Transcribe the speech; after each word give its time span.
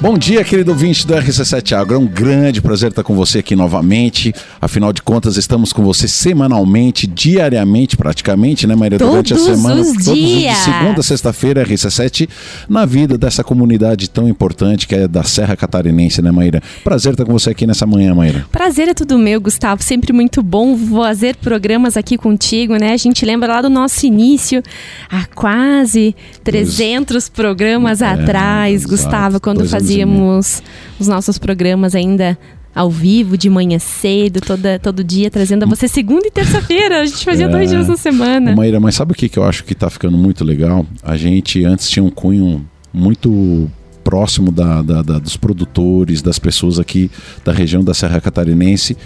Bom 0.00 0.16
dia, 0.16 0.44
querido 0.44 0.70
ouvinte 0.70 1.04
do 1.04 1.12
RC7 1.12 1.72
Agro. 1.76 1.96
É 1.96 1.98
um 1.98 2.06
grande 2.06 2.62
prazer 2.62 2.90
estar 2.90 3.02
com 3.02 3.16
você 3.16 3.40
aqui 3.40 3.56
novamente. 3.56 4.32
Afinal 4.60 4.92
de 4.92 5.02
contas, 5.02 5.36
estamos 5.36 5.72
com 5.72 5.82
você 5.82 6.06
semanalmente, 6.06 7.04
diariamente, 7.04 7.96
praticamente, 7.96 8.64
né, 8.64 8.76
Maria? 8.76 8.96
Todos 8.96 9.10
Durante 9.10 9.34
a 9.34 9.38
semana. 9.38 9.80
Os 9.80 10.04
todos 10.04 10.14
dias. 10.14 10.56
De 10.56 10.62
segunda 10.62 11.00
a 11.00 11.02
sexta-feira, 11.02 11.64
RC7, 11.66 12.28
na 12.68 12.86
vida 12.86 13.18
dessa 13.18 13.42
comunidade 13.42 14.08
tão 14.08 14.28
importante 14.28 14.86
que 14.86 14.94
é 14.94 15.08
da 15.08 15.24
Serra 15.24 15.56
Catarinense, 15.56 16.22
né, 16.22 16.30
Maíra? 16.30 16.62
Prazer 16.84 17.14
estar 17.14 17.24
com 17.24 17.32
você 17.32 17.50
aqui 17.50 17.66
nessa 17.66 17.84
manhã, 17.84 18.14
Maíra. 18.14 18.46
Prazer 18.52 18.86
é 18.86 18.94
tudo 18.94 19.18
meu, 19.18 19.40
Gustavo. 19.40 19.82
Sempre 19.82 20.12
muito 20.12 20.44
bom 20.44 20.78
fazer 20.78 21.34
programas 21.34 21.96
aqui 21.96 22.16
contigo, 22.16 22.76
né? 22.76 22.92
A 22.92 22.96
gente 22.96 23.26
lembra 23.26 23.52
lá 23.52 23.62
do 23.62 23.68
nosso 23.68 24.06
início, 24.06 24.62
há 25.10 25.26
quase 25.34 26.14
300 26.44 27.28
programas 27.28 28.00
é, 28.00 28.06
atrás, 28.06 28.74
exato. 28.74 28.90
Gustavo, 28.90 29.40
quando 29.40 29.68
fazia 29.68 29.87
fazíamos 29.88 30.62
os 30.98 31.08
nossos 31.08 31.38
programas 31.38 31.94
ainda 31.94 32.38
ao 32.74 32.90
vivo, 32.90 33.36
de 33.36 33.48
manhã 33.48 33.78
cedo, 33.78 34.40
toda, 34.40 34.78
todo 34.78 35.02
dia, 35.02 35.30
trazendo 35.30 35.64
a 35.64 35.66
você 35.66 35.88
segunda 35.88 36.26
e 36.26 36.30
terça-feira. 36.30 37.00
A 37.00 37.06
gente 37.06 37.24
fazia 37.24 37.46
é, 37.46 37.48
dois 37.48 37.70
dias 37.70 37.88
na 37.88 37.96
semana. 37.96 38.54
Maíra, 38.54 38.78
mas 38.78 38.94
sabe 38.94 39.12
o 39.12 39.14
que, 39.14 39.28
que 39.28 39.38
eu 39.38 39.44
acho 39.44 39.64
que 39.64 39.72
está 39.72 39.90
ficando 39.90 40.16
muito 40.16 40.44
legal? 40.44 40.86
A 41.02 41.16
gente 41.16 41.64
antes 41.64 41.88
tinha 41.88 42.04
um 42.04 42.10
cunho 42.10 42.64
muito 42.92 43.68
próximo 44.04 44.50
da, 44.50 44.80
da, 44.80 45.02
da, 45.02 45.18
dos 45.18 45.36
produtores, 45.36 46.22
das 46.22 46.38
pessoas 46.38 46.78
aqui 46.78 47.10
da 47.44 47.52
região 47.52 47.84
da 47.84 47.92
Serra 47.92 48.20
Catarinense. 48.20 48.96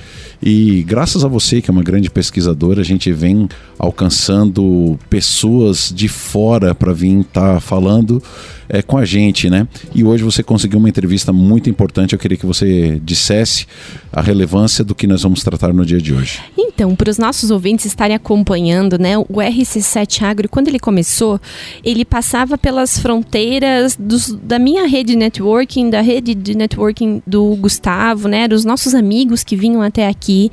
E 0.41 0.85
graças 0.85 1.25
a 1.25 1.29
você, 1.29 1.61
que 1.61 1.71
é 1.71 1.73
uma 1.73 1.83
grande 1.83 2.09
pesquisadora, 2.09 2.81
a 2.81 2.85
gente 2.85 3.11
vem 3.11 3.49
alcançando 3.79 4.99
pessoas 5.11 5.93
de 5.93 6.07
fora 6.07 6.75
para 6.75 6.93
vir 6.93 7.21
estar 7.21 7.55
tá 7.55 7.61
falando 7.61 8.23
é, 8.73 8.81
com 8.81 8.97
a 8.97 9.05
gente, 9.05 9.51
né? 9.51 9.69
E 9.95 10.03
hoje 10.03 10.25
você 10.25 10.43
conseguiu 10.43 10.79
uma 10.79 10.89
entrevista 10.89 11.31
muito 11.31 11.69
importante. 11.69 12.15
Eu 12.15 12.19
queria 12.19 12.39
que 12.39 12.47
você 12.47 12.99
dissesse 13.05 13.67
a 14.11 14.23
relevância 14.23 14.83
do 14.83 14.95
que 14.95 15.07
nós 15.07 15.23
vamos 15.23 15.43
tratar 15.43 15.75
no 15.75 15.85
dia 15.85 16.01
de 16.01 16.15
hoje. 16.15 16.41
Então, 16.57 16.97
para 16.97 17.11
os 17.11 17.19
nossos 17.19 17.51
ouvintes 17.51 17.85
estarem 17.85 18.17
acompanhando, 18.17 18.99
né? 18.99 19.19
O 19.19 19.25
RC7 19.25 20.23
Agro, 20.23 20.49
quando 20.49 20.69
ele 20.69 20.79
começou, 20.79 21.39
ele 21.85 22.03
passava 22.03 22.57
pelas 22.57 22.99
fronteiras 22.99 23.95
dos, 23.95 24.31
da 24.43 24.59
minha 24.59 24.89
rede 24.89 25.13
de 25.13 25.17
networking, 25.17 25.91
da 25.91 26.01
rede 26.01 26.35
de 26.35 26.57
networking 26.57 27.23
do 27.27 27.55
Gustavo, 27.57 28.27
né? 28.27 28.49
Dos 28.49 28.65
nossos 28.65 28.95
amigos 28.95 29.45
que 29.45 29.55
vinham 29.55 29.83
até 29.83 30.09
aqui, 30.09 30.51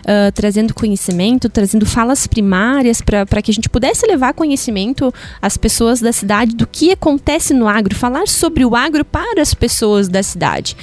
uh, 0.00 0.32
trazendo 0.32 0.74
conhecimento, 0.74 1.48
trazendo 1.48 1.86
falas 1.86 2.26
primárias 2.26 3.00
para 3.00 3.40
que 3.40 3.52
a 3.52 3.54
gente 3.54 3.68
pudesse 3.68 4.04
levar 4.06 4.34
conhecimento 4.34 5.14
às 5.40 5.56
pessoas 5.56 6.00
da 6.00 6.12
cidade 6.12 6.56
do 6.56 6.66
que 6.66 6.90
acontece 6.90 7.54
no 7.60 7.68
agro, 7.68 7.94
falar 7.94 8.26
sobre 8.26 8.64
o 8.64 8.74
agro 8.74 9.04
para 9.04 9.40
as 9.40 9.54
pessoas 9.54 10.08
da 10.08 10.22
cidade. 10.22 10.76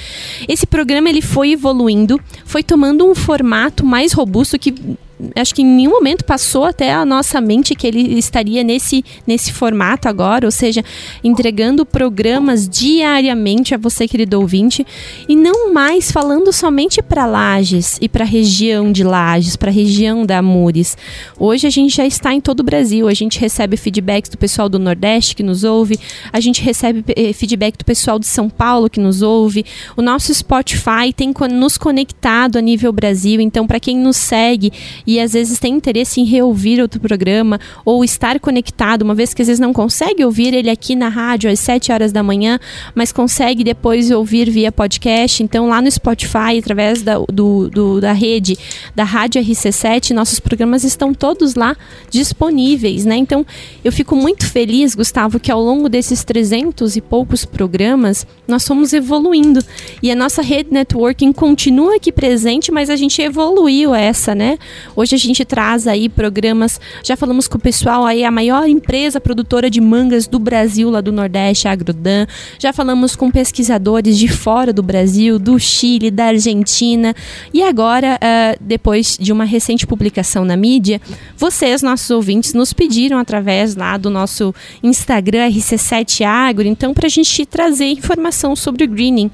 Esse 0.47 0.66
programa 0.66 1.09
ele 1.09 1.22
foi 1.22 1.52
evoluindo, 1.52 2.22
foi 2.45 2.64
tomando 2.64 3.06
um 3.06 3.14
formato 3.14 3.86
mais 3.86 4.14
robusto 4.14 4.58
que 4.58 4.98
acho 5.36 5.54
que 5.54 5.62
em 5.62 5.66
nenhum 5.66 5.92
momento 5.92 6.23
passou 6.23 6.64
até 6.64 6.94
a 6.94 7.06
nossa 7.06 7.42
mente 7.42 7.76
que 7.76 7.88
ele 7.88 8.18
estaria 8.18 8.64
nesse, 8.64 9.04
nesse 9.26 9.52
formato 9.52 10.08
agora, 10.08 10.46
ou 10.46 10.52
seja, 10.52 10.84
entregando 11.23 11.86
programas 11.86 12.68
diariamente 12.68 13.73
a 13.73 13.78
você, 13.78 14.08
querido 14.08 14.40
ouvinte, 14.40 14.86
e 15.28 15.36
não 15.36 15.73
mais 15.73 16.12
falando 16.12 16.52
somente 16.54 17.02
para 17.02 17.26
Lages 17.26 17.98
e 18.02 18.08
para 18.08 18.23
a 18.23 18.28
região 18.28 18.92
de 18.92 19.04
Lages, 19.04 19.56
para 19.56 19.70
a 19.70 19.73
região 19.73 20.26
da 20.26 20.38
Amores. 20.38 20.98
Hoje 21.40 21.66
a 21.66 21.70
gente 21.70 21.95
já 21.95 22.06
está 22.06 22.34
em 22.34 22.42
todo 22.42 22.60
o 22.60 22.64
Brasil, 22.64 23.08
a 23.08 23.14
gente 23.14 23.40
recebe 23.40 23.76
feedbacks 23.76 24.30
do 24.30 24.38
pessoal 24.38 24.70
do 24.70 24.78
Nordeste 24.78 25.36
que 25.36 25.44
nos 25.44 25.64
ouve, 25.64 26.00
a 26.32 26.40
gente 26.40 26.62
recebe 26.62 27.04
eh, 27.16 27.34
feedback 27.34 27.78
do 27.78 27.86
pessoal 27.86 28.20
de 28.20 28.28
São 28.28 28.50
Paulo 28.50 28.90
que 28.90 29.00
nos 29.00 29.22
ouve, 29.22 29.66
o 29.95 30.02
nosso 30.02 30.34
Spotify 30.34 31.12
tem 31.16 31.34
nos 31.52 31.78
conectado 31.78 32.58
a 32.58 32.62
nível 32.62 32.92
Brasil, 32.92 33.42
então 33.42 33.66
para 33.66 33.80
quem 33.80 33.98
nos 33.98 34.18
segue 34.18 34.72
e 35.08 35.22
às 35.22 35.32
vezes 35.32 35.58
tem 35.58 35.74
interesse 35.74 36.20
em 36.20 36.26
reouvir 36.26 36.82
outro 36.82 37.00
programa 37.00 37.58
ou 37.86 38.04
estar 38.04 38.38
conectado, 38.42 39.04
uma 39.04 39.16
vez 39.16 39.34
que 39.34 39.42
às 39.42 39.48
vezes 39.48 39.60
não 39.60 39.72
consegue 39.72 40.26
ouvir 40.26 40.54
ele 40.54 40.70
aqui 40.70 40.95
na 40.95 41.08
rádio 41.08 41.50
às 41.50 41.62
7 41.62 41.94
horas 41.94 42.12
da 42.12 42.22
manhã, 42.22 42.60
mas 42.94 43.14
consegue 43.14 43.64
depois 43.64 44.12
ouvir 44.12 44.50
via 44.50 44.72
podcast. 44.72 45.42
Então, 45.42 45.70
lá 45.70 45.82
no 45.82 45.90
Spotify, 45.90 46.60
através 46.60 47.02
da, 47.02 47.17
do, 47.32 47.70
do, 47.70 48.02
da 48.02 48.12
rede 48.12 48.58
da 48.94 49.06
Rádio 49.06 49.42
RC7, 49.42 50.12
nossos 50.12 50.40
programas 50.40 50.84
estão 50.84 51.14
todos 51.14 51.56
lá 51.56 51.76
disponíveis, 52.10 53.06
né? 53.06 53.16
Então, 53.16 53.46
eu 53.86 53.92
fico 53.92 54.16
muito 54.16 54.46
feliz, 54.46 54.94
Gustavo, 54.94 55.40
que 55.40 55.52
ao 55.52 55.62
longo 55.62 55.88
desses 55.88 56.23
300 56.23 56.98
e 56.98 57.02
poucos 57.02 57.46
programas, 57.46 58.28
nós 58.46 58.67
fomos 58.67 58.92
evoluindo. 58.92 59.64
E 60.04 60.12
a 60.12 60.16
nossa 60.16 60.42
rede 60.42 60.72
networking 60.72 61.32
continua 61.32 61.96
aqui 61.96 62.12
presente, 62.12 62.72
mas 62.72 62.90
a 62.90 62.96
gente 62.96 63.22
evoluiu 63.22 63.96
essa, 63.96 64.36
né? 64.36 64.58
Hoje 64.98 65.14
a 65.14 65.20
gente 65.20 65.46
traz 65.46 65.86
aí 65.86 66.10
programas, 66.10 66.82
já 67.04 67.16
falamos 67.16 67.48
com 67.48 67.56
o 67.56 67.62
pessoal 67.62 68.04
aí, 68.04 68.24
a 68.24 68.32
maior 68.32 68.68
empresa 68.68 69.22
produtora 69.22 69.70
de 69.70 69.80
mangas 69.80 70.26
do 70.26 70.40
Brasil, 70.40 70.90
lá 70.90 71.02
do 71.02 71.12
Nordeste, 71.12 71.68
a 71.68 71.72
Agrodan. 71.72 72.26
Já 72.58 72.74
falamos 72.74 73.16
com 73.16 73.30
pesquisadores 73.30 74.18
de 74.18 74.28
fora 74.28 74.74
do 74.74 74.82
Brasil, 74.82 75.38
do 75.38 75.60
Chile, 75.60 76.10
da 76.10 76.26
Argentina. 76.26 77.16
E 77.54 77.62
agora, 77.62 78.18
uh, 78.18 78.58
depois 78.60 79.16
de 79.22 79.32
uma 79.32 79.44
recente 79.44 79.86
publicação 79.86 80.44
na 80.44 80.58
mídia, 80.58 81.00
vocês, 81.38 81.84
nossos 81.84 82.10
ouvintes, 82.10 82.56
nos 82.56 82.74
pediram 82.74 83.20
através 83.20 83.76
lá 83.76 83.98
do 83.98 84.10
nosso 84.10 84.52
Instagram 84.82 85.48
RC7 85.48 86.26
Agro, 86.26 86.68
então, 86.68 86.96
para 86.96 87.06
a 87.06 87.10
gente 87.10 87.46
trazer 87.46 87.86
informação 87.86 88.56
sobre 88.56 88.86
o 88.86 88.88
greening. 88.88 89.30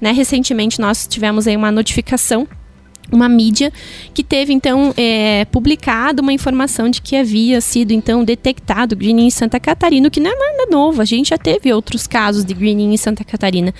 Né? 0.00 0.12
Recentemente 0.12 0.80
nós 0.80 1.08
tivemos 1.08 1.48
aí 1.48 1.56
uma 1.56 1.72
notificação 1.72 2.46
uma 3.10 3.28
mídia 3.28 3.72
que 4.12 4.22
teve 4.22 4.52
então 4.52 4.92
é, 4.96 5.44
publicado 5.46 6.22
uma 6.22 6.32
informação 6.32 6.88
de 6.88 7.00
que 7.00 7.16
havia 7.16 7.60
sido 7.60 7.92
então 7.92 8.24
detectado 8.24 8.96
greening 8.96 9.26
em 9.26 9.30
Santa 9.30 9.58
Catarina, 9.58 10.08
o 10.08 10.10
que 10.10 10.20
não 10.20 10.30
é 10.30 10.56
nada 10.56 10.70
novo. 10.70 11.00
A 11.00 11.04
gente 11.04 11.30
já 11.30 11.38
teve 11.38 11.72
outros 11.72 12.06
casos 12.06 12.44
de 12.44 12.54
greening 12.54 12.92
em 12.92 12.96
Santa 12.96 13.24
Catarina, 13.24 13.74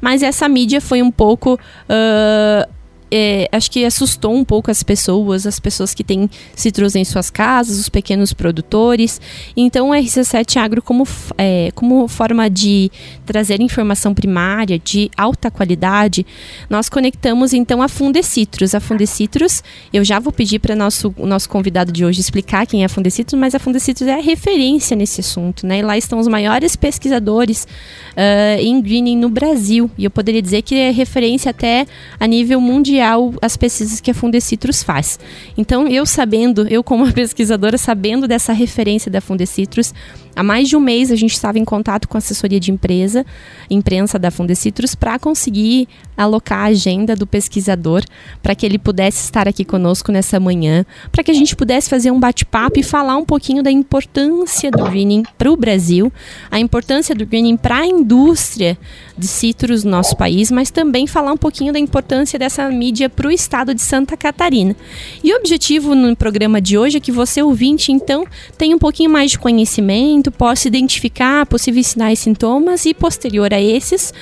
mas 0.00 0.22
essa 0.22 0.48
mídia 0.48 0.80
foi 0.80 1.02
um 1.02 1.10
pouco 1.10 1.54
uh, 1.54 2.72
é, 3.14 3.46
acho 3.52 3.70
que 3.70 3.84
assustou 3.84 4.34
um 4.34 4.42
pouco 4.42 4.70
as 4.70 4.82
pessoas, 4.82 5.46
as 5.46 5.60
pessoas 5.60 5.92
que 5.92 6.02
têm 6.02 6.30
citros 6.56 6.96
em 6.96 7.04
suas 7.04 7.28
casas, 7.28 7.78
os 7.78 7.90
pequenos 7.90 8.32
produtores. 8.32 9.20
Então, 9.54 9.90
o 9.90 9.92
RC7 9.92 10.56
Agro, 10.56 10.80
como, 10.80 11.06
é, 11.36 11.70
como 11.74 12.08
forma 12.08 12.48
de 12.48 12.90
trazer 13.26 13.60
informação 13.60 14.14
primária 14.14 14.78
de 14.78 15.10
alta 15.14 15.50
qualidade, 15.50 16.24
nós 16.70 16.88
conectamos 16.88 17.52
então 17.52 17.82
a 17.82 17.88
Fundecitrus. 17.88 18.74
A 18.74 18.80
Fundecitrus, 18.80 19.62
eu 19.92 20.02
já 20.02 20.18
vou 20.18 20.32
pedir 20.32 20.58
para 20.58 20.74
nosso 20.74 21.14
o 21.18 21.26
nosso 21.26 21.50
convidado 21.50 21.92
de 21.92 22.06
hoje 22.06 22.18
explicar 22.20 22.66
quem 22.66 22.80
é 22.82 22.86
a 22.86 22.88
Fundecitrus, 22.88 23.38
mas 23.38 23.54
a 23.54 23.58
Fundecitrus 23.58 24.08
é 24.08 24.14
a 24.14 24.22
referência 24.22 24.96
nesse 24.96 25.20
assunto, 25.20 25.66
né? 25.66 25.80
E 25.80 25.82
lá 25.82 25.98
estão 25.98 26.18
os 26.18 26.28
maiores 26.28 26.76
pesquisadores 26.76 27.66
uh, 28.12 28.58
em 28.58 28.80
greening 28.80 29.18
no 29.18 29.28
Brasil. 29.28 29.90
E 29.98 30.04
eu 30.04 30.10
poderia 30.10 30.40
dizer 30.40 30.62
que 30.62 30.74
é 30.74 30.90
referência 30.90 31.50
até 31.50 31.86
a 32.18 32.26
nível 32.26 32.58
mundial 32.58 33.01
as 33.40 33.56
pesquisas 33.56 34.00
que 34.00 34.10
a 34.10 34.14
Fundecitrus 34.14 34.82
faz. 34.82 35.18
Então, 35.56 35.86
eu 35.86 36.06
sabendo, 36.06 36.66
eu 36.68 36.82
como 36.82 37.10
pesquisadora, 37.12 37.78
sabendo 37.78 38.28
dessa 38.28 38.52
referência 38.52 39.10
da 39.10 39.20
Fundecitrus, 39.20 39.92
há 40.34 40.42
mais 40.42 40.68
de 40.68 40.76
um 40.76 40.80
mês 40.80 41.10
a 41.10 41.16
gente 41.16 41.32
estava 41.32 41.58
em 41.58 41.64
contato 41.64 42.08
com 42.08 42.16
a 42.16 42.18
assessoria 42.18 42.60
de 42.60 42.70
empresa, 42.70 43.24
imprensa 43.70 44.18
da 44.18 44.30
Fundecitrus, 44.30 44.94
para 44.94 45.18
conseguir 45.18 45.88
alocar 46.16 46.60
a 46.60 46.64
agenda 46.66 47.16
do 47.16 47.26
pesquisador, 47.26 48.02
para 48.42 48.54
que 48.54 48.64
ele 48.64 48.78
pudesse 48.78 49.24
estar 49.24 49.48
aqui 49.48 49.64
conosco 49.64 50.12
nessa 50.12 50.38
manhã, 50.38 50.84
para 51.10 51.24
que 51.24 51.30
a 51.30 51.34
gente 51.34 51.56
pudesse 51.56 51.88
fazer 51.88 52.10
um 52.10 52.20
bate-papo 52.20 52.78
e 52.78 52.82
falar 52.82 53.16
um 53.16 53.24
pouquinho 53.24 53.62
da 53.62 53.70
importância 53.70 54.70
do 54.70 54.84
greening 54.84 55.22
para 55.36 55.50
o 55.50 55.56
Brasil, 55.56 56.12
a 56.50 56.60
importância 56.60 57.14
do 57.14 57.26
greening 57.26 57.56
para 57.56 57.78
a 57.78 57.86
indústria 57.86 58.78
de 59.16 59.26
citros 59.26 59.84
no 59.84 59.90
nosso 59.90 60.16
país, 60.16 60.50
mas 60.50 60.70
também 60.70 61.06
falar 61.06 61.32
um 61.32 61.36
pouquinho 61.36 61.72
da 61.72 61.78
importância 61.78 62.38
dessa 62.38 62.68
mídia 62.68 63.08
para 63.08 63.28
o 63.28 63.30
estado 63.30 63.74
de 63.74 63.82
Santa 63.82 64.16
Catarina. 64.16 64.76
E 65.22 65.32
o 65.32 65.36
objetivo 65.36 65.94
no 65.94 66.14
programa 66.16 66.60
de 66.60 66.76
hoje 66.78 66.98
é 66.98 67.00
que 67.00 67.12
você, 67.12 67.42
ouvinte, 67.42 67.92
então, 67.92 68.24
tenha 68.56 68.74
um 68.74 68.78
pouquinho 68.78 69.10
mais 69.10 69.32
de 69.32 69.38
conhecimento, 69.38 70.21
possa 70.30 70.68
identificar 70.68 71.46
possíveis 71.46 71.88
sinais 71.88 72.18
e 72.18 72.22
sintomas 72.22 72.86
e, 72.86 72.94
posterior 72.94 73.52
a 73.52 73.60
esses, 73.60 74.12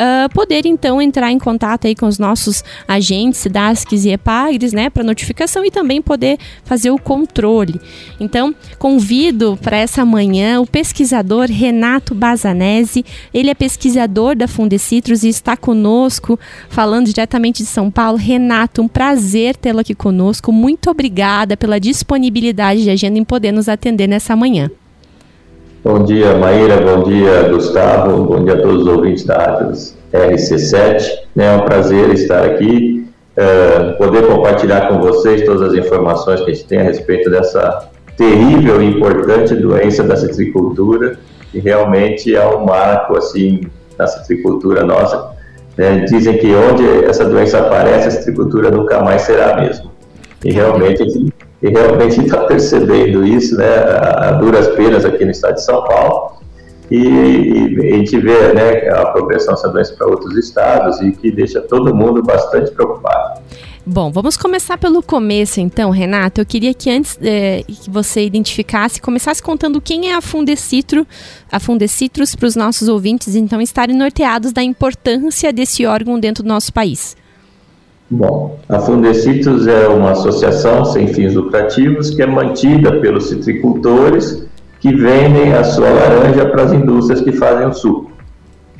uh, 0.00 0.32
poder 0.32 0.64
então 0.64 1.00
entrar 1.00 1.30
em 1.30 1.38
contato 1.38 1.86
aí 1.86 1.94
com 1.94 2.06
os 2.06 2.18
nossos 2.18 2.64
agentes, 2.88 3.46
DASCs 3.46 4.04
e 4.04 4.10
EPAGRES, 4.10 4.72
né, 4.72 4.88
para 4.88 5.04
notificação 5.04 5.64
e 5.64 5.70
também 5.70 6.00
poder 6.00 6.38
fazer 6.64 6.90
o 6.90 6.98
controle. 6.98 7.80
Então, 8.18 8.54
convido 8.78 9.58
para 9.60 9.76
essa 9.76 10.04
manhã 10.04 10.60
o 10.60 10.66
pesquisador 10.66 11.46
Renato 11.50 12.14
Bazanese, 12.14 13.04
ele 13.34 13.50
é 13.50 13.54
pesquisador 13.54 14.34
da 14.34 14.48
Fundecitrus 14.48 15.22
e 15.22 15.28
está 15.28 15.56
conosco 15.56 16.38
falando 16.68 17.06
diretamente 17.06 17.62
de 17.62 17.68
São 17.68 17.90
Paulo. 17.90 18.16
Renato, 18.16 18.82
um 18.82 18.88
prazer 18.88 19.56
tê-lo 19.56 19.80
aqui 19.80 19.94
conosco. 19.94 20.52
Muito 20.52 20.90
obrigada 20.90 21.56
pela 21.56 21.78
disponibilidade 21.78 22.82
de 22.82 22.90
agenda 22.90 23.18
em 23.18 23.24
poder 23.24 23.52
nos 23.52 23.68
atender 23.68 24.06
nessa 24.06 24.34
manhã. 24.34 24.70
Bom 25.82 26.04
dia, 26.04 26.34
Maíra. 26.34 26.76
Bom 26.76 27.04
dia, 27.04 27.48
Gustavo. 27.48 28.24
Bom 28.24 28.44
dia 28.44 28.52
a 28.52 28.60
todos 28.60 28.82
os 28.82 28.86
ouvintes 28.86 29.24
da 29.24 29.38
Rádio 29.38 29.72
RC7. 30.12 31.08
Né? 31.34 31.46
É 31.46 31.56
um 31.56 31.64
prazer 31.64 32.10
estar 32.10 32.44
aqui, 32.44 33.08
uh, 33.32 33.96
poder 33.96 34.26
compartilhar 34.26 34.88
com 34.88 35.00
vocês 35.00 35.42
todas 35.42 35.62
as 35.62 35.74
informações 35.74 36.42
que 36.42 36.50
a 36.50 36.54
gente 36.54 36.66
tem 36.66 36.80
a 36.80 36.82
respeito 36.82 37.30
dessa 37.30 37.88
terrível 38.14 38.82
e 38.82 38.90
importante 38.90 39.54
doença 39.54 40.02
da 40.02 40.16
citricultura, 40.16 41.18
que 41.50 41.60
realmente 41.60 42.36
é 42.36 42.46
um 42.46 42.66
marco 42.66 43.16
assim 43.16 43.62
na 43.98 44.06
citricultura 44.06 44.84
nossa. 44.84 45.30
Né? 45.78 46.00
Dizem 46.00 46.36
que 46.36 46.54
onde 46.54 47.06
essa 47.06 47.24
doença 47.24 47.58
aparece, 47.58 48.08
a 48.08 48.10
citricultura 48.10 48.70
nunca 48.70 49.00
mais 49.00 49.22
será 49.22 49.56
a 49.56 49.60
mesma. 49.62 49.90
E 50.44 50.52
realmente, 50.52 51.02
e 51.62 51.68
realmente 51.68 52.20
está 52.20 52.44
percebendo 52.44 53.24
isso, 53.26 53.56
né, 53.56 53.66
a 53.66 54.32
duras 54.32 54.68
penas 54.68 55.04
aqui 55.04 55.24
no 55.24 55.30
estado 55.30 55.54
de 55.54 55.64
São 55.64 55.84
Paulo. 55.84 56.40
E, 56.90 56.98
e 56.98 57.92
a 57.92 57.96
gente 57.96 58.18
vê 58.18 58.52
né, 58.52 58.88
a 58.88 59.06
progressão 59.06 59.54
dessa 59.54 59.68
doença 59.68 59.94
para 59.96 60.08
outros 60.08 60.36
estados 60.36 61.00
e 61.00 61.12
que 61.12 61.30
deixa 61.30 61.60
todo 61.60 61.94
mundo 61.94 62.22
bastante 62.22 62.70
preocupado. 62.72 63.40
Bom, 63.86 64.10
vamos 64.10 64.36
começar 64.36 64.76
pelo 64.76 65.02
começo 65.02 65.60
então, 65.60 65.90
Renato. 65.90 66.40
Eu 66.40 66.46
queria 66.46 66.74
que 66.74 66.90
antes 66.90 67.18
é, 67.22 67.62
que 67.66 67.90
você 67.90 68.24
identificasse, 68.24 69.00
começasse 69.00 69.42
contando 69.42 69.80
quem 69.80 70.10
é 70.10 70.14
a 70.14 70.20
Fundecitro, 70.20 71.06
a 71.50 71.58
Fundecitrus 71.58 72.34
para 72.34 72.46
os 72.46 72.56
nossos 72.56 72.88
ouvintes 72.88 73.34
então 73.34 73.60
estarem 73.60 73.96
norteados 73.96 74.52
da 74.52 74.62
importância 74.62 75.52
desse 75.52 75.86
órgão 75.86 76.20
dentro 76.20 76.42
do 76.42 76.48
nosso 76.48 76.72
país. 76.72 77.16
Bom, 78.12 78.58
a 78.68 78.80
Fundecitrus 78.80 79.68
é 79.68 79.86
uma 79.86 80.10
associação 80.10 80.84
sem 80.84 81.06
fins 81.06 81.34
lucrativos 81.34 82.10
que 82.10 82.20
é 82.20 82.26
mantida 82.26 83.00
pelos 83.00 83.28
citricultores 83.28 84.44
que 84.80 84.92
vendem 84.92 85.52
a 85.52 85.62
sua 85.62 85.88
laranja 85.90 86.46
para 86.46 86.64
as 86.64 86.72
indústrias 86.72 87.20
que 87.20 87.30
fazem 87.30 87.68
o 87.68 87.72
suco. 87.72 88.10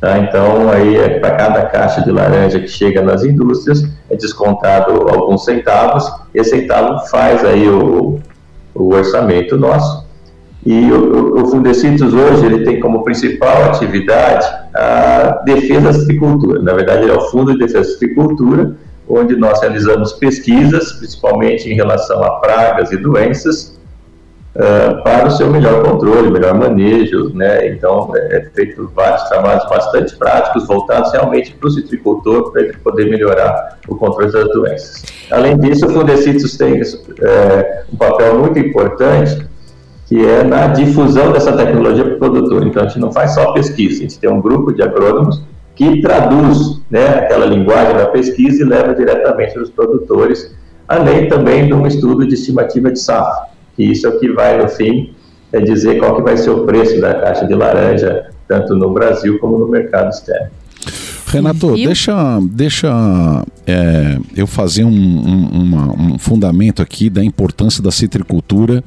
Tá? 0.00 0.18
Então, 0.18 0.68
aí, 0.68 0.96
é, 0.96 1.20
para 1.20 1.36
cada 1.36 1.66
caixa 1.66 2.00
de 2.02 2.10
laranja 2.10 2.58
que 2.58 2.66
chega 2.66 3.02
nas 3.02 3.22
indústrias, 3.22 3.84
é 4.08 4.16
descontado 4.16 5.08
alguns 5.08 5.44
centavos, 5.44 6.10
esse 6.34 6.50
centavo 6.50 7.06
faz 7.06 7.44
aí 7.44 7.68
o, 7.68 8.18
o 8.74 8.94
orçamento 8.94 9.56
nosso. 9.56 10.08
E 10.66 10.90
o, 10.90 11.42
o 11.42 11.46
Fundecitos 11.46 12.12
hoje, 12.12 12.46
ele 12.46 12.64
tem 12.64 12.80
como 12.80 13.04
principal 13.04 13.64
atividade 13.64 14.46
a 14.74 15.42
defesa 15.44 15.82
da 15.82 15.92
citricultura. 15.92 16.62
Na 16.62 16.72
verdade, 16.72 17.02
ele 17.02 17.12
é 17.12 17.14
o 17.14 17.28
Fundo 17.30 17.52
de 17.52 17.58
Defesa 17.58 17.78
da 17.78 17.84
Citricultura, 17.84 18.76
onde 19.10 19.36
nós 19.36 19.60
realizamos 19.60 20.12
pesquisas, 20.12 20.92
principalmente 20.92 21.68
em 21.68 21.74
relação 21.74 22.22
a 22.22 22.38
pragas 22.38 22.92
e 22.92 22.96
doenças, 22.96 23.78
uh, 24.54 25.02
para 25.02 25.26
o 25.26 25.30
seu 25.32 25.50
melhor 25.50 25.82
controle, 25.82 26.30
melhor 26.30 26.54
manejo, 26.54 27.30
né? 27.34 27.68
Então, 27.68 28.12
é, 28.14 28.36
é 28.36 28.50
feito 28.54 28.90
vários 28.94 29.22
trabalhos 29.24 29.68
bastante 29.68 30.16
práticos, 30.16 30.66
voltados 30.66 31.12
realmente 31.12 31.52
para 31.54 31.68
o 31.68 31.70
citricultor, 31.70 32.52
para 32.52 32.62
ele 32.62 32.76
poder 32.78 33.10
melhorar 33.10 33.78
o 33.88 33.96
controle 33.96 34.30
das 34.30 34.48
doenças. 34.48 35.04
Além 35.30 35.58
disso, 35.58 35.86
o 35.86 35.90
Fundecitos 35.90 36.56
tem 36.56 36.80
é, 36.80 37.82
um 37.92 37.96
papel 37.96 38.38
muito 38.38 38.58
importante, 38.58 39.44
que 40.06 40.24
é 40.24 40.42
na 40.42 40.68
difusão 40.68 41.32
dessa 41.32 41.52
tecnologia 41.52 42.04
para 42.04 42.14
o 42.14 42.18
produtor. 42.18 42.64
Então, 42.64 42.84
a 42.84 42.86
gente 42.86 43.00
não 43.00 43.12
faz 43.12 43.34
só 43.34 43.52
pesquisa, 43.52 43.98
a 43.98 44.02
gente 44.02 44.18
tem 44.18 44.30
um 44.30 44.40
grupo 44.40 44.72
de 44.72 44.82
agrônomos 44.82 45.42
que 45.80 46.02
traduz 46.02 46.82
né, 46.90 47.06
aquela 47.06 47.46
linguagem 47.46 47.96
da 47.96 48.04
pesquisa 48.04 48.62
e 48.62 48.66
leva 48.66 48.94
diretamente 48.94 49.54
para 49.54 49.62
os 49.62 49.70
produtores, 49.70 50.54
além 50.86 51.26
também 51.26 51.66
de 51.66 51.72
um 51.72 51.86
estudo 51.86 52.28
de 52.28 52.34
estimativa 52.34 52.92
de 52.92 52.98
safra 52.98 53.48
que 53.74 53.84
isso 53.84 54.06
é 54.06 54.10
o 54.10 54.20
que 54.20 54.30
vai, 54.30 54.60
no 54.60 54.68
fim, 54.68 55.14
é 55.50 55.58
dizer 55.58 55.98
qual 55.98 56.16
que 56.16 56.20
vai 56.20 56.36
ser 56.36 56.50
o 56.50 56.66
preço 56.66 57.00
da 57.00 57.14
caixa 57.14 57.46
de 57.46 57.54
laranja, 57.54 58.26
tanto 58.46 58.74
no 58.74 58.92
Brasil 58.92 59.38
como 59.38 59.58
no 59.58 59.68
mercado 59.68 60.10
externo. 60.10 60.50
Renato, 61.26 61.74
deixa, 61.76 62.14
deixa 62.42 62.92
é, 63.66 64.18
eu 64.36 64.46
fazer 64.46 64.84
um, 64.84 64.90
um, 64.90 65.48
uma, 65.62 65.92
um, 65.92 66.18
fundamento 66.18 66.82
aqui 66.82 67.08
da 67.08 67.24
importância 67.24 67.82
da 67.82 67.90
citricultura 67.90 68.84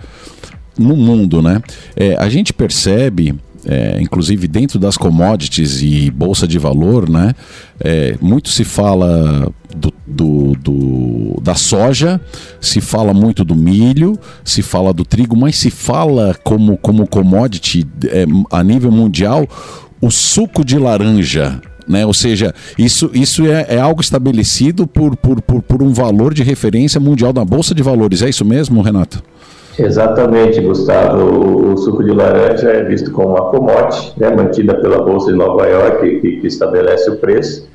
no 0.78 0.96
mundo, 0.96 1.42
né? 1.42 1.60
É, 1.96 2.16
a 2.18 2.30
gente 2.30 2.54
percebe 2.54 3.34
é, 3.66 3.98
inclusive 4.02 4.48
dentro 4.48 4.78
das 4.78 4.98
commodities 4.98 5.82
e 5.82 6.12
bolsa 6.12 6.48
de 6.48 6.58
valor, 6.58 7.10
né? 7.10 7.34
É, 7.80 8.16
muito 8.22 8.50
se 8.50 8.64
fala 8.64 9.52
do, 9.76 9.94
do, 10.06 10.54
do, 10.56 11.42
da 11.42 11.56
soja, 11.56 12.22
se 12.62 12.82
fala 12.82 13.14
muito 13.14 13.44
do 13.44 13.56
milho, 13.56 14.18
se 14.44 14.62
fala 14.62 14.94
do 14.94 15.06
trigo, 15.06 15.36
mas 15.36 15.58
se 15.58 15.70
fala 15.70 16.36
como, 16.44 16.78
como 16.78 17.08
commodity 17.08 17.88
é, 18.06 18.26
a 18.52 18.64
nível 18.64 18.92
mundial 18.92 19.48
o 20.02 20.12
suco 20.12 20.64
de 20.66 20.78
laranja. 20.78 21.62
Né? 21.88 22.06
Ou 22.06 22.14
seja, 22.14 22.54
isso, 22.78 23.10
isso 23.14 23.46
é, 23.46 23.66
é 23.70 23.80
algo 23.80 24.02
estabelecido 24.02 24.88
por, 24.88 25.18
por, 25.18 25.42
por, 25.42 25.62
por 25.62 25.84
um 25.84 25.94
valor 25.94 26.34
de 26.34 26.44
referência 26.44 27.00
mundial 27.00 27.34
da 27.34 27.44
Bolsa 27.44 27.76
de 27.76 27.84
Valores. 27.84 28.22
É 28.22 28.30
isso 28.30 28.46
mesmo, 28.46 28.82
Renato? 28.82 29.24
Exatamente, 29.78 30.62
Gustavo. 30.62 31.72
O, 31.72 31.78
suco 31.78 32.04
de 32.04 32.12
laranja 32.12 32.70
é 32.70 32.84
visto 32.84 33.12
como 33.12 33.30
uma 33.30 33.50
commodity, 33.50 34.14
né, 34.20 34.30
mantida 34.30 34.76
pela 34.76 35.04
Bolsa 35.04 35.32
de 35.32 35.38
Nova 35.38 35.68
York, 35.68 36.20
que, 36.20 36.38
que, 36.38 36.48
estabelece 36.48 37.10
o 37.10 37.18
preço, 37.18 37.68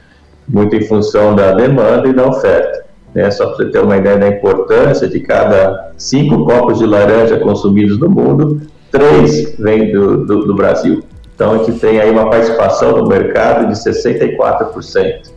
muito 0.48 0.76
em 0.76 0.82
função 0.82 1.34
da 1.34 1.52
demanda 1.52 2.08
e 2.08 2.12
da 2.12 2.26
oferta. 2.26 2.86
Né, 3.14 3.30
só 3.30 3.46
para 3.46 3.56
você 3.56 3.70
ter 3.70 3.80
uma 3.80 3.96
ideia 3.96 4.16
da 4.16 4.28
importância 4.28 5.08
de 5.08 5.20
cada 5.20 5.92
cinco 5.96 6.44
copos 6.44 6.78
de 6.78 6.86
laranja 6.86 7.38
consumidos 7.38 7.98
no 7.98 8.08
mundo, 8.08 8.62
três 8.92 9.56
vêm 9.58 9.90
do, 9.90 10.24
do, 10.24 10.46
do 10.46 10.54
Brasil. 10.54 11.02
Então, 11.34 11.52
a 11.52 11.58
gente 11.58 11.78
tem 11.80 12.00
aí 12.00 12.10
uma 12.10 12.30
participação 12.30 12.98
no 12.98 13.08
mercado 13.08 13.66
de 13.68 13.74
64%, 13.74 15.30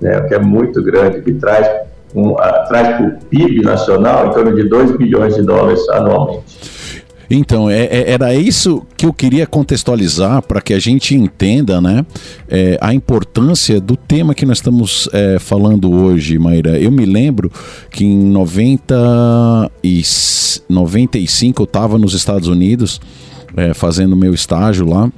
né, 0.00 0.18
o 0.18 0.28
que 0.28 0.34
é 0.34 0.38
muito 0.38 0.82
grande, 0.82 1.20
que 1.20 1.34
traz 1.34 1.68
um, 2.14 2.34
traz 2.68 2.96
para 2.96 3.06
o 3.06 3.18
PIB 3.30 3.62
nacional 3.62 4.28
em 4.28 4.30
torno 4.32 4.54
de 4.54 4.68
2 4.68 4.96
bilhões 4.96 5.34
de 5.34 5.42
dólares 5.42 5.88
anualmente. 5.90 6.62
Então, 7.34 7.70
é, 7.70 7.84
é, 7.84 8.10
era 8.10 8.34
isso 8.34 8.82
que 8.94 9.06
eu 9.06 9.12
queria 9.12 9.46
contextualizar 9.46 10.42
para 10.42 10.60
que 10.60 10.74
a 10.74 10.78
gente 10.78 11.14
entenda 11.14 11.80
né, 11.80 12.04
é, 12.46 12.76
a 12.78 12.92
importância 12.92 13.80
do 13.80 13.96
tema 13.96 14.34
que 14.34 14.44
nós 14.44 14.58
estamos 14.58 15.08
é, 15.14 15.38
falando 15.38 15.90
hoje, 15.90 16.38
Maíra. 16.38 16.78
Eu 16.78 16.90
me 16.90 17.06
lembro 17.06 17.50
que 17.90 18.04
em 18.04 18.18
90 18.18 18.94
e 19.82 20.02
95 20.68 21.62
eu 21.62 21.64
estava 21.64 21.96
nos 21.96 22.12
Estados 22.12 22.48
Unidos 22.48 23.00
é, 23.56 23.72
fazendo 23.72 24.14
meu 24.14 24.34
estágio 24.34 24.86
lá 24.86 25.10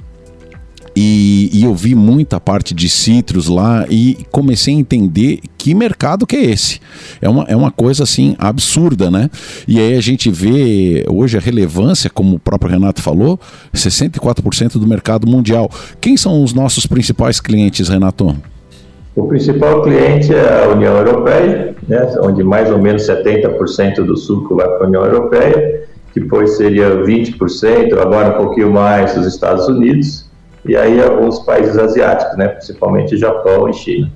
e, 0.95 1.49
e, 1.51 1.63
eu 1.63 1.73
vi 1.73 1.93
muita 1.93 2.39
parte 2.39 2.73
de 2.73 2.87
citros 2.87 3.49
lá 3.49 3.85
e 3.89 4.17
comecei 4.31 4.73
a 4.73 4.77
entender 4.77 5.39
que 5.57 5.75
mercado 5.75 6.25
que 6.25 6.35
é 6.35 6.45
esse. 6.45 6.79
É 7.21 7.27
uma, 7.27 7.43
é 7.43 7.55
uma 7.55 7.69
coisa 7.69 8.03
assim 8.03 8.35
absurda, 8.39 9.11
né? 9.11 9.29
E 9.67 9.79
aí 9.79 9.97
a 9.97 10.01
gente 10.01 10.31
vê 10.31 11.05
hoje 11.09 11.37
a 11.37 11.41
relevância, 11.41 12.09
como 12.09 12.37
o 12.37 12.39
próprio 12.39 12.71
Renato 12.71 13.01
falou, 13.01 13.39
64% 13.73 14.73
do 14.79 14.87
mercado 14.87 15.27
mundial. 15.27 15.69
Quem 15.99 16.15
são 16.15 16.41
os 16.41 16.53
nossos 16.53 16.85
principais 16.85 17.41
clientes, 17.41 17.89
Renato? 17.89 18.35
O 19.15 19.27
principal 19.27 19.81
cliente 19.81 20.33
é 20.33 20.63
a 20.63 20.69
União 20.69 20.95
Europeia, 20.97 21.75
né, 21.87 22.15
onde 22.21 22.43
mais 22.43 22.69
ou 22.69 22.81
menos 22.81 23.07
70% 23.07 24.03
do 24.05 24.15
suco 24.15 24.55
vai 24.55 24.67
para 24.67 24.85
a 24.85 24.87
União 24.87 25.05
Europeia, 25.05 25.85
depois 26.13 26.57
seria 26.57 27.03
20%, 27.03 27.99
agora 27.99 28.29
um 28.29 28.45
pouquinho 28.45 28.71
mais 28.71 29.13
dos 29.15 29.27
Estados 29.27 29.67
Unidos, 29.67 30.24
e 30.67 30.75
aí 30.75 31.01
alguns 31.01 31.39
países 31.39 31.77
asiáticos, 31.77 32.37
né, 32.37 32.47
principalmente 32.49 33.17
Japão 33.17 33.69
e 33.69 33.73
China. 33.73 34.11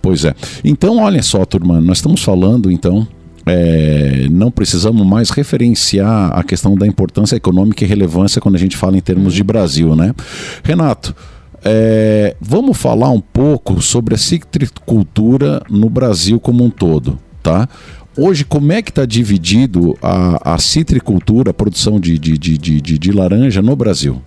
Pois 0.00 0.24
é. 0.24 0.34
Então, 0.64 0.98
olha 0.98 1.22
só, 1.22 1.44
turma, 1.44 1.80
nós 1.80 1.98
estamos 1.98 2.22
falando 2.22 2.70
então 2.70 3.06
é, 3.46 4.26
não 4.30 4.50
precisamos 4.50 5.06
mais 5.06 5.30
referenciar 5.30 6.36
a 6.36 6.42
questão 6.42 6.74
da 6.74 6.86
importância 6.86 7.36
econômica 7.36 7.84
e 7.84 7.86
relevância 7.86 8.40
quando 8.40 8.54
a 8.54 8.58
gente 8.58 8.76
fala 8.76 8.96
em 8.96 9.00
termos 9.00 9.34
de 9.34 9.42
Brasil, 9.42 9.94
né? 9.94 10.14
Renato, 10.62 11.14
é, 11.62 12.36
vamos 12.40 12.76
falar 12.76 13.10
um 13.10 13.20
pouco 13.20 13.80
sobre 13.82 14.14
a 14.14 14.18
citricultura 14.18 15.62
no 15.68 15.90
Brasil 15.90 16.40
como 16.40 16.64
um 16.64 16.70
todo, 16.70 17.18
tá? 17.42 17.68
Hoje, 18.16 18.44
como 18.44 18.72
é 18.72 18.80
que 18.80 18.90
está 18.90 19.04
dividido 19.04 19.96
a, 20.00 20.54
a 20.54 20.58
citricultura, 20.58 21.50
a 21.50 21.54
produção 21.54 21.98
de, 21.98 22.16
de, 22.18 22.38
de, 22.38 22.58
de, 22.58 22.98
de 22.98 23.12
laranja 23.12 23.60
no 23.60 23.74
Brasil? 23.74 24.22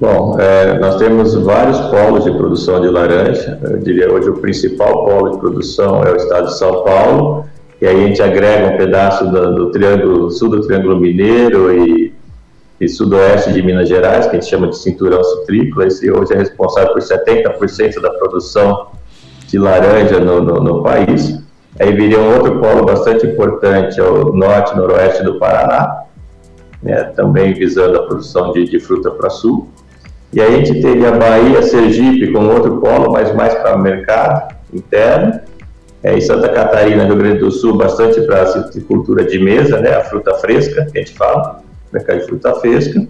Bom, 0.00 0.36
é, 0.40 0.78
nós 0.78 0.96
temos 0.96 1.34
vários 1.34 1.78
polos 1.82 2.24
de 2.24 2.32
produção 2.32 2.80
de 2.80 2.88
laranja. 2.88 3.58
Eu 3.62 3.78
diria 3.78 4.12
hoje 4.12 4.28
o 4.28 4.34
principal 4.34 5.04
polo 5.04 5.30
de 5.30 5.38
produção 5.38 6.02
é 6.02 6.12
o 6.12 6.16
estado 6.16 6.46
de 6.46 6.58
São 6.58 6.82
Paulo, 6.82 7.44
e 7.80 7.86
aí 7.86 8.04
a 8.04 8.06
gente 8.08 8.20
agrega 8.20 8.74
um 8.74 8.76
pedaço 8.76 9.24
do, 9.30 9.54
do 9.54 9.70
triângulo 9.70 10.30
sul 10.30 10.50
do 10.50 10.60
Triângulo 10.62 10.98
Mineiro 10.98 11.72
e, 11.72 12.12
e, 12.80 12.88
sudoeste 12.88 13.52
de 13.52 13.62
Minas 13.62 13.88
Gerais, 13.88 14.26
que 14.26 14.36
a 14.36 14.40
gente 14.40 14.50
chama 14.50 14.68
de 14.68 14.78
cinturão 14.78 15.22
citrícola. 15.22 15.86
Esse 15.86 16.10
hoje 16.10 16.34
é 16.34 16.38
responsável 16.38 16.92
por 16.92 17.00
70% 17.00 18.00
da 18.00 18.10
produção 18.10 18.88
de 19.46 19.58
laranja 19.58 20.18
no, 20.18 20.40
no, 20.40 20.54
no 20.54 20.82
país. 20.82 21.40
Aí 21.78 21.92
viria 21.92 22.18
um 22.18 22.34
outro 22.34 22.60
polo 22.60 22.84
bastante 22.84 23.26
importante, 23.26 24.00
é 24.00 24.02
o 24.02 24.32
norte 24.32 24.76
noroeste 24.76 25.22
do 25.22 25.38
Paraná, 25.38 26.04
né, 26.82 27.04
também 27.16 27.54
visando 27.54 27.98
a 27.98 28.02
produção 28.06 28.52
de, 28.52 28.64
de 28.64 28.80
fruta 28.80 29.10
para 29.10 29.30
sul. 29.30 29.68
E 30.34 30.40
aí 30.40 30.52
a 30.52 30.64
gente 30.64 30.80
teria 30.80 31.12
Bahia, 31.12 31.62
Sergipe 31.62 32.32
com 32.32 32.48
outro 32.48 32.80
polo, 32.80 33.12
mas 33.12 33.32
mais 33.32 33.54
para 33.54 33.76
o 33.76 33.78
mercado 33.78 34.52
interno. 34.72 35.40
É, 36.02 36.20
Santa 36.20 36.48
Catarina, 36.48 37.04
Rio 37.04 37.16
Grande 37.16 37.38
do 37.38 37.52
Sul, 37.52 37.76
bastante 37.76 38.20
para 38.22 38.42
a 38.42 38.46
citricultura 38.46 39.24
de 39.24 39.38
mesa, 39.38 39.78
né, 39.78 39.94
a 39.94 40.00
fruta 40.02 40.34
fresca, 40.34 40.86
que 40.86 40.98
a 40.98 41.00
gente 41.00 41.16
fala, 41.16 41.60
mercado 41.92 42.18
de 42.18 42.26
fruta 42.26 42.52
fresca. 42.56 43.06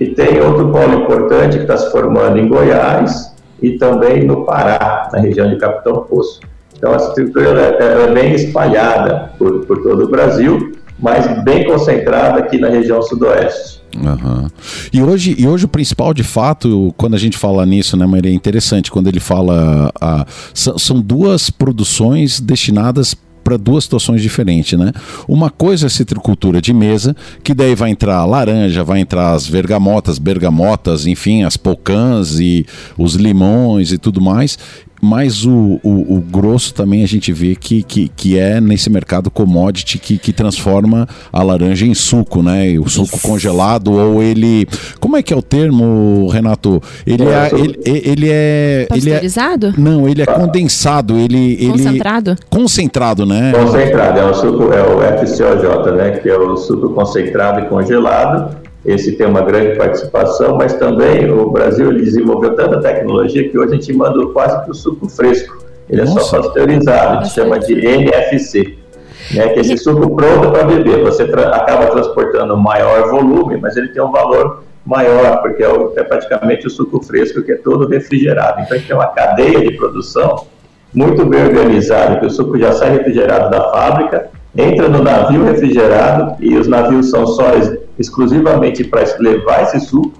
E 0.00 0.06
tem 0.14 0.40
outro 0.40 0.72
polo 0.72 1.02
importante 1.02 1.58
que 1.58 1.64
está 1.64 1.76
se 1.76 1.92
formando 1.92 2.38
em 2.38 2.48
Goiás 2.48 3.36
e 3.60 3.72
também 3.72 4.24
no 4.24 4.46
Pará, 4.46 5.10
na 5.12 5.20
região 5.20 5.50
de 5.50 5.56
Capitão 5.58 6.04
Poço. 6.04 6.40
Então, 6.74 6.94
a 6.94 6.98
citricultura 6.98 7.76
é, 7.78 8.04
é 8.04 8.12
bem 8.12 8.32
espalhada 8.32 9.30
por, 9.38 9.66
por 9.66 9.82
todo 9.82 10.04
o 10.04 10.08
Brasil, 10.08 10.72
mas 10.98 11.44
bem 11.44 11.64
concentrada 11.66 12.38
aqui 12.38 12.58
na 12.58 12.68
região 12.68 13.02
sudoeste. 13.02 13.81
Uhum. 13.96 14.48
E, 14.92 15.02
hoje, 15.02 15.34
e 15.38 15.46
hoje 15.46 15.64
o 15.64 15.68
principal, 15.68 16.14
de 16.14 16.22
fato, 16.22 16.94
quando 16.96 17.14
a 17.14 17.18
gente 17.18 17.36
fala 17.36 17.64
nisso, 17.66 17.96
né, 17.96 18.06
Maria, 18.06 18.30
é 18.30 18.34
interessante 18.34 18.90
quando 18.90 19.08
ele 19.08 19.20
fala. 19.20 19.92
A, 20.00 20.26
são, 20.54 21.00
duas 21.00 21.50
produções 21.50 22.40
destinadas 22.40 23.14
para 23.42 23.56
duas 23.56 23.84
situações 23.84 24.22
diferentes, 24.22 24.78
né? 24.78 24.92
Uma 25.26 25.50
coisa 25.50 25.86
é 25.86 25.88
citricultura 25.88 26.60
de 26.60 26.72
mesa, 26.72 27.16
que 27.42 27.52
daí 27.52 27.74
vai 27.74 27.90
entrar 27.90 28.24
laranja, 28.24 28.84
vai 28.84 29.00
entrar 29.00 29.32
as 29.32 29.46
vergamotas, 29.46 30.18
bergamotas, 30.18 31.06
enfim, 31.06 31.42
as 31.42 31.56
pocãs 31.56 32.38
e 32.38 32.64
os 32.96 33.14
limões 33.14 33.90
e 33.90 33.98
tudo 33.98 34.20
mais 34.20 34.56
mas 35.04 35.44
o, 35.44 35.80
o, 35.82 36.16
o, 36.16 36.20
grosso 36.20 36.72
também 36.72 37.02
a 37.02 37.08
gente 37.08 37.32
vê 37.32 37.56
que, 37.56 37.82
que, 37.82 38.08
que 38.08 38.38
é 38.38 38.60
nesse 38.60 38.88
mercado 38.88 39.32
commodity 39.32 39.98
que, 39.98 40.16
que 40.16 40.32
transforma 40.32 41.08
a 41.32 41.42
laranja 41.42 41.84
em 41.84 41.92
suco, 41.92 42.40
né? 42.40 42.78
O 42.78 42.88
suco 42.88 43.16
Isso. 43.16 43.28
congelado 43.28 43.92
ou 43.92 44.22
ele. 44.22 44.64
Como 45.00 45.16
é 45.16 45.22
que 45.22 45.34
é 45.34 45.36
o 45.36 45.42
termo, 45.42 46.28
Renato? 46.28 46.80
Ele 47.04 47.24
é. 47.24 47.50
Ele, 47.52 47.80
ele 47.84 48.28
é. 48.30 48.86
Pasteurizado? 48.88 49.66
Ele 49.66 49.76
é, 49.76 49.80
não, 49.80 50.08
ele 50.08 50.22
é 50.22 50.26
condensado. 50.26 51.18
Ele, 51.18 51.54
ele, 51.54 51.72
concentrado? 51.72 52.36
Concentrado, 52.48 53.26
né? 53.26 53.52
Concentrado, 53.52 54.20
é 54.20 54.24
o 54.24 54.34
suco, 54.34 54.72
é 54.72 54.82
o 54.82 55.26
FCOJ, 55.26 55.96
né? 55.96 56.10
Que 56.12 56.28
é 56.28 56.38
o 56.38 56.56
suco 56.56 56.90
concentrado 56.90 57.58
e 57.58 57.64
congelado 57.64 58.56
esse 58.84 59.12
tem 59.12 59.26
uma 59.26 59.42
grande 59.42 59.78
participação, 59.78 60.56
mas 60.56 60.74
também 60.74 61.30
o 61.30 61.50
Brasil 61.50 61.92
desenvolveu 61.92 62.54
tanta 62.56 62.80
tecnologia 62.80 63.48
que 63.48 63.56
hoje 63.56 63.72
a 63.72 63.76
gente 63.76 63.92
manda 63.92 64.26
quase 64.28 64.64
que 64.64 64.70
o 64.70 64.74
suco 64.74 65.08
fresco. 65.08 65.64
Ele 65.88 66.02
Nossa. 66.02 66.18
é 66.18 66.22
só 66.22 66.42
pasteurizado, 66.42 67.18
a 67.18 67.22
gente 67.22 67.34
chama 67.34 67.58
de 67.58 67.74
NFC, 67.86 68.76
né, 69.34 69.48
que 69.48 69.58
é 69.58 69.60
esse 69.60 69.76
suco 69.76 70.16
pronto 70.16 70.50
para 70.50 70.64
beber. 70.64 71.02
Você 71.04 71.26
tra 71.26 71.54
acaba 71.54 71.86
transportando 71.86 72.56
maior 72.56 73.08
volume, 73.10 73.56
mas 73.56 73.76
ele 73.76 73.88
tem 73.88 74.02
um 74.02 74.10
valor 74.10 74.64
maior, 74.84 75.42
porque 75.42 75.62
é, 75.62 75.68
o, 75.68 75.92
é, 75.96 76.02
praticamente 76.02 76.66
o 76.66 76.70
suco 76.70 77.00
fresco 77.04 77.42
que 77.42 77.52
é 77.52 77.56
todo 77.56 77.86
refrigerado. 77.86 78.60
Então, 78.62 78.72
a 78.72 78.78
gente 78.78 78.88
tem 78.88 78.96
uma 78.96 79.08
cadeia 79.08 79.60
de 79.60 79.76
produção 79.76 80.46
muito 80.92 81.24
bem 81.24 81.42
organizada, 81.44 82.18
que 82.18 82.26
o 82.26 82.30
suco 82.30 82.58
já 82.58 82.72
sai 82.72 82.90
refrigerado 82.90 83.50
da 83.50 83.70
fábrica, 83.70 84.28
entra 84.56 84.88
no 84.88 85.02
navio 85.02 85.44
refrigerado, 85.44 86.36
e 86.40 86.56
os 86.56 86.66
navios 86.66 87.10
são 87.10 87.26
só 87.26 87.52
exclusivamente 88.02 88.84
para 88.84 89.04
levar 89.18 89.62
esse 89.62 89.80
suco 89.80 90.12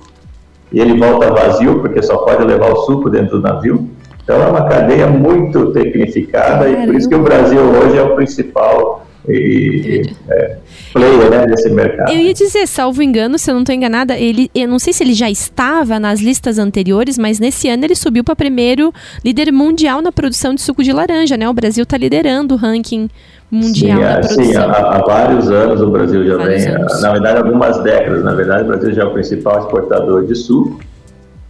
e 0.73 0.81
ele 0.81 0.99
volta 0.99 1.31
vazio, 1.31 1.81
porque 1.81 2.03
só 2.03 2.17
pode 2.19 2.45
levar 2.45 2.73
o 2.73 2.77
suco 2.87 3.11
dentro 3.11 3.39
do 3.39 3.43
navio. 3.43 3.91
Então 4.25 4.41
é 4.41 4.47
uma 4.47 4.67
cadeia 4.69 5.07
muito 5.07 5.73
tecnificada 5.73 6.65
Caramba. 6.65 6.83
e 6.83 6.87
por 6.87 6.95
isso 6.95 7.09
que 7.09 7.15
o 7.15 7.23
Brasil 7.23 7.61
hoje 7.61 7.99
é 7.99 8.03
o 8.03 8.15
principal 8.15 9.07
e, 9.29 10.03
é, 10.29 10.57
player 10.93 11.31
né, 11.31 11.47
desse 11.47 11.69
mercado. 11.71 12.11
Eu 12.11 12.19
ia 12.19 12.33
dizer, 12.33 12.67
salvo 12.67 13.03
engano, 13.03 13.39
se 13.39 13.51
eu 13.51 13.55
não 13.55 13.63
estou 13.63 13.75
enganada, 13.75 14.19
ele, 14.19 14.51
eu 14.55 14.69
não 14.69 14.79
sei 14.79 14.93
se 14.93 15.03
ele 15.03 15.15
já 15.15 15.31
estava 15.31 15.99
nas 15.99 16.21
listas 16.21 16.59
anteriores, 16.59 17.19
mas 17.19 17.39
nesse 17.39 17.69
ano 17.69 17.85
ele 17.85 17.95
subiu 17.95 18.25
para 18.25 18.35
primeiro 18.35 18.93
líder 19.25 19.53
mundial 19.53 20.01
na 20.01 20.11
produção 20.11 20.55
de 20.55 20.61
suco 20.61 20.83
de 20.83 20.93
laranja, 20.93 21.37
né? 21.37 21.49
O 21.49 21.53
Brasil 21.53 21.83
está 21.83 21.97
liderando 21.97 22.55
o 22.55 22.57
ranking 22.57 23.09
mundial 23.53 23.99
sim, 23.99 24.03
da 24.03 24.15
produção. 24.15 24.45
Sim, 24.45 24.57
há, 24.57 24.65
há, 24.65 25.05
vários 25.05 25.51
anos 25.51 25.83
o 25.83 25.91
Brasil 25.91 26.27
já 26.27 26.37
vários 26.39 26.65
vem, 26.65 26.75
anos. 26.75 27.03
na 27.03 27.13
verdade 27.13 27.39
algumas 27.39 27.79
décadas, 27.83 28.25
na 28.25 28.35
verdade 28.35 28.63
o 28.65 28.67
Brasil 28.67 28.95
já 28.95 29.03
é 29.03 29.05
o 29.05 29.13
principal 29.13 29.59
exportador 29.59 30.27
de 30.27 30.35
suco, 30.35 30.81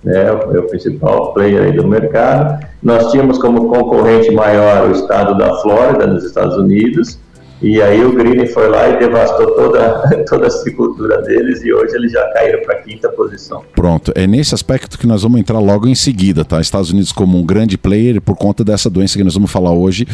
né, 0.02 0.26
é 0.26 0.32
o 0.32 0.64
principal 0.64 1.32
player 1.32 1.76
do 1.76 1.86
mercado. 1.86 2.66
Nós 2.82 3.12
tínhamos 3.12 3.38
como 3.38 3.68
concorrente 3.68 4.32
maior 4.32 4.88
o 4.88 4.90
estado 4.90 5.38
da 5.38 5.54
Flórida, 5.60 6.08
nos 6.08 6.24
Estados 6.24 6.56
Unidos, 6.56 7.20
e 7.62 7.80
aí 7.80 8.04
o 8.04 8.12
Green 8.12 8.44
foi 8.48 8.68
lá 8.68 8.88
e 8.88 8.98
devastou 8.98 9.54
toda, 9.54 10.02
toda 10.28 10.48
a 10.48 10.50
agricultura 10.50 11.22
deles 11.22 11.62
e 11.62 11.72
hoje 11.72 11.94
eles 11.94 12.10
já 12.10 12.26
caíram 12.32 12.60
para 12.62 12.74
a 12.74 12.82
quinta 12.82 13.08
posição. 13.10 13.62
Pronto, 13.76 14.10
é 14.16 14.26
nesse 14.26 14.52
aspecto 14.52 14.98
que 14.98 15.06
nós 15.06 15.22
vamos 15.22 15.38
entrar 15.38 15.60
logo 15.60 15.86
em 15.86 15.94
seguida, 15.94 16.44
tá? 16.44 16.60
Estados 16.60 16.90
Unidos 16.90 17.12
como 17.12 17.38
um 17.38 17.46
grande 17.46 17.78
player 17.78 18.20
por 18.20 18.36
conta 18.36 18.64
dessa 18.64 18.90
doença 18.90 19.16
que 19.16 19.22
nós 19.22 19.34
vamos 19.34 19.52
falar 19.52 19.70
hoje. 19.70 20.08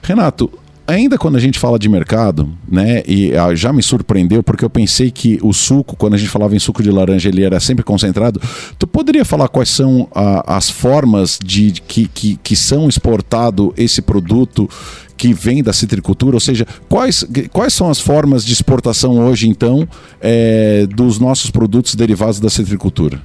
Renato, 0.00 0.48
ainda 0.86 1.18
quando 1.18 1.36
a 1.36 1.40
gente 1.40 1.58
fala 1.58 1.78
de 1.78 1.88
mercado, 1.88 2.48
né, 2.68 3.02
e 3.06 3.36
ah, 3.36 3.54
já 3.54 3.72
me 3.72 3.82
surpreendeu 3.82 4.42
porque 4.42 4.64
eu 4.64 4.70
pensei 4.70 5.10
que 5.10 5.38
o 5.42 5.52
suco, 5.52 5.96
quando 5.96 6.14
a 6.14 6.18
gente 6.18 6.30
falava 6.30 6.54
em 6.54 6.58
suco 6.58 6.82
de 6.82 6.90
laranja, 6.90 7.28
ele 7.28 7.44
era 7.44 7.60
sempre 7.60 7.84
concentrado. 7.84 8.40
Tu 8.78 8.86
poderia 8.86 9.24
falar 9.24 9.48
quais 9.48 9.68
são 9.68 10.08
ah, 10.14 10.56
as 10.56 10.70
formas 10.70 11.38
de 11.42 11.72
que, 11.72 12.08
que, 12.08 12.36
que 12.36 12.56
são 12.56 12.88
exportado 12.88 13.72
esse 13.76 14.02
produto 14.02 14.68
que 15.16 15.32
vem 15.32 15.62
da 15.62 15.72
citricultura? 15.72 16.36
Ou 16.36 16.40
seja, 16.40 16.66
quais, 16.88 17.24
quais 17.52 17.72
são 17.72 17.88
as 17.88 18.00
formas 18.00 18.44
de 18.44 18.52
exportação 18.52 19.18
hoje, 19.18 19.48
então, 19.48 19.86
é, 20.20 20.86
dos 20.86 21.18
nossos 21.18 21.50
produtos 21.50 21.94
derivados 21.94 22.40
da 22.40 22.50
citricultura? 22.50 23.20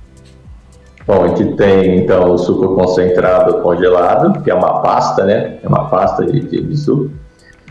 Bom, 1.08 1.24
a 1.24 1.28
gente 1.30 1.56
tem 1.56 2.00
então 2.00 2.32
o 2.32 2.38
suco 2.38 2.76
concentrado 2.76 3.62
congelado, 3.62 4.44
que 4.44 4.52
é 4.52 4.54
uma 4.54 4.82
pasta, 4.82 5.24
né? 5.24 5.58
É 5.64 5.68
uma 5.68 5.86
pasta 5.86 6.26
de, 6.26 6.42
de 6.42 6.78
suco. 6.78 7.10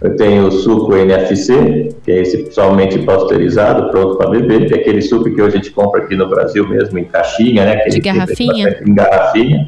Eu 0.02 0.14
tenho 0.14 0.46
o 0.46 0.52
suco 0.52 0.94
NFC, 0.94 1.96
que 2.04 2.12
é 2.12 2.20
esse 2.20 2.52
somente 2.52 2.98
pasteurizado, 2.98 3.90
pronto 3.90 4.18
para 4.18 4.28
beber, 4.28 4.66
que 4.66 4.74
é 4.74 4.76
aquele 4.78 5.00
suco 5.00 5.24
que 5.24 5.40
hoje 5.40 5.56
a 5.56 5.58
gente 5.58 5.70
compra 5.70 6.02
aqui 6.02 6.14
no 6.14 6.28
Brasil 6.28 6.68
mesmo, 6.68 6.98
em 6.98 7.04
caixinha, 7.04 7.64
né? 7.64 7.84
de 7.86 8.00
garrafinha. 8.00 8.78
Em 8.86 8.94
garrafinha. 8.94 9.66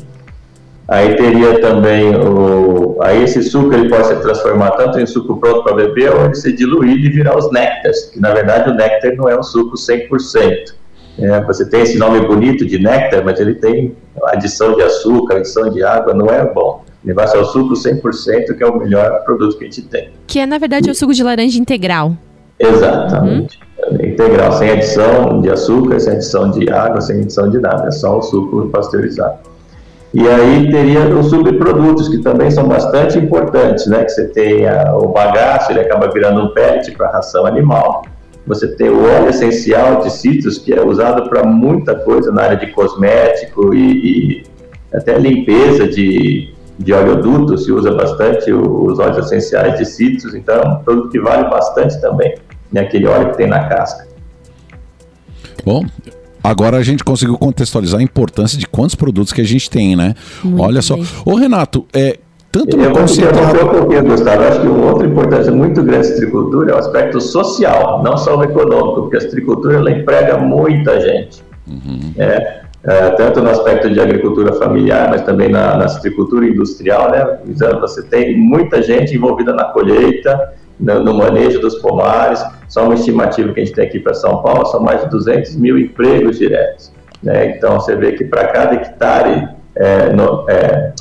Aí 0.87 1.15
teria 1.17 1.61
também 1.61 2.15
o. 2.17 2.99
Aí 3.03 3.23
esse 3.23 3.43
suco 3.43 3.75
ele 3.75 3.89
pode 3.91 4.07
ser 4.07 4.21
transformado 4.21 4.77
tanto 4.77 4.99
em 4.99 5.07
suco 5.07 5.37
pronto 5.39 5.63
para 5.63 5.75
beber 5.75 6.15
ou 6.15 6.25
ele 6.25 6.35
ser 6.35 6.53
diluído 6.53 7.07
e 7.07 7.11
virar 7.11 7.37
os 7.37 7.51
néctares, 7.53 8.07
que 8.07 8.21
na 8.21 8.33
verdade 8.33 8.71
o 8.71 8.75
néctar 8.75 9.15
não 9.15 9.29
é 9.29 9.39
um 9.39 9.43
suco 9.43 9.77
100%. 9.77 10.79
É, 11.21 11.41
você 11.43 11.69
tem 11.69 11.83
esse 11.83 11.99
nome 11.99 12.21
bonito 12.21 12.65
de 12.65 12.79
néctar, 12.79 13.25
mas 13.25 13.41
ele 13.41 13.55
tem 13.57 13.95
adição 14.25 14.75
de 14.75 14.83
açúcar, 14.83 15.37
adição 15.37 15.69
de 15.69 15.83
água, 15.83 16.15
não 16.15 16.27
é 16.27 16.45
bom. 16.45 16.85
Levar 17.05 17.29
ao 17.37 17.45
suco 17.45 17.75
100%, 17.75 18.57
que 18.57 18.63
é 18.63 18.67
o 18.67 18.79
melhor 18.79 19.23
produto 19.25 19.57
que 19.57 19.65
a 19.65 19.67
gente 19.67 19.83
tem. 19.83 20.11
Que 20.27 20.41
é, 20.41 20.47
na 20.47 20.59
verdade, 20.59 20.91
o 20.91 20.95
suco 20.95 21.15
de 21.15 21.23
laranja 21.23 21.59
integral. 21.59 22.17
Exatamente. 22.59 23.61
Uhum. 23.91 24.05
Integral, 24.05 24.53
sem 24.53 24.71
adição 24.71 25.41
de 25.41 25.51
açúcar, 25.51 26.01
sem 26.01 26.15
adição 26.15 26.51
de 26.51 26.69
água, 26.71 27.01
sem 27.01 27.21
adição 27.21 27.49
de 27.49 27.59
nada. 27.59 27.87
É 27.87 27.91
só 27.91 28.19
o 28.19 28.23
suco 28.23 28.69
pasteurizado. 28.69 29.39
E 30.13 30.27
aí 30.27 30.71
teria 30.71 31.07
os 31.09 31.29
subprodutos, 31.29 32.09
que 32.09 32.19
também 32.19 32.51
são 32.51 32.67
bastante 32.67 33.19
importantes, 33.19 33.87
né? 33.87 34.05
Que 34.05 34.11
você 34.11 34.27
tem 34.29 34.67
a, 34.67 34.97
o 34.97 35.09
bagaço, 35.09 35.71
ele 35.71 35.81
acaba 35.81 36.11
virando 36.11 36.43
um 36.43 36.49
pellet 36.49 36.91
para 36.93 37.11
ração 37.11 37.47
animal. 37.47 38.05
Você 38.47 38.67
tem 38.69 38.89
o 38.89 39.05
óleo 39.05 39.29
essencial 39.29 40.01
de 40.01 40.11
citros, 40.11 40.57
que 40.57 40.73
é 40.73 40.83
usado 40.83 41.29
para 41.29 41.45
muita 41.45 41.95
coisa 41.95 42.33
na 42.33 42.43
área 42.43 42.57
de 42.57 42.69
cosmético 42.69 43.75
e, 43.75 44.41
e 44.41 44.43
até 44.93 45.19
limpeza 45.19 45.87
de, 45.87 46.55
de 46.79 46.93
oleoduto, 46.93 47.59
se 47.59 47.73
usa 47.73 47.93
bastante 47.93 48.53
os 48.53 48.99
óleos 48.99 49.19
essenciais 49.27 49.79
de 49.79 49.85
citros, 49.85 50.35
então 50.35 50.55
é 50.55 50.69
um 50.69 50.77
produto 50.77 51.09
que 51.11 51.21
vale 51.21 51.49
bastante 51.49 52.01
também, 52.01 52.35
né, 52.73 52.83
aquele 52.83 53.07
óleo 53.07 53.31
que 53.31 53.39
tem 53.39 53.49
na 53.49 53.69
casca. 53.69 54.07
Bom, 55.65 55.85
Agora 56.43 56.77
a 56.77 56.83
gente 56.83 57.03
conseguiu 57.05 57.37
contextualizar 57.37 58.01
a 58.01 58.03
importância 58.03 58.57
de 58.57 58.67
quantos 58.67 58.95
produtos 58.95 59.33
que 59.33 59.41
a 59.41 59.45
gente 59.45 59.69
tem, 59.69 59.97
né? 59.97 60.15
Muito 60.43 60.63
Olha 60.63 60.81
só. 60.81 60.95
Bem. 60.95 61.05
Ô 61.27 61.35
Renato, 61.35 61.85
é, 61.93 62.21
tanto 62.51 62.77
no 62.77 62.91
concentrado... 62.91 63.67
um 63.67 63.69
pouquinho, 63.69 64.05
Gustavo. 64.05 64.43
Acho 64.45 64.61
que 64.61 64.67
uma 64.67 64.93
outra 64.93 65.07
importância 65.07 65.53
muito 65.53 65.83
grande 65.83 66.09
da 66.09 66.15
citricultura 66.15 66.73
é 66.73 66.75
o 66.75 66.79
aspecto 66.79 67.21
social, 67.21 68.03
não 68.03 68.17
só 68.17 68.37
o 68.39 68.45
econômico, 68.45 69.03
porque 69.03 69.19
a 69.19 69.21
citricultura 69.21 69.77
ela 69.77 69.91
emprega 69.91 70.39
muita 70.39 71.01
gente. 71.01 71.43
Uhum. 71.67 72.15
É, 72.17 72.63
é, 72.85 73.11
tanto 73.11 73.43
no 73.43 73.51
aspecto 73.51 73.91
de 73.91 74.01
agricultura 74.01 74.53
familiar, 74.55 75.09
mas 75.11 75.23
também 75.23 75.49
na, 75.49 75.77
na 75.77 75.89
citricultura 75.89 76.47
industrial, 76.47 77.11
né? 77.11 77.39
Você 77.81 78.03
tem 78.05 78.37
muita 78.37 78.81
gente 78.83 79.15
envolvida 79.15 79.53
na 79.53 79.65
colheita, 79.65 80.55
no, 80.79 81.03
no, 81.03 81.15
manejo 81.15 81.61
dos 81.61 81.77
pomares. 81.77 82.45
Só 82.69 82.85
uma 82.85 82.95
estimativa 82.95 83.53
que 83.53 83.61
a 83.61 83.65
gente 83.65 83.75
tem 83.75 83.85
aqui 83.85 83.99
para 83.99 84.15
São 84.15 84.43
Paulo 84.43 84.65
são 84.67 84.81
mais 84.81 85.03
de 85.03 85.11
200 85.11 85.57
mil 85.57 85.77
empregos 85.77 86.39
diretos. 86.39 86.93
Né? 87.23 87.57
Então, 87.57 87.81
você 87.81 87.97
vê 87.97 88.13
que 88.13 88.25
para 88.25 88.47
cada 88.49 88.75
hectare 88.75 89.49
é, 89.75 90.13
no, 90.13 90.49
é, 90.49 90.93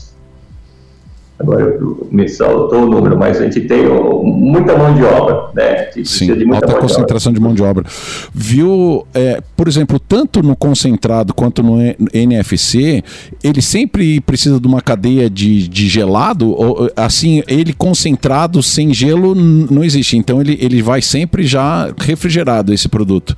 Agora 1.39 1.79
me 2.11 2.27
saltou 2.27 2.83
o 2.83 2.85
número, 2.87 3.15
mas 3.15 3.39
a 3.39 3.43
gente 3.43 3.61
tem 3.61 3.85
muita 4.23 4.75
mão 4.75 4.95
de 4.95 5.03
obra, 5.03 5.49
né? 5.53 5.91
Sim, 6.03 6.33
de 6.33 6.51
alta 6.51 6.67
de 6.67 6.79
concentração 6.79 7.31
de 7.31 7.39
mão 7.39 7.53
de 7.53 7.61
obra. 7.61 7.85
Viu, 8.33 9.05
é, 9.13 9.39
por 9.55 9.67
exemplo, 9.67 9.99
tanto 9.99 10.41
no 10.41 10.55
concentrado 10.55 11.35
quanto 11.35 11.61
no 11.61 11.77
NFC, 12.11 13.03
ele 13.43 13.61
sempre 13.61 14.19
precisa 14.19 14.59
de 14.59 14.67
uma 14.67 14.81
cadeia 14.81 15.29
de, 15.29 15.67
de 15.67 15.87
gelado? 15.87 16.49
Ou, 16.49 16.89
assim, 16.95 17.43
ele 17.47 17.71
concentrado 17.71 18.63
sem 18.63 18.91
gelo 18.91 19.35
não 19.35 19.83
existe. 19.83 20.17
Então 20.17 20.41
ele, 20.41 20.57
ele 20.59 20.81
vai 20.81 21.03
sempre 21.03 21.43
já 21.43 21.93
refrigerado 21.99 22.73
esse 22.73 22.89
produto. 22.89 23.35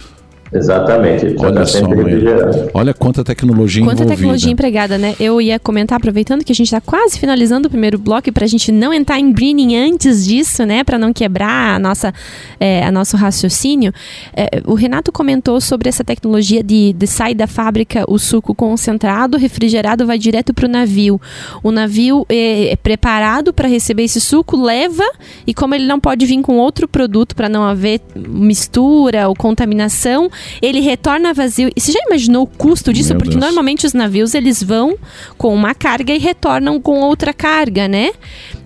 Exatamente. 0.51 1.35
Olha 1.37 1.65
só, 1.65 1.79
Olha 2.73 2.93
quanta 2.93 3.23
tecnologia 3.23 3.83
Quanta 3.83 4.01
envolvida. 4.01 4.15
tecnologia 4.15 4.51
empregada, 4.51 4.97
né? 4.97 5.15
Eu 5.19 5.39
ia 5.39 5.59
comentar, 5.59 5.97
aproveitando 5.97 6.43
que 6.43 6.51
a 6.51 6.55
gente 6.55 6.67
está 6.67 6.81
quase 6.81 7.19
finalizando 7.19 7.67
o 7.67 7.71
primeiro 7.71 7.97
bloco, 7.97 8.31
para 8.31 8.45
a 8.45 8.47
gente 8.47 8.71
não 8.71 8.93
entrar 8.93 9.19
em 9.19 9.31
greening 9.31 9.75
antes 9.75 10.25
disso, 10.25 10.65
né? 10.65 10.83
Para 10.83 10.97
não 10.97 11.13
quebrar 11.13 11.75
a 11.75 11.79
nossa, 11.79 12.13
é, 12.59 12.83
a 12.83 12.91
nosso 12.91 13.15
raciocínio. 13.15 13.93
É, 14.35 14.61
o 14.65 14.73
Renato 14.73 15.11
comentou 15.11 15.61
sobre 15.61 15.87
essa 15.87 16.03
tecnologia 16.03 16.63
de, 16.63 16.93
de 16.93 17.07
sair 17.07 17.35
da 17.35 17.47
fábrica 17.47 18.03
o 18.07 18.17
suco 18.17 18.55
concentrado, 18.55 19.37
refrigerado, 19.37 20.05
vai 20.05 20.17
direto 20.17 20.53
para 20.53 20.65
o 20.65 20.69
navio. 20.69 21.21
O 21.63 21.71
navio 21.71 22.25
é, 22.27 22.73
é 22.73 22.75
preparado 22.75 23.53
para 23.53 23.67
receber 23.67 24.03
esse 24.03 24.19
suco, 24.19 24.57
leva, 24.57 25.03
e 25.45 25.53
como 25.53 25.75
ele 25.75 25.85
não 25.85 25.99
pode 25.99 26.25
vir 26.25 26.41
com 26.41 26.57
outro 26.57 26.87
produto 26.87 27.35
para 27.35 27.47
não 27.49 27.63
haver 27.63 28.01
mistura 28.15 29.27
ou 29.27 29.35
contaminação, 29.35 30.29
ele 30.61 30.79
retorna 30.79 31.33
vazio. 31.33 31.69
E 31.75 31.81
você 31.81 31.91
já 31.91 31.99
imaginou 32.07 32.43
o 32.43 32.47
custo 32.47 32.91
disso? 32.93 33.09
Meu 33.09 33.19
Porque 33.19 33.35
Deus. 33.35 33.43
normalmente 33.43 33.85
os 33.85 33.93
navios 33.93 34.33
eles 34.33 34.61
vão 34.61 34.97
com 35.37 35.53
uma 35.53 35.73
carga 35.73 36.13
e 36.13 36.17
retornam 36.17 36.79
com 36.79 36.99
outra 37.01 37.33
carga, 37.33 37.87
né? 37.87 38.11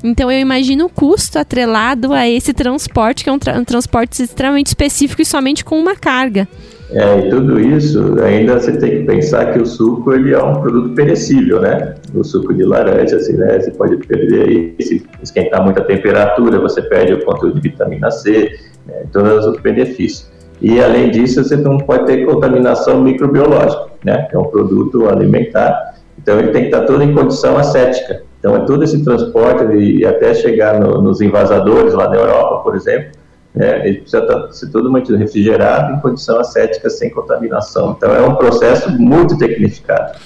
Então 0.04 0.32
eu 0.32 0.40
imagino 0.40 0.86
o 0.86 0.90
custo 0.90 1.40
atrelado 1.40 2.14
a 2.14 2.28
esse 2.28 2.54
transporte, 2.54 3.24
que 3.24 3.30
é 3.30 3.34
um, 3.34 3.40
tra 3.40 3.58
um 3.58 3.64
transporte 3.64 4.22
extremamente 4.22 4.68
específico 4.68 5.22
e 5.22 5.26
somente 5.26 5.64
com 5.64 5.80
uma 5.80 5.96
carga. 5.96 6.48
É, 6.94 7.20
e 7.20 7.30
tudo 7.30 7.60
isso, 7.60 8.22
ainda 8.24 8.60
você 8.60 8.78
tem 8.78 9.00
que 9.00 9.04
pensar 9.06 9.52
que 9.52 9.60
o 9.60 9.66
suco 9.66 10.14
ele 10.14 10.32
é 10.32 10.44
um 10.44 10.62
produto 10.62 10.94
perecível, 10.94 11.60
né? 11.60 11.96
O 12.14 12.24
suco 12.24 12.54
de 12.54 12.64
laranja, 12.64 13.16
assim, 13.16 13.34
né? 13.34 13.60
Você 13.60 13.72
pode 13.72 13.98
perder 13.98 14.42
aí, 14.44 14.76
se 14.80 15.04
esquentar 15.24 15.64
muita 15.64 15.82
temperatura, 15.82 16.60
você 16.60 16.84
perde 16.84 17.14
o 17.14 17.26
conteúdo 17.26 17.60
de 17.60 17.70
vitamina 17.70 18.12
C, 18.12 18.60
né? 18.86 19.06
todos 19.12 19.46
os 19.48 19.60
benefícios. 19.60 20.32
E 20.62 20.82
além 20.82 21.12
disso, 21.12 21.44
você 21.44 21.56
não 21.56 21.78
pode 21.78 22.06
ter 22.06 22.26
contaminação 22.26 23.02
microbiológica, 23.02 23.88
né? 24.04 24.28
Que 24.30 24.36
é 24.36 24.40
um 24.40 24.46
produto 24.46 25.10
alimentar. 25.10 25.96
Então 26.18 26.40
ele 26.40 26.50
tem 26.50 26.64
que 26.64 26.68
estar 26.70 26.86
todo 26.86 27.04
em 27.04 27.14
condição 27.14 27.58
ascética. 27.58 28.24
Então 28.40 28.56
é 28.56 28.60
todo 28.66 28.84
esse 28.84 29.04
transporte 29.04 29.74
e 29.74 30.06
até 30.06 30.34
chegar 30.34 30.80
no, 30.80 31.02
nos 31.02 31.22
invasadores 31.22 31.94
lá 31.94 32.10
na 32.10 32.16
Europa, 32.16 32.62
por 32.64 32.76
exemplo, 32.76 33.12
né, 33.56 33.88
ele 33.88 34.00
precisa 34.00 34.24
estar, 34.24 34.52
ser 34.52 34.72
todo 34.72 34.92
mantido 34.92 35.18
refrigerado 35.18 35.94
em 35.94 36.00
condição 36.02 36.40
ascética 36.40 36.90
sem 36.90 37.10
contaminação. 37.10 37.96
Então 37.98 38.14
é 38.14 38.22
um 38.22 38.36
processo 38.36 38.92
muito 38.92 39.38
tecnificado. 39.38 40.18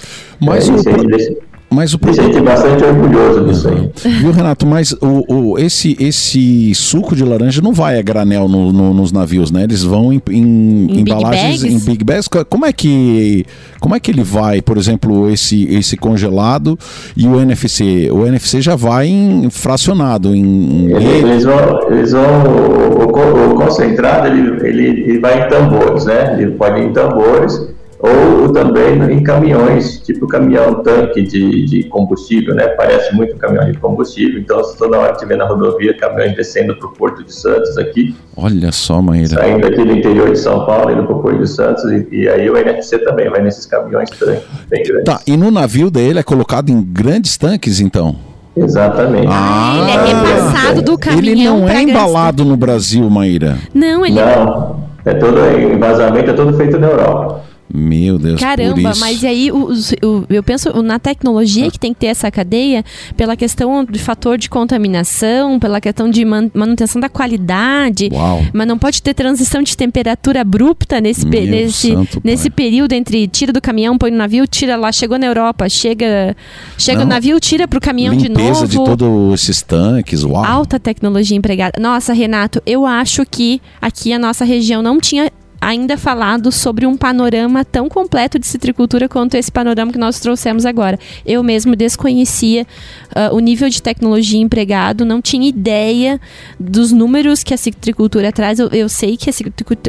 Mas 0.41 0.67
é, 0.67 0.71
o, 0.71 1.37
mas 1.69 1.93
o 1.93 1.99
produto... 1.99 2.23
gente 2.23 2.41
bastante 2.41 2.83
orgulhoso 2.83 3.45
disso 3.45 3.67
aí. 3.67 3.91
Viu, 4.19 4.31
Renato? 4.31 4.65
Mas 4.65 4.93
o, 4.93 5.23
o, 5.27 5.59
esse, 5.59 5.97
esse 5.99 6.73
suco 6.73 7.15
de 7.15 7.23
laranja 7.25 7.61
não 7.61 7.73
vai 7.73 7.99
a 7.99 8.01
granel 8.01 8.47
no, 8.47 8.71
no, 8.71 8.93
nos 8.93 9.11
navios, 9.11 9.51
né? 9.51 9.63
Eles 9.63 9.83
vão 9.83 10.13
em, 10.13 10.21
em, 10.29 10.87
em 10.91 10.99
embalagens 11.01 11.61
big 11.61 11.75
em 11.75 11.79
big 11.79 12.03
bags. 12.05 12.29
Como 12.49 12.65
é 12.65 12.71
que 12.71 13.45
como 13.81 13.95
é 13.95 13.99
que 13.99 14.11
ele 14.11 14.23
vai, 14.23 14.61
por 14.61 14.77
exemplo, 14.77 15.29
esse, 15.29 15.65
esse 15.73 15.97
congelado 15.97 16.79
e 17.15 17.27
o 17.27 17.39
NFC? 17.39 18.09
O 18.11 18.25
NFC 18.25 18.61
já 18.61 18.75
vai 18.75 19.07
em 19.07 19.49
fracionado. 19.49 20.33
Em, 20.33 20.89
eles 20.91 21.43
vão, 21.43 21.91
eles 21.91 22.11
vão 22.13 22.43
o, 22.45 23.03
o, 23.03 23.51
o 23.51 23.55
concentrado 23.55 24.27
ele, 24.27 24.67
ele, 24.67 24.87
ele 25.01 25.19
vai 25.19 25.45
em 25.45 25.49
tambores, 25.49 26.05
né? 26.05 26.37
Ele 26.39 26.51
pode 26.51 26.79
ir 26.79 26.85
em 26.85 26.93
tambores 26.93 27.76
ou 27.99 28.49
também 28.53 29.11
em 29.11 29.23
caminhões, 29.23 29.99
tipo 30.01 30.27
caminhão 30.27 30.83
tanque 30.83 31.23
de, 31.23 31.65
de 31.65 31.83
combustível, 31.85 32.53
né? 32.53 32.67
Parece 32.69 33.13
muito 33.15 33.35
um 33.35 33.39
caminhão 33.39 33.71
de 33.71 33.77
combustível. 33.79 34.39
Então, 34.39 34.63
se 34.63 34.77
toda 34.77 34.99
hora 34.99 35.13
tiver 35.13 35.35
na 35.35 35.45
rodovia, 35.45 35.97
caminhões 35.97 36.35
descendo 36.35 36.75
para 36.75 36.87
o 36.87 36.93
Porto 36.93 37.23
de 37.23 37.33
Santos 37.33 37.75
aqui. 37.77 38.15
Olha 38.35 38.71
só, 38.71 39.01
Maíra. 39.01 39.29
Saindo 39.29 39.65
aqui 39.65 39.83
do 39.83 39.91
interior 39.91 40.31
de 40.31 40.37
São 40.37 40.65
Paulo, 40.65 40.91
indo 40.91 41.03
para 41.05 41.15
o 41.15 41.21
Porto 41.21 41.39
de 41.39 41.47
Santos. 41.49 41.83
E, 41.85 42.07
e, 42.11 42.29
aí 42.29 42.47
o 42.49 42.55
NFC 42.55 42.99
também 42.99 43.29
vai 43.29 43.41
nesses 43.41 43.65
caminhões 43.65 44.09
tanque 44.11 44.45
bem 44.69 44.83
grandes. 44.83 45.05
Tá, 45.05 45.19
e 45.25 45.35
no 45.35 45.49
navio 45.49 45.89
dele 45.89 46.19
é 46.19 46.23
colocado 46.23 46.69
em 46.69 46.81
grandes 46.81 47.35
tanques, 47.35 47.79
então? 47.79 48.15
Exatamente. 48.55 49.27
Ah, 49.29 49.73
ele 49.81 49.91
é 49.91 50.13
repassado 50.13 50.81
do 50.83 50.97
caminhão. 50.97 51.23
Ele 51.23 51.43
não 51.45 51.69
é 51.69 51.81
embalado 51.81 52.45
no 52.45 52.55
Brasil, 52.55 53.09
Maíra. 53.09 53.57
Não, 53.73 54.05
ele 54.05 54.19
não. 54.19 54.87
É 55.05 55.13
todo 55.13 55.39
embasamento 55.61 56.31
é 56.31 56.33
todo 56.33 56.55
feito 56.57 56.77
na 56.77 56.87
Europa. 56.87 57.47
Meu 57.73 58.17
Deus, 58.17 58.39
Caramba, 58.39 58.93
mas 58.97 59.23
aí 59.25 59.51
o, 59.51 59.71
o, 59.71 60.25
eu 60.29 60.41
penso 60.41 60.81
na 60.81 60.97
tecnologia 60.99 61.69
que 61.69 61.77
tem 61.77 61.93
que 61.93 61.99
ter 61.99 62.07
essa 62.07 62.31
cadeia 62.31 62.83
pela 63.17 63.35
questão 63.35 63.83
de 63.83 63.99
fator 63.99 64.37
de 64.37 64.49
contaminação, 64.49 65.59
pela 65.59 65.81
questão 65.81 66.09
de 66.09 66.23
man, 66.23 66.49
manutenção 66.53 67.01
da 67.01 67.09
qualidade. 67.09 68.09
Uau. 68.13 68.41
Mas 68.53 68.67
não 68.67 68.77
pode 68.77 69.01
ter 69.01 69.13
transição 69.13 69.61
de 69.61 69.75
temperatura 69.75 70.41
abrupta 70.41 71.01
nesse, 71.01 71.25
nesse, 71.25 71.93
nesse 72.23 72.49
período 72.49 72.93
entre 72.93 73.27
tira 73.27 73.51
do 73.51 73.61
caminhão, 73.61 73.97
põe 73.97 74.11
no 74.11 74.17
navio, 74.17 74.47
tira 74.47 74.77
lá, 74.77 74.91
chegou 74.91 75.19
na 75.19 75.25
Europa, 75.25 75.67
chega, 75.67 76.35
chega 76.77 77.03
no 77.03 77.09
navio, 77.09 77.37
tira 77.39 77.67
para 77.67 77.77
o 77.77 77.81
caminhão 77.81 78.13
Limpeza 78.13 78.65
de 78.65 78.77
novo. 78.77 78.91
de 78.91 78.97
todos 78.97 79.41
esses 79.41 79.61
tanques, 79.61 80.23
uau. 80.23 80.43
Alta 80.43 80.79
tecnologia 80.79 81.35
empregada. 81.35 81.77
Nossa, 81.79 82.13
Renato, 82.13 82.61
eu 82.65 82.85
acho 82.85 83.25
que 83.25 83.61
aqui 83.81 84.13
a 84.13 84.19
nossa 84.19 84.45
região 84.45 84.81
não 84.81 84.99
tinha 84.99 85.29
ainda 85.67 85.97
falado 85.97 86.49
sobre 86.49 86.85
um 86.85 86.95
panorama 86.95 87.65
tão 87.65 87.89
completo 87.89 88.39
de 88.39 88.47
citricultura 88.47 89.09
quanto 89.09 89.35
esse 89.35 89.51
panorama 89.51 89.91
que 89.91 89.97
nós 89.97 90.17
trouxemos 90.17 90.65
agora. 90.65 90.97
Eu 91.25 91.43
mesmo 91.43 91.75
desconhecia 91.75 92.65
uh, 93.09 93.35
o 93.35 93.39
nível 93.39 93.67
de 93.67 93.81
tecnologia 93.81 94.39
empregado, 94.39 95.03
não 95.03 95.21
tinha 95.21 95.49
ideia 95.49 96.21
dos 96.57 96.93
números 96.93 97.43
que 97.43 97.53
a 97.53 97.57
citricultura 97.57 98.31
traz. 98.31 98.59
Eu, 98.59 98.69
eu 98.69 98.87
sei 98.87 99.17
que 99.17 99.29
a 99.29 99.33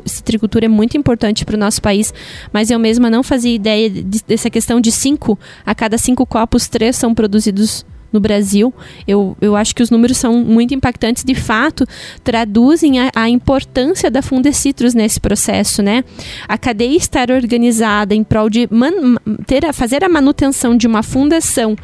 citricultura 0.05 0.64
é 0.64 0.69
muito 0.69 0.97
importante 0.97 1.45
para 1.45 1.55
o 1.55 1.59
nosso 1.59 1.81
país, 1.81 2.12
mas 2.53 2.73
eu 2.73 2.79
mesma 2.81 3.09
não 3.09 3.23
fazia 3.23 3.55
ideia 3.55 3.88
de, 3.88 4.03
dessa 4.27 4.51
questão 4.51 4.81
de 4.81 4.91
cinco, 4.91 5.38
a 5.64 5.77
cada 5.77 5.97
cinco 5.97 6.27
copos, 6.27 6.67
três 6.67 6.97
são 6.97 7.14
produzidos 7.14 7.87
no 8.12 8.21
Brasil. 8.21 8.73
Eu, 9.07 9.37
eu 9.40 9.57
acho 9.57 9.75
que 9.75 9.83
os 9.83 9.90
números 9.90 10.16
são 10.16 10.42
muito 10.44 10.75
impactantes, 10.75 11.25
de 11.25 11.35
fato, 11.35 11.87
traduzem 12.25 13.01
a, 13.01 13.11
a 13.14 13.29
importância 13.29 14.11
da 14.11 14.23
Fundecitrus 14.23 14.94
nesse 14.94 15.21
processo, 15.21 15.83
né? 15.83 16.05
A 16.47 16.57
cadeia 16.57 16.97
estar 16.97 17.31
organizada 17.31 18.14
em 18.14 18.25
prol 18.25 18.49
de 18.49 18.68
man, 18.71 19.16
ter 19.47 19.64
a, 19.64 19.73
fazer 19.73 20.05
a 20.05 20.09
manutenção 20.09 20.77
de 20.77 20.87
uma 20.87 21.03
fundação 21.03 21.77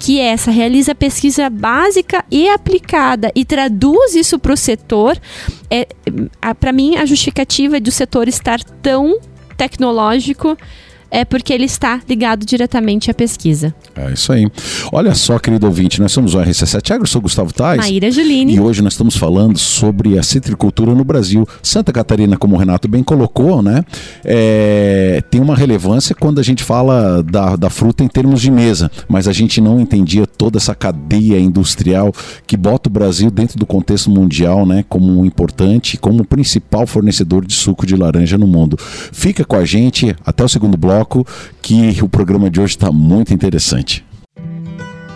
que 0.00 0.20
essa 0.20 0.50
realiza 0.50 0.94
pesquisa 0.94 1.48
básica 1.48 2.24
e 2.30 2.48
aplicada 2.48 3.30
e 3.34 3.44
traduz 3.44 4.14
isso 4.14 4.38
para 4.38 4.52
o 4.52 4.56
setor, 4.56 5.18
é, 5.70 5.86
para 6.58 6.72
mim 6.72 6.96
a 6.96 7.06
justificativa 7.06 7.80
do 7.80 7.90
setor 7.90 8.28
estar 8.28 8.62
tão 8.82 9.18
tecnológico 9.56 10.56
é 11.12 11.26
porque 11.26 11.52
ele 11.52 11.66
está 11.66 12.00
ligado 12.08 12.46
diretamente 12.46 13.10
à 13.10 13.14
pesquisa. 13.14 13.74
É 13.94 14.10
isso 14.12 14.32
aí. 14.32 14.50
Olha 14.90 15.14
só, 15.14 15.38
querido 15.38 15.66
ouvinte, 15.66 16.00
nós 16.00 16.10
somos 16.10 16.34
o 16.34 16.38
RC7 16.38 16.90
Agro, 16.90 17.02
eu 17.02 17.06
sou 17.06 17.20
Gustavo 17.20 17.52
Tais. 17.52 17.78
Maíra 17.78 18.10
Juline. 18.10 18.54
E 18.54 18.58
hoje 18.58 18.80
nós 18.80 18.94
estamos 18.94 19.14
falando 19.14 19.58
sobre 19.58 20.18
a 20.18 20.22
citricultura 20.22 20.94
no 20.94 21.04
Brasil. 21.04 21.46
Santa 21.62 21.92
Catarina, 21.92 22.38
como 22.38 22.56
o 22.56 22.58
Renato 22.58 22.88
bem 22.88 23.02
colocou, 23.02 23.62
né, 23.62 23.84
é, 24.24 25.22
tem 25.30 25.38
uma 25.38 25.54
relevância 25.54 26.14
quando 26.14 26.40
a 26.40 26.42
gente 26.42 26.64
fala 26.64 27.22
da, 27.22 27.56
da 27.56 27.68
fruta 27.68 28.02
em 28.02 28.08
termos 28.08 28.40
de 28.40 28.50
mesa, 28.50 28.90
mas 29.06 29.28
a 29.28 29.32
gente 29.32 29.60
não 29.60 29.78
entendia 29.78 30.26
toda 30.42 30.58
essa 30.58 30.74
cadeia 30.74 31.38
industrial 31.38 32.12
que 32.48 32.56
bota 32.56 32.88
o 32.88 32.92
Brasil 32.92 33.30
dentro 33.30 33.56
do 33.56 33.64
contexto 33.64 34.10
mundial, 34.10 34.66
né, 34.66 34.84
como 34.88 35.20
um 35.20 35.24
importante, 35.24 35.96
como 35.96 36.24
principal 36.24 36.84
fornecedor 36.84 37.46
de 37.46 37.54
suco 37.54 37.86
de 37.86 37.94
laranja 37.94 38.36
no 38.36 38.48
mundo. 38.48 38.76
Fica 39.12 39.44
com 39.44 39.54
a 39.54 39.64
gente 39.64 40.16
até 40.26 40.42
o 40.42 40.48
segundo 40.48 40.76
bloco 40.76 41.24
que 41.62 41.96
o 42.02 42.08
programa 42.08 42.50
de 42.50 42.60
hoje 42.60 42.74
está 42.74 42.90
muito 42.90 43.32
interessante. 43.32 44.04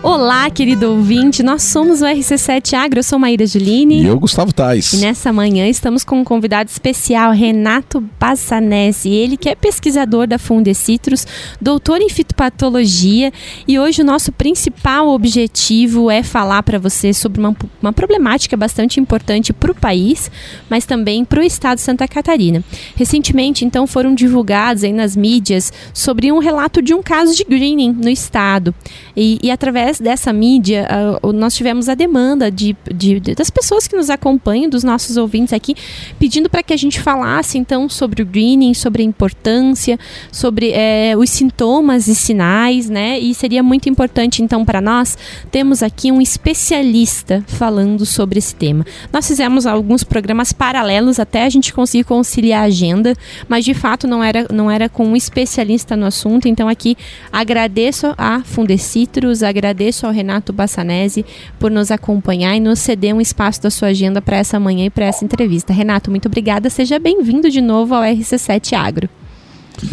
Olá, 0.03 0.47
querido 0.51 0.91
ouvinte, 0.91 1.41
nós 1.41 1.63
somos 1.63 2.01
o 2.01 2.05
RC7 2.05 2.75
Agro, 2.75 2.99
eu 2.99 3.03
sou 3.03 3.17
Maíra 3.17 3.47
Juline. 3.47 4.03
E 4.03 4.05
eu, 4.05 4.19
Gustavo 4.19 4.53
Tais. 4.53 4.93
E 4.93 4.97
nessa 4.97 5.33
manhã 5.33 5.67
estamos 5.67 6.03
com 6.03 6.19
um 6.19 6.23
convidado 6.23 6.69
especial, 6.69 7.31
Renato 7.31 7.99
Bassanese. 8.19 9.09
Ele 9.09 9.35
que 9.35 9.49
é 9.49 9.55
pesquisador 9.55 10.27
da 10.27 10.37
Fundecitrus, 10.37 11.25
doutor 11.59 11.99
em 11.99 12.09
fitopatologia. 12.09 13.33
E 13.67 13.79
hoje 13.79 14.03
o 14.03 14.05
nosso 14.05 14.31
principal 14.31 15.09
objetivo 15.09 16.11
é 16.11 16.21
falar 16.21 16.61
para 16.61 16.77
você 16.77 17.11
sobre 17.11 17.39
uma, 17.39 17.55
uma 17.81 17.91
problemática 17.91 18.55
bastante 18.55 18.99
importante 18.99 19.51
para 19.51 19.71
o 19.71 19.75
país, 19.75 20.29
mas 20.69 20.85
também 20.85 21.25
para 21.25 21.39
o 21.39 21.43
estado 21.43 21.77
de 21.77 21.81
Santa 21.81 22.07
Catarina. 22.07 22.63
Recentemente, 22.95 23.65
então, 23.65 23.87
foram 23.87 24.13
divulgados 24.13 24.83
aí 24.83 24.93
nas 24.93 25.15
mídias 25.15 25.73
sobre 25.91 26.31
um 26.31 26.37
relato 26.37 26.83
de 26.83 26.93
um 26.93 27.01
caso 27.01 27.35
de 27.35 27.43
greening 27.43 27.93
no 27.93 28.09
estado. 28.09 28.73
E, 29.15 29.39
e 29.41 29.49
através 29.49 29.96
através 29.97 29.99
dessa 29.99 30.31
mídia, 30.31 30.87
uh, 31.21 31.33
nós 31.33 31.55
tivemos 31.55 31.89
a 31.89 31.95
demanda 31.95 32.49
de, 32.49 32.75
de, 32.93 33.19
das 33.35 33.49
pessoas 33.49 33.87
que 33.87 33.95
nos 33.95 34.09
acompanham, 34.09 34.69
dos 34.69 34.83
nossos 34.83 35.17
ouvintes 35.17 35.53
aqui, 35.53 35.75
pedindo 36.19 36.49
para 36.49 36.63
que 36.63 36.73
a 36.73 36.77
gente 36.77 36.99
falasse 36.99 37.57
então 37.57 37.89
sobre 37.89 38.21
o 38.21 38.25
greening, 38.25 38.73
sobre 38.73 39.01
a 39.01 39.05
importância, 39.05 39.99
sobre 40.31 40.71
é, 40.71 41.15
os 41.17 41.29
sintomas 41.29 42.07
e 42.07 42.15
sinais, 42.15 42.89
né? 42.89 43.19
E 43.19 43.33
seria 43.33 43.61
muito 43.61 43.89
importante 43.89 44.41
então 44.41 44.63
para 44.63 44.81
nós 44.81 45.17
temos 45.51 45.83
aqui 45.83 46.11
um 46.11 46.21
especialista 46.21 47.43
falando 47.47 48.05
sobre 48.05 48.39
esse 48.39 48.55
tema. 48.55 48.85
Nós 49.11 49.27
fizemos 49.27 49.65
alguns 49.65 50.03
programas 50.03 50.53
paralelos 50.53 51.19
até 51.19 51.43
a 51.43 51.49
gente 51.49 51.73
conseguir 51.73 52.03
conciliar 52.03 52.63
a 52.63 52.65
agenda, 52.65 53.13
mas 53.47 53.65
de 53.65 53.73
fato 53.73 54.07
não 54.07 54.23
era, 54.23 54.47
não 54.51 54.69
era 54.69 54.89
com 54.89 55.05
um 55.05 55.15
especialista 55.15 55.95
no 55.95 56.05
assunto. 56.05 56.47
Então 56.47 56.67
aqui 56.67 56.97
agradeço 57.31 58.13
a 58.17 58.41
Fundecitrus, 58.43 59.43
agradeço 59.77 60.07
ao 60.07 60.11
Renato 60.11 60.51
Bassanese 60.51 61.23
por 61.59 61.69
nos 61.69 61.91
acompanhar 61.91 62.55
e 62.55 62.59
nos 62.59 62.79
ceder 62.79 63.13
um 63.13 63.21
espaço 63.21 63.61
da 63.61 63.69
sua 63.69 63.89
agenda 63.89 64.19
para 64.19 64.37
essa 64.37 64.59
manhã 64.59 64.85
e 64.85 64.89
para 64.89 65.05
essa 65.05 65.23
entrevista. 65.23 65.71
Renato, 65.71 66.09
muito 66.09 66.25
obrigada. 66.25 66.67
Seja 66.67 66.97
bem-vindo 66.97 67.47
de 67.47 67.61
novo 67.61 67.93
ao 67.93 68.01
RC7 68.01 68.73
Agro. 68.73 69.07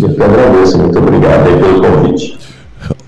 Eu 0.01 0.15
que 0.15 0.23
agradeço, 0.23 0.79
muito 0.79 0.99
obrigado 0.99 1.45
pelo 1.45 1.83
convite. 1.83 2.39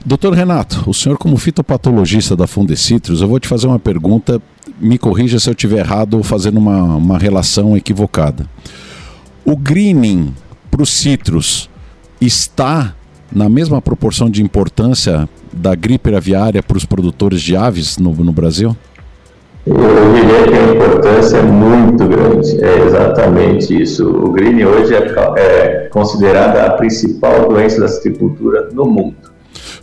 Doutor 0.05 0.35
Renato, 0.35 0.85
o 0.87 0.93
senhor 0.93 1.17
como 1.17 1.39
fitopatologista 1.39 2.37
da 2.37 2.47
Fundecitrus, 2.47 3.23
eu 3.23 3.29
vou 3.29 3.41
te 3.41 3.49
fazer 3.49 3.67
uma 3.67 3.79
pergunta, 3.79 4.41
me 4.79 4.99
corrija 4.99 5.41
se 5.41 5.49
eu 5.49 5.53
estiver 5.53 5.79
errado 5.79 6.15
ou 6.15 6.23
fazendo 6.23 6.59
uma, 6.59 6.97
uma 6.97 7.19
relação 7.19 7.75
equivocada. 7.75 8.47
O 9.47 9.57
greening 9.57 10.35
para 10.71 10.83
os 10.83 10.91
citros 10.91 11.71
está 12.21 12.95
na 13.33 13.49
mesma 13.49 13.81
proporção 13.83 14.31
de 14.31 14.43
importância 14.43 15.29
da 15.53 15.75
gripe 15.75 16.15
aviária 16.15 16.63
para 16.63 16.77
os 16.77 16.85
produtores 16.85 17.41
de 17.41 17.57
aves 17.57 17.99
no, 17.99 18.13
no 18.13 18.33
Brasil? 18.33 18.77
Eu 19.67 19.75
diria 19.75 20.47
que 20.47 20.55
a 20.55 20.75
importância 20.75 21.39
é 21.39 21.43
muito 21.43 22.07
grande, 22.07 22.65
é 22.65 22.87
exatamente 22.87 23.83
isso. 23.83 24.09
O 24.09 24.31
green 24.31 24.65
hoje 24.65 24.95
é, 24.95 25.41
é 25.41 25.89
considerada 25.89 26.67
a 26.67 26.71
principal 26.75 27.49
doença 27.49 27.81
da 27.81 27.89
citricultura 27.89 28.69
no 28.73 28.85
mundo. 28.85 29.36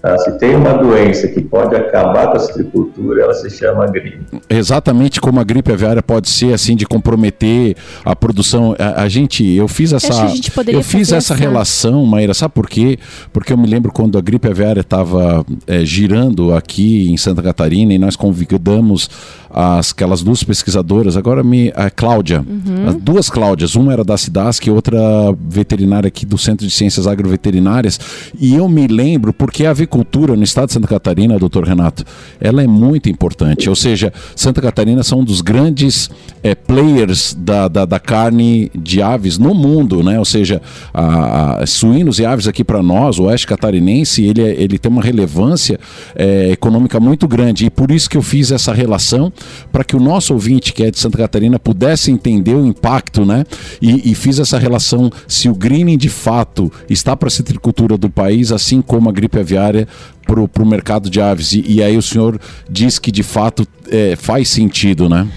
Tá? 0.03 0.17
Se 0.17 0.37
tem 0.37 0.53
uma 0.53 0.73
doença 0.73 1.29
que 1.29 1.41
pode 1.41 1.73
acabar 1.77 2.27
com 2.27 2.35
a 2.35 2.39
citricultura, 2.39 3.23
ela 3.23 3.33
se 3.33 3.49
chama 3.49 3.87
gripe. 3.87 4.19
Exatamente 4.49 5.21
como 5.21 5.39
a 5.39 5.45
gripe 5.45 5.71
aviária 5.71 6.03
pode 6.03 6.29
ser 6.29 6.53
assim 6.53 6.75
de 6.75 6.85
comprometer 6.85 7.77
a 8.03 8.13
produção. 8.13 8.75
A, 8.77 9.03
a 9.03 9.07
gente, 9.07 9.49
eu 9.49 9.65
fiz 9.65 9.93
essa, 9.93 10.27
eu 10.67 10.83
fiz 10.83 11.13
essa, 11.13 11.15
essa 11.15 11.35
relação, 11.35 12.05
Maíra, 12.05 12.33
sabe 12.33 12.53
por 12.53 12.67
quê? 12.67 12.99
Porque 13.31 13.53
eu 13.53 13.57
me 13.57 13.65
lembro 13.65 13.93
quando 13.93 14.17
a 14.17 14.21
gripe 14.21 14.45
aviária 14.45 14.81
estava 14.81 15.45
é, 15.65 15.85
girando 15.85 16.53
aqui 16.53 17.09
em 17.09 17.15
Santa 17.15 17.41
Catarina 17.41 17.93
e 17.93 17.97
nós 17.97 18.17
convidamos 18.17 19.09
as, 19.53 19.91
aquelas 19.91 20.23
duas 20.23 20.43
pesquisadoras, 20.43 21.15
agora 21.15 21.43
me 21.43 21.71
a 21.75 21.89
Cláudia, 21.89 22.43
uhum. 22.45 22.87
as 22.87 22.95
duas 22.95 23.29
Cláudias, 23.29 23.75
uma 23.75 23.93
era 23.93 24.03
da 24.03 24.17
Cidasc 24.17 24.65
e 24.65 24.71
outra 24.71 24.99
veterinária 25.47 26.07
aqui 26.07 26.25
do 26.25 26.37
Centro 26.37 26.65
de 26.65 26.73
Ciências 26.73 27.05
Agroveterinárias, 27.05 27.99
e 28.39 28.55
eu 28.55 28.67
me 28.67 28.87
lembro 28.87 29.31
porque 29.31 29.65
a 29.65 29.69
avicultura 29.69 30.35
no 30.35 30.43
estado 30.43 30.67
de 30.67 30.73
Santa 30.73 30.87
Catarina, 30.87 31.37
doutor 31.37 31.65
Renato, 31.65 32.03
ela 32.41 32.63
é 32.63 32.67
muito 32.67 33.09
importante, 33.09 33.69
ou 33.69 33.75
seja, 33.75 34.11
Santa 34.35 34.61
Catarina 34.61 35.03
são 35.03 35.19
um 35.19 35.23
dos 35.23 35.41
grandes 35.41 36.09
é, 36.41 36.55
players 36.55 37.35
da, 37.37 37.67
da, 37.67 37.85
da, 37.85 37.99
carne 37.99 38.71
de 38.75 39.01
aves 39.01 39.37
no 39.37 39.53
mundo, 39.53 40.03
né? 40.03 40.19
Ou 40.19 40.25
seja, 40.25 40.61
a, 40.93 41.63
a 41.63 41.65
suínos 41.65 42.19
e 42.19 42.25
aves 42.25 42.47
aqui 42.47 42.63
para 42.63 42.83
nós, 42.83 43.19
o 43.19 43.23
oeste 43.23 43.47
catarinense, 43.47 44.23
ele, 44.23 44.41
é, 44.41 44.61
ele 44.61 44.77
tem 44.77 44.91
uma 44.91 45.01
relevância 45.01 45.79
é, 46.15 46.51
econômica 46.51 46.99
muito 46.99 47.27
grande, 47.27 47.65
e 47.65 47.69
por 47.69 47.91
isso 47.91 48.09
que 48.09 48.17
eu 48.17 48.21
fiz 48.21 48.51
essa 48.51 48.73
relação 48.73 49.31
para 49.71 49.83
que 49.83 49.95
o 49.95 49.99
nosso 49.99 50.33
ouvinte, 50.33 50.73
que 50.73 50.83
é 50.83 50.91
de 50.91 50.99
Santa 50.99 51.17
Catarina, 51.17 51.59
pudesse 51.59 52.11
entender 52.11 52.55
o 52.55 52.65
impacto, 52.65 53.25
né? 53.25 53.45
E, 53.81 54.11
e 54.11 54.15
fiz 54.15 54.39
essa 54.39 54.57
relação 54.57 55.11
se 55.27 55.49
o 55.49 55.55
greening 55.55 55.97
de 55.97 56.09
fato 56.09 56.71
está 56.89 57.15
para 57.15 57.27
a 57.27 57.31
citricultura 57.31 57.97
do 57.97 58.09
país, 58.09 58.51
assim 58.51 58.81
como 58.81 59.09
a 59.09 59.11
gripe 59.11 59.39
aviária 59.39 59.87
para 60.25 60.63
o 60.63 60.65
mercado 60.65 61.09
de 61.09 61.21
aves. 61.21 61.53
E, 61.53 61.63
e, 61.67 61.83
aí 61.83 61.97
o 61.97 62.01
senhor 62.01 62.39
diz 62.69 62.97
que 62.97 63.11
de 63.11 63.23
fato 63.23 63.67
é, 63.89 64.15
faz 64.15 64.49
sentido, 64.49 65.09
né? 65.09 65.27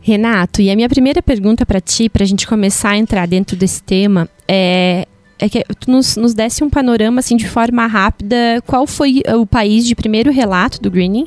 Renato, 0.00 0.62
e 0.62 0.70
a 0.70 0.76
minha 0.76 0.88
primeira 0.88 1.20
pergunta 1.20 1.66
para 1.66 1.80
ti, 1.80 2.08
para 2.08 2.22
a 2.22 2.26
gente 2.26 2.46
começar 2.46 2.90
a 2.90 2.96
entrar 2.96 3.26
dentro 3.26 3.56
desse 3.56 3.82
tema, 3.82 4.28
é, 4.46 5.04
é 5.38 5.48
que 5.48 5.64
tu 5.80 5.90
nos, 5.90 6.16
nos 6.16 6.32
desse 6.32 6.62
um 6.62 6.70
panorama 6.70 7.18
assim 7.18 7.36
de 7.36 7.48
forma 7.48 7.86
rápida, 7.86 8.62
qual 8.66 8.86
foi 8.86 9.22
o 9.36 9.44
país 9.44 9.84
de 9.86 9.94
primeiro 9.94 10.30
relato 10.30 10.80
do 10.80 10.90
greening? 10.90 11.26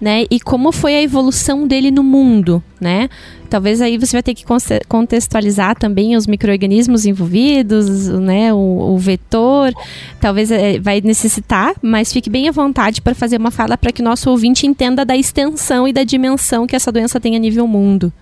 Né? 0.00 0.24
E 0.30 0.38
como 0.38 0.72
foi 0.72 0.94
a 0.94 1.02
evolução 1.02 1.66
dele 1.66 1.90
no 1.90 2.02
mundo, 2.02 2.62
né? 2.80 3.08
Talvez 3.50 3.80
aí 3.80 3.96
você 3.96 4.12
vai 4.16 4.22
ter 4.22 4.34
que 4.34 4.44
contextualizar 4.86 5.76
também 5.76 6.16
os 6.16 6.26
micro-organismos 6.26 7.06
envolvidos, 7.06 8.08
né? 8.08 8.52
O, 8.52 8.94
o 8.94 8.98
vetor, 8.98 9.72
talvez 10.20 10.50
é, 10.50 10.78
vai 10.78 11.00
necessitar, 11.00 11.74
mas 11.82 12.12
fique 12.12 12.28
bem 12.28 12.48
à 12.48 12.52
vontade 12.52 13.00
para 13.00 13.14
fazer 13.14 13.38
uma 13.38 13.50
fala 13.50 13.76
para 13.76 13.90
que 13.90 14.02
nosso 14.02 14.30
ouvinte 14.30 14.66
entenda 14.66 15.04
da 15.04 15.16
extensão 15.16 15.88
e 15.88 15.92
da 15.92 16.04
dimensão 16.04 16.66
que 16.66 16.76
essa 16.76 16.92
doença 16.92 17.18
tem 17.18 17.36
a 17.36 17.38
nível 17.38 17.66
mundo. 17.66 18.12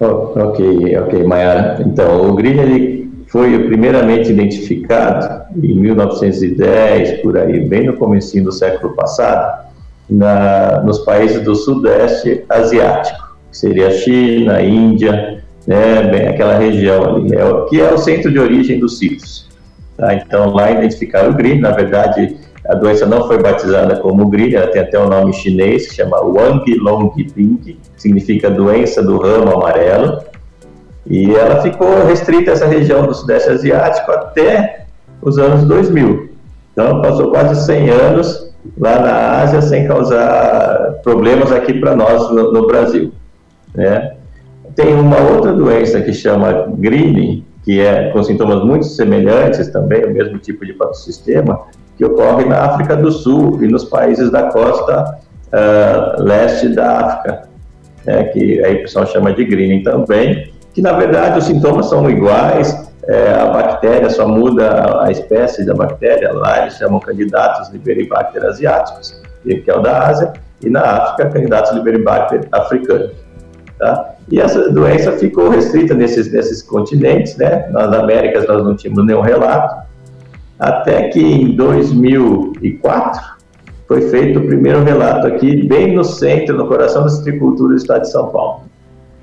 Oh, 0.00 0.32
ok, 0.36 0.98
ok, 0.98 1.22
Mayara. 1.22 1.82
Então, 1.86 2.30
o 2.30 2.34
GRID 2.34 2.58
ele 2.58 3.12
foi 3.28 3.58
primeiramente 3.66 4.30
identificado 4.30 5.44
em 5.56 5.74
1910, 5.74 7.22
por 7.22 7.38
aí, 7.38 7.60
bem 7.60 7.86
no 7.86 7.94
comecinho 7.94 8.44
do 8.44 8.52
século 8.52 8.94
passado, 8.94 9.71
na, 10.12 10.82
nos 10.82 11.00
países 11.00 11.42
do 11.42 11.54
Sudeste 11.54 12.44
Asiático, 12.48 13.36
que 13.50 13.56
seria 13.56 13.90
China, 13.90 14.60
Índia, 14.60 15.42
né, 15.66 16.02
bem, 16.04 16.28
aquela 16.28 16.58
região 16.58 17.16
ali, 17.16 17.34
é, 17.34 17.68
que 17.68 17.80
é 17.80 17.92
o 17.92 17.98
centro 17.98 18.30
de 18.30 18.38
origem 18.38 18.78
dos 18.78 18.98
citros. 18.98 19.48
Tá? 19.96 20.14
Então, 20.14 20.52
lá 20.52 20.70
identificaram 20.70 21.30
o 21.30 21.34
GRI, 21.34 21.60
na 21.60 21.70
verdade, 21.70 22.36
a 22.68 22.74
doença 22.74 23.06
não 23.06 23.26
foi 23.26 23.40
batizada 23.40 23.96
como 23.96 24.28
GRI, 24.28 24.54
ela 24.56 24.68
tem 24.68 24.82
até 24.82 24.98
um 24.98 25.08
nome 25.08 25.32
chinês, 25.32 25.88
que 25.88 25.94
chama 25.94 26.20
Wang 26.20 26.74
Long 26.76 27.08
Ping, 27.08 27.78
significa 27.96 28.50
doença 28.50 29.02
do 29.02 29.18
ramo 29.18 29.50
amarelo, 29.50 30.18
e 31.06 31.34
ela 31.34 31.60
ficou 31.62 32.04
restrita 32.06 32.50
a 32.50 32.54
essa 32.54 32.66
região 32.66 33.06
do 33.06 33.14
Sudeste 33.14 33.50
Asiático 33.50 34.10
até 34.10 34.86
os 35.20 35.38
anos 35.38 35.64
2000. 35.64 36.30
Então, 36.72 37.02
passou 37.02 37.30
quase 37.30 37.66
100 37.66 37.90
anos 37.90 38.51
lá 38.78 39.00
na 39.00 39.42
Ásia 39.42 39.62
sem 39.62 39.86
causar 39.86 41.00
problemas 41.02 41.50
aqui 41.52 41.74
para 41.74 41.96
nós 41.96 42.30
no, 42.30 42.52
no, 42.52 42.66
Brasil. 42.66 43.12
Né? 43.74 44.14
Tem 44.74 44.94
uma 44.94 45.18
outra 45.18 45.52
doença 45.52 46.00
que 46.00 46.12
chama 46.12 46.66
greening, 46.78 47.44
que 47.64 47.80
é 47.80 48.10
com 48.10 48.22
sintomas 48.22 48.64
muito 48.64 48.86
semelhantes 48.86 49.68
também, 49.68 50.04
o 50.04 50.10
mesmo 50.10 50.38
tipo 50.38 50.64
de 50.64 50.72
patossistema, 50.72 51.60
que 51.96 52.04
ocorre 52.04 52.44
na 52.44 52.58
África 52.58 52.96
do 52.96 53.10
Sul 53.10 53.62
e 53.62 53.68
nos 53.68 53.84
países 53.84 54.30
da 54.30 54.44
costa 54.44 55.18
uh, 55.52 56.22
leste 56.22 56.68
da 56.68 56.98
África, 57.00 57.48
né, 58.06 58.24
que 58.24 58.64
aí 58.64 58.76
o 58.76 58.82
pessoal 58.82 59.06
chama 59.06 59.32
de 59.32 59.44
greening 59.44 59.82
também, 59.82 60.52
que 60.72 60.80
na 60.80 60.92
verdade 60.92 61.38
os 61.38 61.44
sintomas 61.44 61.86
são 61.86 62.08
iguais, 62.10 62.91
é, 63.08 63.34
a 63.34 63.46
bactéria 63.46 64.08
só 64.10 64.28
muda 64.28 65.02
a 65.02 65.10
espécie 65.10 65.64
da 65.64 65.74
bactéria, 65.74 66.32
lá 66.32 66.62
eles 66.62 66.74
chamam 66.74 67.00
candidatos 67.00 67.68
Liberibacter 67.70 68.44
asiáticos, 68.44 69.20
que 69.42 69.64
é 69.68 69.76
o 69.76 69.80
da 69.80 70.06
Ásia, 70.06 70.32
e 70.64 70.70
na 70.70 70.80
África, 70.80 71.30
candidatos 71.30 71.72
Liberibacter 71.72 72.46
africanos. 72.52 73.10
Tá? 73.78 74.14
E 74.30 74.40
essa 74.40 74.70
doença 74.70 75.12
ficou 75.12 75.48
restrita 75.48 75.94
nesses, 75.94 76.32
nesses 76.32 76.62
continentes, 76.62 77.36
né? 77.36 77.68
Nas 77.70 77.92
Américas 77.92 78.46
nós 78.46 78.62
não 78.62 78.76
tínhamos 78.76 79.04
nenhum 79.04 79.22
relato, 79.22 79.82
até 80.58 81.08
que 81.08 81.20
em 81.20 81.56
2004 81.56 83.20
foi 83.88 84.02
feito 84.02 84.38
o 84.38 84.46
primeiro 84.46 84.84
relato 84.84 85.26
aqui, 85.26 85.66
bem 85.66 85.92
no 85.94 86.04
centro, 86.04 86.56
no 86.56 86.68
coração 86.68 87.02
da 87.02 87.08
citricultura 87.08 87.70
do 87.70 87.76
estado 87.76 88.02
de 88.02 88.12
São 88.12 88.28
Paulo, 88.28 88.62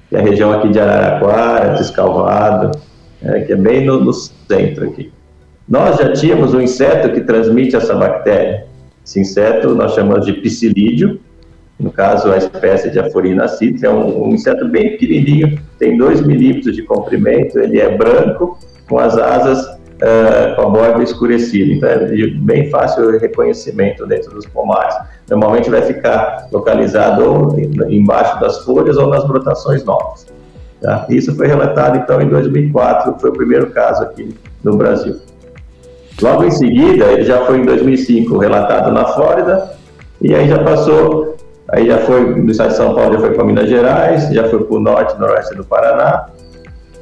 que 0.09 0.17
é 0.17 0.19
a 0.19 0.21
região 0.21 0.51
aqui 0.51 0.67
de 0.67 0.79
Araraquara, 0.79 1.75
Descalvado, 1.75 2.71
é, 3.21 3.41
que 3.41 3.53
é 3.53 3.55
bem 3.55 3.85
no, 3.85 3.99
no, 3.99 4.13
centro 4.13 4.85
aqui. 4.85 5.11
Nós 5.67 5.97
já 5.97 6.11
tínhamos 6.13 6.53
um 6.53 6.61
inseto 6.61 7.11
que 7.11 7.21
transmite 7.21 7.75
essa 7.75 7.93
bactéria. 7.93 8.65
Esse 9.05 9.19
inseto 9.19 9.75
nós 9.75 9.93
chamamos 9.93 10.25
de 10.25 10.33
psilídeo, 10.33 11.19
no 11.79 11.91
caso 11.91 12.31
a 12.31 12.37
espécie 12.37 12.89
de 12.89 12.99
Aforina 12.99 13.47
citra, 13.47 13.87
é 13.87 13.91
um, 13.91 14.27
um, 14.27 14.33
inseto 14.33 14.67
bem 14.67 14.91
pequenininho, 14.91 15.59
tem 15.77 15.97
2 15.97 16.25
milímetros 16.25 16.75
de 16.75 16.83
comprimento, 16.83 17.57
ele 17.59 17.79
é 17.79 17.95
branco, 17.95 18.57
com 18.87 18.99
as 18.99 19.17
asas 19.17 19.79
uh, 19.99 20.55
com 20.55 20.61
a 20.63 20.69
borda 20.69 21.03
escurecida, 21.03 21.73
então 21.73 21.89
é 21.89 22.27
bem 22.27 22.69
fácil 22.69 23.05
o 23.05 23.17
reconhecimento 23.17 24.05
dentro 24.05 24.33
dos 24.33 24.45
pomares. 24.47 24.95
Normalmente 25.29 25.69
vai 25.69 25.81
ficar 25.81 26.47
localizado 26.51 27.23
ou 27.23 27.59
embaixo 27.89 28.39
das 28.39 28.63
folhas 28.63 28.97
ou 28.97 29.07
nas 29.07 29.25
brotações 29.25 29.83
novas. 29.83 30.25
Tá? 30.81 31.05
Isso 31.09 31.35
foi 31.35 31.47
relatado 31.47 31.97
então 31.97 32.21
em 32.21 32.29
2004, 32.29 33.15
foi 33.19 33.29
o 33.29 33.33
primeiro 33.33 33.69
caso 33.71 34.03
aqui 34.03 34.33
no 34.63 34.77
Brasil. 34.77 35.17
Logo 36.21 36.43
em 36.43 36.51
seguida, 36.51 37.05
ele 37.05 37.23
já 37.23 37.45
foi 37.45 37.59
em 37.59 37.65
2005 37.65 38.37
relatado 38.37 38.91
na 38.91 39.05
Flórida, 39.05 39.77
E 40.21 40.35
aí 40.35 40.49
já 40.49 40.61
passou, 40.61 41.37
aí 41.69 41.87
já 41.87 41.99
foi 41.99 42.41
do 42.41 42.51
estado 42.51 42.69
de 42.69 42.75
São 42.75 42.93
Paulo, 42.93 43.13
já 43.13 43.19
foi 43.19 43.33
para 43.33 43.43
Minas 43.45 43.69
Gerais, 43.69 44.29
já 44.33 44.49
foi 44.49 44.63
para 44.63 44.75
o 44.75 44.79
norte, 44.79 45.17
noroeste 45.17 45.55
do 45.55 45.63
Paraná. 45.63 46.27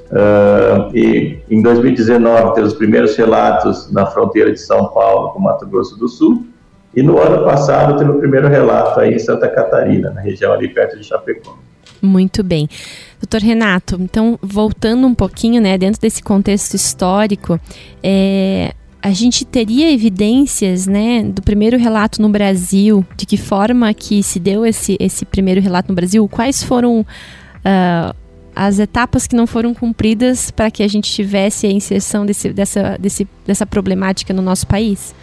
Uh, 0.09 0.95
e 0.95 1.39
em 1.49 1.61
2019 1.61 2.53
teve 2.53 2.67
os 2.67 2.75
primeiros 2.75 3.15
relatos 3.17 3.91
na 3.91 4.05
fronteira 4.05 4.51
de 4.51 4.59
São 4.59 4.87
Paulo 4.89 5.31
com 5.31 5.39
Mato 5.39 5.65
Grosso 5.65 5.97
do 5.97 6.07
Sul. 6.07 6.45
E 6.95 7.01
no 7.01 7.19
ano 7.19 7.43
passado 7.43 7.97
teve 7.97 8.09
o 8.11 8.19
primeiro 8.19 8.47
relato 8.47 8.99
aí 8.99 9.15
em 9.15 9.19
Santa 9.19 9.47
Catarina, 9.47 10.11
na 10.11 10.21
região 10.21 10.53
ali 10.53 10.67
perto 10.67 10.97
de 10.97 11.03
Chapecó. 11.03 11.57
Muito 12.01 12.43
bem. 12.43 12.69
Doutor 13.19 13.41
Renato, 13.41 13.99
então, 13.99 14.37
voltando 14.41 15.07
um 15.07 15.13
pouquinho, 15.13 15.59
né, 15.61 15.77
dentro 15.77 15.99
desse 15.99 16.21
contexto 16.21 16.75
histórico, 16.75 17.59
é, 18.03 18.73
a 19.01 19.11
gente 19.11 19.45
teria 19.45 19.91
evidências, 19.91 20.85
né, 20.85 21.23
do 21.23 21.41
primeiro 21.41 21.77
relato 21.77 22.21
no 22.21 22.29
Brasil, 22.29 23.05
de 23.15 23.25
que 23.25 23.37
forma 23.37 23.93
que 23.93 24.21
se 24.21 24.39
deu 24.39 24.65
esse, 24.65 24.97
esse 24.99 25.25
primeiro 25.25 25.61
relato 25.61 25.89
no 25.89 25.95
Brasil, 25.95 26.27
quais 26.27 26.61
foram 26.61 27.01
uh, 27.01 28.15
as 28.55 28.79
etapas 28.79 29.25
que 29.25 29.35
não 29.35 29.47
foram 29.47 29.73
cumpridas 29.73 30.51
para 30.51 30.69
que 30.69 30.83
a 30.83 30.87
gente 30.87 31.11
tivesse 31.11 31.67
a 31.67 31.71
inserção 31.71 32.25
desse, 32.25 32.49
dessa, 32.49 32.97
desse, 32.99 33.27
dessa 33.45 33.65
problemática 33.65 34.33
no 34.33 34.41
nosso 34.41 34.67
país? 34.67 35.15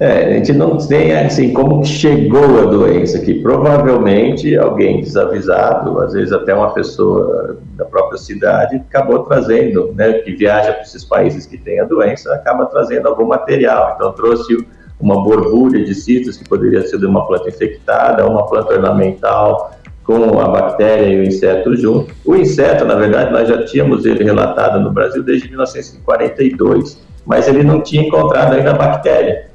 É, 0.00 0.24
a 0.24 0.32
gente 0.32 0.54
não 0.54 0.78
tem 0.78 1.14
assim 1.14 1.52
como 1.52 1.84
chegou 1.84 2.58
a 2.58 2.64
doença 2.64 3.18
aqui. 3.18 3.34
Provavelmente 3.34 4.56
alguém 4.56 5.02
desavisado, 5.02 6.00
às 6.00 6.14
vezes 6.14 6.32
até 6.32 6.54
uma 6.54 6.72
pessoa 6.72 7.58
da 7.76 7.84
própria 7.84 8.16
cidade, 8.16 8.76
acabou 8.76 9.24
trazendo, 9.24 9.92
né, 9.94 10.14
que 10.14 10.32
viaja 10.32 10.72
para 10.72 10.80
esses 10.80 11.04
países 11.04 11.44
que 11.44 11.58
tem 11.58 11.80
a 11.80 11.84
doença, 11.84 12.32
acaba 12.34 12.64
trazendo 12.64 13.08
algum 13.08 13.26
material. 13.26 13.92
Então 13.94 14.10
trouxe 14.12 14.66
uma 14.98 15.22
borbulha 15.22 15.84
de 15.84 15.94
citros 15.94 16.38
que 16.38 16.48
poderia 16.48 16.80
ser 16.86 16.98
de 16.98 17.04
uma 17.04 17.26
planta 17.26 17.50
infectada, 17.50 18.26
uma 18.26 18.46
planta 18.46 18.72
ornamental 18.72 19.72
com 20.02 20.40
a 20.40 20.48
bactéria 20.48 21.08
e 21.08 21.20
o 21.20 21.24
inseto 21.24 21.76
junto. 21.76 22.14
O 22.24 22.34
inseto, 22.34 22.86
na 22.86 22.94
verdade, 22.94 23.30
nós 23.30 23.46
já 23.46 23.66
tínhamos 23.66 24.06
ele 24.06 24.24
relatado 24.24 24.80
no 24.80 24.90
Brasil 24.90 25.22
desde 25.22 25.46
1942, 25.48 27.02
mas 27.26 27.46
ele 27.46 27.62
não 27.62 27.82
tinha 27.82 28.02
encontrado 28.02 28.54
ainda 28.54 28.70
a 28.70 28.74
bactéria. 28.74 29.49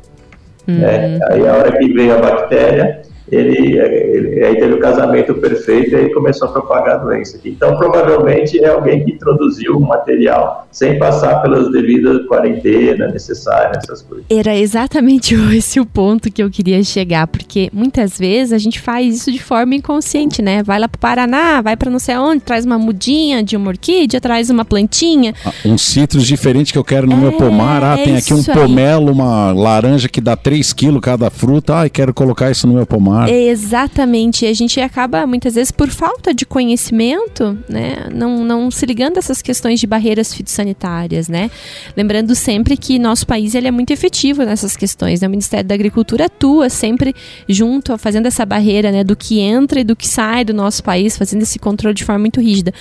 Né? 0.67 1.15
Uhum. 1.15 1.19
Aí 1.30 1.47
a 1.47 1.54
hora 1.54 1.78
que 1.78 1.93
veio 1.93 2.15
a 2.15 2.19
bactéria, 2.19 3.01
ele, 3.31 3.79
ele, 3.79 4.43
aí 4.43 4.55
teve 4.55 4.73
o 4.73 4.79
casamento 4.79 5.33
perfeito 5.35 5.91
e 5.91 5.95
aí 5.95 6.13
começou 6.13 6.47
a 6.47 6.51
propagar 6.51 6.95
a 6.95 6.97
doença. 6.97 7.39
Então, 7.43 7.75
provavelmente 7.75 8.63
é 8.63 8.67
alguém 8.67 9.03
que 9.03 9.13
introduziu 9.13 9.77
o 9.77 9.81
material 9.81 10.67
sem 10.71 10.99
passar 10.99 11.41
pelas 11.41 11.71
devidas 11.71 12.27
quarentena 12.27 13.07
necessárias, 13.07 13.83
essas 13.83 14.01
coisas. 14.03 14.25
Era 14.29 14.55
exatamente 14.55 15.33
esse 15.55 15.79
o 15.79 15.85
ponto 15.85 16.31
que 16.31 16.43
eu 16.43 16.49
queria 16.49 16.83
chegar, 16.83 17.25
porque 17.27 17.69
muitas 17.73 18.17
vezes 18.17 18.53
a 18.53 18.57
gente 18.57 18.79
faz 18.79 19.15
isso 19.15 19.31
de 19.31 19.41
forma 19.41 19.73
inconsciente, 19.73 20.41
né? 20.41 20.61
Vai 20.61 20.79
lá 20.79 20.88
para 20.88 20.97
o 20.97 20.99
Paraná, 20.99 21.61
vai 21.61 21.75
para 21.75 21.89
não 21.89 21.99
sei 21.99 22.17
onde, 22.17 22.41
traz 22.41 22.65
uma 22.65 22.77
mudinha 22.77 23.41
de 23.41 23.57
uma 23.57 23.69
orquídea, 23.69 24.21
traz 24.21 24.49
uma 24.49 24.63
plantinha. 24.63 25.33
Ah, 25.43 25.51
um 25.65 25.77
citros 25.77 26.27
diferente 26.27 26.71
que 26.71 26.77
eu 26.77 26.83
quero 26.83 27.07
no 27.07 27.13
é, 27.13 27.17
meu 27.17 27.31
pomar. 27.33 27.83
Ah, 27.83 27.97
tem 27.97 28.17
aqui 28.17 28.33
um 28.33 28.43
pomelo, 28.43 29.11
uma 29.11 29.51
laranja 29.51 30.07
que 30.07 30.21
dá 30.21 30.35
3 30.35 30.73
quilos 30.73 31.01
cada 31.01 31.29
fruta. 31.31 31.81
Ah, 31.81 31.89
quero 31.89 32.13
colocar 32.13 32.51
isso 32.51 32.67
no 32.67 32.73
meu 32.73 32.85
pomar 32.85 33.14
mar. 33.15 33.30
Exatamente. 33.30 34.45
A 34.45 34.54
gente 34.54 34.80
acaba, 34.80 35.25
muitas 35.25 35.56
vezes, 35.56 35.71
por 35.71 35.89
falta 35.89 36.34
de 36.34 36.45
conhecimento, 36.45 37.58
né, 37.69 38.08
não, 38.13 38.43
não 38.43 38.69
se 38.69 38.86
ligando 38.86 39.17
a 39.17 39.19
essas 39.19 39.41
questões 39.41 39.80
de 39.80 39.88
barreiras 39.88 40.34
fitossanitárias, 40.34 41.28
né? 41.28 41.49
Lembrando 41.95 42.36
sempre 42.36 42.78
que 42.78 42.99
nosso 42.99 43.25
país 43.25 43.56
ele 43.56 43.67
é 43.67 43.71
muito 43.71 43.91
efetivo 43.91 44.43
nessas 44.43 44.75
questões. 44.75 45.21
Né? 45.21 45.28
O 45.28 45.32
Ministério 45.32 45.65
da 45.65 45.75
Agricultura 45.75 46.25
atua 46.25 46.69
sempre 46.69 47.13
junto, 47.47 47.97
fazendo 47.97 48.25
essa 48.25 48.45
barreira 48.45 48.91
né, 48.91 49.04
do 49.04 49.15
que 49.15 49.39
entra 49.39 49.80
e 49.80 49.84
do 49.84 49.95
que 49.95 50.08
sai 50.08 50.43
do 50.43 50.54
nosso 50.54 50.84
país, 50.84 51.17
fazendo 51.17 51.41
esse 51.41 51.60
controle 51.60 51.93
de 51.93 52.04
forma 52.04 52.19
muito 52.19 52.41
rígida. 52.41 52.73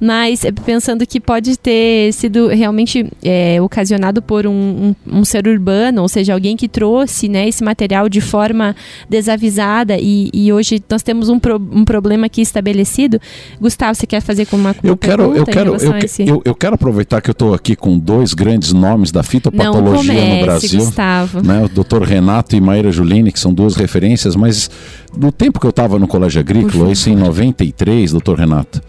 Mas 0.00 0.44
é, 0.44 0.52
pensando 0.52 1.06
que 1.06 1.20
pode 1.20 1.58
ter 1.58 2.12
sido 2.12 2.48
realmente 2.48 3.06
é, 3.22 3.60
ocasionado 3.60 4.22
por 4.22 4.46
um, 4.46 4.94
um, 5.08 5.20
um 5.20 5.24
ser 5.24 5.46
urbano, 5.46 6.02
ou 6.02 6.08
seja, 6.08 6.32
alguém 6.32 6.56
que 6.56 6.68
trouxe 6.68 7.28
né, 7.28 7.48
esse 7.48 7.62
material 7.62 8.08
de 8.08 8.20
forma 8.20 8.74
desavisada 9.08 9.81
e, 9.90 10.30
e 10.32 10.52
hoje 10.52 10.82
nós 10.88 11.02
temos 11.02 11.28
um, 11.28 11.38
pro, 11.38 11.56
um 11.56 11.84
problema 11.84 12.26
aqui 12.26 12.40
estabelecido. 12.40 13.20
Gustavo, 13.60 13.94
você 13.94 14.06
quer 14.06 14.20
fazer 14.20 14.46
com 14.46 14.56
uma, 14.56 14.74
eu 14.82 14.96
quero, 14.96 15.34
eu 15.34 15.44
quero, 15.44 15.76
eu, 15.76 15.96
esse... 15.98 16.26
eu, 16.26 16.42
eu, 16.44 16.54
quero 16.54 16.74
aproveitar 16.74 17.20
que 17.20 17.30
eu 17.30 17.32
estou 17.32 17.54
aqui 17.54 17.74
com 17.74 17.98
dois 17.98 18.34
grandes 18.34 18.72
nomes 18.72 19.10
da 19.10 19.22
fitopatologia 19.22 20.14
comece, 20.14 20.36
no 20.36 20.44
Brasil, 20.44 20.84
Gustavo. 20.84 21.42
né? 21.42 21.64
O 21.64 21.68
Dr. 21.68 22.02
Renato 22.02 22.54
e 22.54 22.60
Maíra 22.60 22.92
Julini, 22.92 23.32
que 23.32 23.40
são 23.40 23.52
duas 23.52 23.74
referências, 23.74 24.36
mas 24.36 24.70
no 25.16 25.32
tempo 25.32 25.58
que 25.60 25.66
eu 25.66 25.70
estava 25.70 25.98
no 25.98 26.06
Colégio 26.06 26.40
Agrícola, 26.40 26.90
isso 26.90 27.10
em 27.10 27.16
93, 27.16 28.12
doutor 28.12 28.38
Renato, 28.38 28.80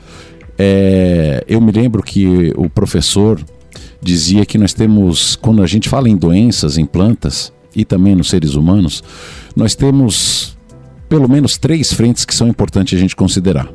é, 0.58 1.43
eu 1.47 1.60
me 1.60 1.71
lembro 1.71 2.03
que 2.03 2.53
o 2.56 2.69
professor 2.69 3.43
dizia 4.01 4.45
que 4.45 4.58
nós 4.58 4.73
temos, 4.73 5.36
quando 5.36 5.63
a 5.63 5.67
gente 5.67 5.89
fala 5.89 6.10
em 6.10 6.15
doenças 6.15 6.77
em 6.77 6.86
plantas 6.86 7.51
e 7.75 7.84
também 7.84 8.15
nos 8.15 8.29
seres 8.29 8.56
humanos, 8.56 9.03
nós 9.56 9.75
temos 9.75 10.56
pelo 11.13 11.30
menos 11.30 11.60
três 11.60 11.93
frentes 11.93 12.26
que 12.26 12.34
são 12.34 12.47
importantes 12.47 12.97
a 12.97 12.99
gente 12.99 13.15
considerar: 13.15 13.69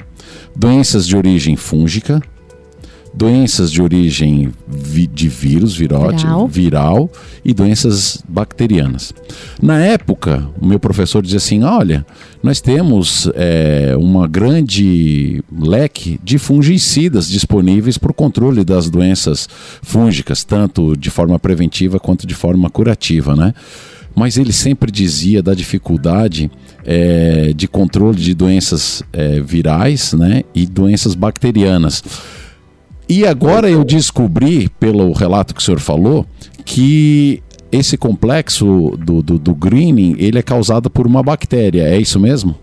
doenças 0.56 1.06
de 1.06 1.16
origem 1.16 1.54
fúngica, 1.54 2.20
doenças 3.14 3.70
de 3.70 3.80
origem 3.80 4.52
vi 4.66 5.06
de 5.06 5.28
vírus, 5.28 5.76
virote, 5.76 6.24
viral. 6.24 6.48
viral. 6.48 7.10
e 7.44 7.54
doenças 7.54 8.20
bacterianas. 8.28 9.14
Na 9.62 9.78
época, 9.78 10.50
o 10.60 10.66
meu 10.66 10.80
professor 10.80 11.22
dizia 11.22 11.36
assim: 11.36 11.62
olha, 11.62 12.04
nós 12.42 12.60
temos 12.60 13.30
é, 13.36 13.94
uma 13.96 14.26
grande 14.26 15.40
leque 15.56 16.18
de 16.24 16.38
fungicidas 16.38 17.28
disponíveis 17.28 17.96
para 17.96 18.10
o 18.10 18.14
controle 18.14 18.64
das 18.64 18.90
doenças 18.90 19.48
fúngicas, 19.80 20.42
tanto 20.42 20.96
de 20.96 21.08
forma 21.08 21.38
preventiva 21.38 22.00
quanto 22.00 22.26
de 22.26 22.34
forma 22.34 22.68
curativa, 22.68 23.36
né? 23.36 23.54
Mas 24.14 24.36
ele 24.36 24.52
sempre 24.52 24.90
dizia 24.90 25.42
da 25.42 25.54
dificuldade 25.54 26.50
é, 26.84 27.52
de 27.54 27.68
controle 27.68 28.16
de 28.16 28.34
doenças 28.34 29.02
é, 29.12 29.40
virais 29.40 30.12
né, 30.12 30.42
e 30.54 30.66
doenças 30.66 31.14
bacterianas. 31.14 32.02
E 33.08 33.26
agora 33.26 33.70
eu 33.70 33.84
descobri, 33.84 34.68
pelo 34.80 35.12
relato 35.12 35.54
que 35.54 35.60
o 35.60 35.64
senhor 35.64 35.80
falou, 35.80 36.26
que 36.64 37.42
esse 37.72 37.96
complexo 37.96 38.96
do, 38.98 39.22
do, 39.22 39.38
do 39.38 39.54
greening 39.54 40.16
ele 40.18 40.38
é 40.38 40.42
causado 40.42 40.90
por 40.90 41.06
uma 41.06 41.22
bactéria, 41.22 41.82
é 41.82 41.96
isso 41.98 42.18
mesmo? 42.20 42.54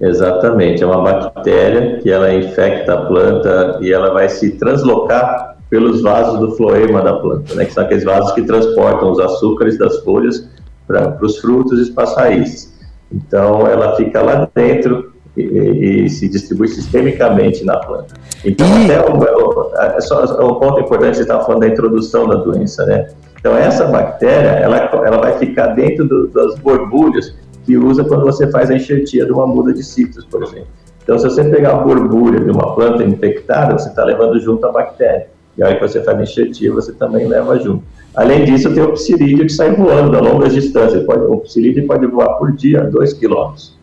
Exatamente, 0.00 0.82
é 0.82 0.86
uma 0.86 1.02
bactéria 1.02 1.98
que 2.00 2.10
ela 2.10 2.32
infecta 2.34 2.94
a 2.94 3.06
planta 3.06 3.78
e 3.80 3.92
ela 3.92 4.12
vai 4.12 4.28
se 4.28 4.52
translocar 4.52 5.56
pelos 5.70 6.02
vasos 6.02 6.38
do 6.38 6.54
floema 6.56 7.02
da 7.02 7.14
planta, 7.14 7.54
né, 7.54 7.64
que 7.64 7.72
são 7.72 7.84
aqueles 7.84 8.04
vasos 8.04 8.32
que 8.32 8.42
transportam 8.42 9.10
os 9.10 9.18
açúcares 9.18 9.78
das 9.78 9.98
folhas 10.00 10.48
para 10.86 11.16
os 11.22 11.38
frutos 11.38 11.78
e 11.78 11.82
os 11.82 11.90
passaízes. 11.90 12.74
Então, 13.12 13.66
ela 13.66 13.96
fica 13.96 14.22
lá 14.22 14.48
dentro 14.54 15.12
e, 15.36 16.04
e, 16.04 16.10
se 16.10 16.28
distribui 16.28 16.68
sistemicamente 16.68 17.64
na 17.64 17.78
planta. 17.78 18.14
Então, 18.44 18.66
e... 18.66 18.84
até 18.84 19.00
o, 19.00 19.72
é 19.76 20.00
só 20.00 20.24
um 20.44 20.54
ponto 20.58 20.80
importante, 20.80 21.16
você 21.16 21.22
estava 21.22 21.44
falando 21.44 21.60
da 21.60 21.68
introdução 21.68 22.26
da 22.26 22.36
doença, 22.36 22.86
né? 22.86 23.08
Então, 23.38 23.56
essa 23.56 23.86
bactéria, 23.86 24.48
ela, 24.48 24.76
ela 24.78 25.18
vai 25.18 25.38
ficar 25.38 25.68
dentro 25.68 26.06
do, 26.06 26.28
das 26.28 26.58
borbulhas 26.58 27.34
que 27.64 27.76
usa 27.76 28.04
quando 28.04 28.24
você 28.24 28.50
faz 28.50 28.70
a 28.70 28.74
enxertia 28.74 29.26
de 29.26 29.32
uma 29.32 29.46
muda 29.46 29.72
de 29.72 29.82
citros, 29.82 30.24
por 30.24 30.42
exemplo. 30.42 30.68
Então, 31.02 31.18
se 31.18 31.24
você 31.24 31.44
pegar 31.44 31.72
a 31.72 31.76
borbulha 31.76 32.40
de 32.40 32.50
uma 32.50 32.74
planta 32.74 33.04
infectada, 33.04 33.78
você 33.78 33.88
está 33.88 34.04
levando 34.04 34.40
junto 34.40 34.66
a 34.66 34.72
bactéria. 34.72 35.28
E 35.56 35.62
a 35.62 35.66
hora 35.66 35.76
que 35.76 35.80
você 35.80 36.02
faz 36.02 36.18
a 36.18 36.22
enxertia, 36.22 36.72
você 36.72 36.92
também 36.92 37.26
leva 37.26 37.58
junto. 37.58 37.84
Além 38.16 38.44
disso, 38.44 38.72
tem 38.72 38.82
o 38.82 38.92
psilídeo 38.92 39.46
que 39.46 39.52
sai 39.52 39.72
voando 39.72 40.16
a 40.16 40.20
longas 40.20 40.54
distâncias. 40.54 41.04
Pode, 41.04 41.20
o 41.24 41.36
psilídeo 41.40 41.86
pode 41.86 42.06
voar 42.06 42.30
por 42.38 42.52
dia 42.52 42.82
2 42.84 43.12
quilômetros. 43.12 43.76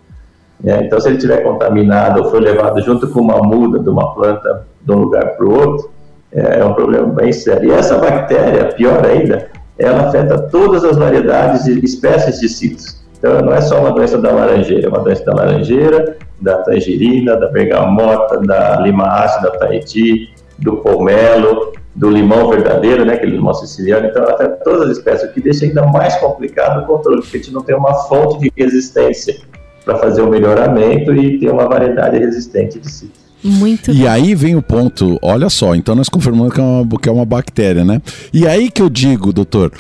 É, 0.65 0.84
então, 0.84 1.00
se 1.00 1.10
ele 1.10 1.17
estiver 1.17 1.43
contaminado 1.43 2.24
ou 2.24 2.32
for 2.32 2.41
levado 2.41 2.82
junto 2.82 3.08
com 3.10 3.22
uma 3.22 3.38
muda 3.38 3.80
de 3.80 3.89
uma 3.89 4.13
planta 4.15 4.65
de 4.82 4.91
um 4.91 5.00
lugar 5.00 5.36
para 5.36 5.46
o 5.46 5.54
outro, 5.54 5.91
é, 6.32 6.60
é 6.60 6.65
um 6.65 6.74
problema 6.74 7.06
bem 7.08 7.32
sério. 7.32 7.69
E 7.69 7.72
essa 7.72 7.98
bactéria, 7.98 8.74
pior 8.74 9.06
ainda, 9.06 9.50
ela 9.78 10.08
afeta 10.08 10.39
todas 10.50 10.84
as 10.84 10.98
variedades 10.98 11.67
e 11.67 11.80
espécies 11.84 12.39
de 12.39 12.50
citros. 12.50 13.04
Então, 13.19 13.39
não 13.41 13.54
é 13.54 13.62
só 13.62 13.80
uma 13.80 13.91
doença 13.91 14.17
da 14.17 14.32
laranjeira, 14.32 14.88
é 14.88 14.89
uma 14.89 15.00
doença 15.00 15.24
da 15.26 15.34
laranjeira, 15.34 16.17
da 16.41 16.58
tangerina, 16.58 17.38
da 17.38 17.50
bergamota, 17.50 18.39
da 18.39 18.80
lima 18.82 19.06
ácida, 19.06 19.52
da 19.52 19.58
tahiti, 19.58 20.34
do 20.60 20.78
pomelo, 20.78 21.72
do 21.95 22.10
limão 22.10 22.49
verdadeiro, 22.49 23.06
né, 23.06 23.13
aquele 23.13 23.34
limão 23.34 23.53
siciliano, 23.53 24.08
então 24.08 24.23
até 24.23 24.47
todas 24.47 24.89
as 24.89 24.97
espécies, 24.97 25.29
o 25.29 25.34
que 25.34 25.41
deixa 25.41 25.65
ainda 25.65 25.86
mais 25.86 26.15
complicado 26.15 26.84
o 26.84 26.88
controle, 26.88 27.21
porque 27.21 27.38
a 27.38 27.39
gente 27.39 27.53
não 27.53 27.62
tem 27.62 27.75
uma 27.75 27.93
fonte 28.08 28.39
de 28.39 28.51
resistência 28.58 29.38
para 29.86 29.97
fazer 29.97 30.21
o 30.21 30.29
melhoramento 30.29 31.13
e 31.13 31.39
ter 31.39 31.51
uma 31.51 31.67
variedade 31.67 32.17
resistente 32.17 32.79
de 32.79 32.89
ciclos. 32.89 33.23
Muito 33.43 33.91
e 33.91 34.03
bom. 34.03 34.08
aí 34.08 34.34
vem 34.34 34.56
o 34.56 34.62
ponto, 34.62 35.19
olha 35.21 35.49
só, 35.49 35.75
então 35.75 35.93
nós 35.93 36.08
confirmamos 36.08 36.53
que 36.53 36.62
é, 36.62 36.63
uma, 36.63 36.99
que 36.99 37.10
é 37.10 37.12
uma 37.12 37.25
bactéria, 37.25 37.84
né? 37.84 38.01
E 38.32 38.47
aí 38.47 38.71
que 38.71 38.82
eu 38.82 38.89
digo, 38.89 39.34
doutor, 39.34 39.71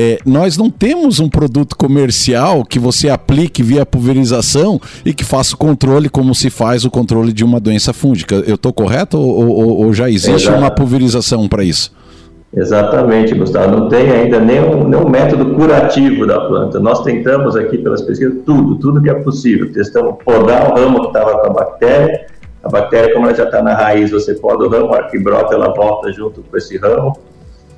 é, 0.00 0.16
nós 0.24 0.56
não 0.56 0.70
temos 0.70 1.18
um 1.18 1.28
produto 1.28 1.76
comercial 1.76 2.64
que 2.64 2.78
você 2.78 3.08
aplique 3.08 3.64
via 3.64 3.84
pulverização 3.84 4.80
e 5.04 5.12
que 5.12 5.24
faça 5.24 5.56
o 5.56 5.58
controle 5.58 6.08
como 6.08 6.36
se 6.36 6.50
faz 6.50 6.84
o 6.84 6.90
controle 6.90 7.32
de 7.32 7.42
uma 7.42 7.58
doença 7.58 7.92
fúngica. 7.92 8.36
Eu 8.46 8.54
estou 8.54 8.72
correto 8.72 9.18
ou, 9.18 9.48
ou, 9.48 9.86
ou, 9.86 9.92
já 9.92 10.08
existe 10.08 10.46
Exato. 10.46 10.56
uma 10.56 10.70
pulverização 10.70 11.48
para 11.48 11.64
isso? 11.64 11.92
Exatamente, 12.56 13.34
Gustavo. 13.34 13.76
Não 13.76 13.88
tem 13.88 14.08
ainda 14.08 14.38
nenhum, 14.38 14.86
nenhum 14.86 15.08
método 15.08 15.52
curativo 15.56 16.24
da 16.28 16.42
planta. 16.42 16.78
Nós 16.78 17.02
tentamos 17.02 17.56
aqui 17.56 17.78
pelas 17.78 18.00
pesquisas 18.00 18.38
tudo, 18.46 18.76
tudo 18.76 19.02
que 19.02 19.10
é 19.10 19.14
possível. 19.14 19.72
Testamos 19.72 20.14
podar 20.24 20.70
o 20.70 20.74
ramo 20.76 21.00
que 21.00 21.06
estava 21.08 21.40
com 21.40 21.46
a 21.48 21.50
bactéria. 21.52 22.26
A 22.62 22.68
bactéria, 22.68 23.12
como 23.12 23.26
ela 23.26 23.34
já 23.34 23.46
está 23.46 23.64
na 23.64 23.74
raiz, 23.74 24.12
você 24.12 24.32
poda 24.34 24.64
o 24.64 24.68
ramo, 24.68 24.86
a 24.86 24.90
hora 24.92 25.08
que 25.08 25.18
brota, 25.18 25.56
ela 25.56 25.74
volta 25.74 26.12
junto 26.12 26.40
com 26.42 26.56
esse 26.56 26.76
ramo. 26.78 27.18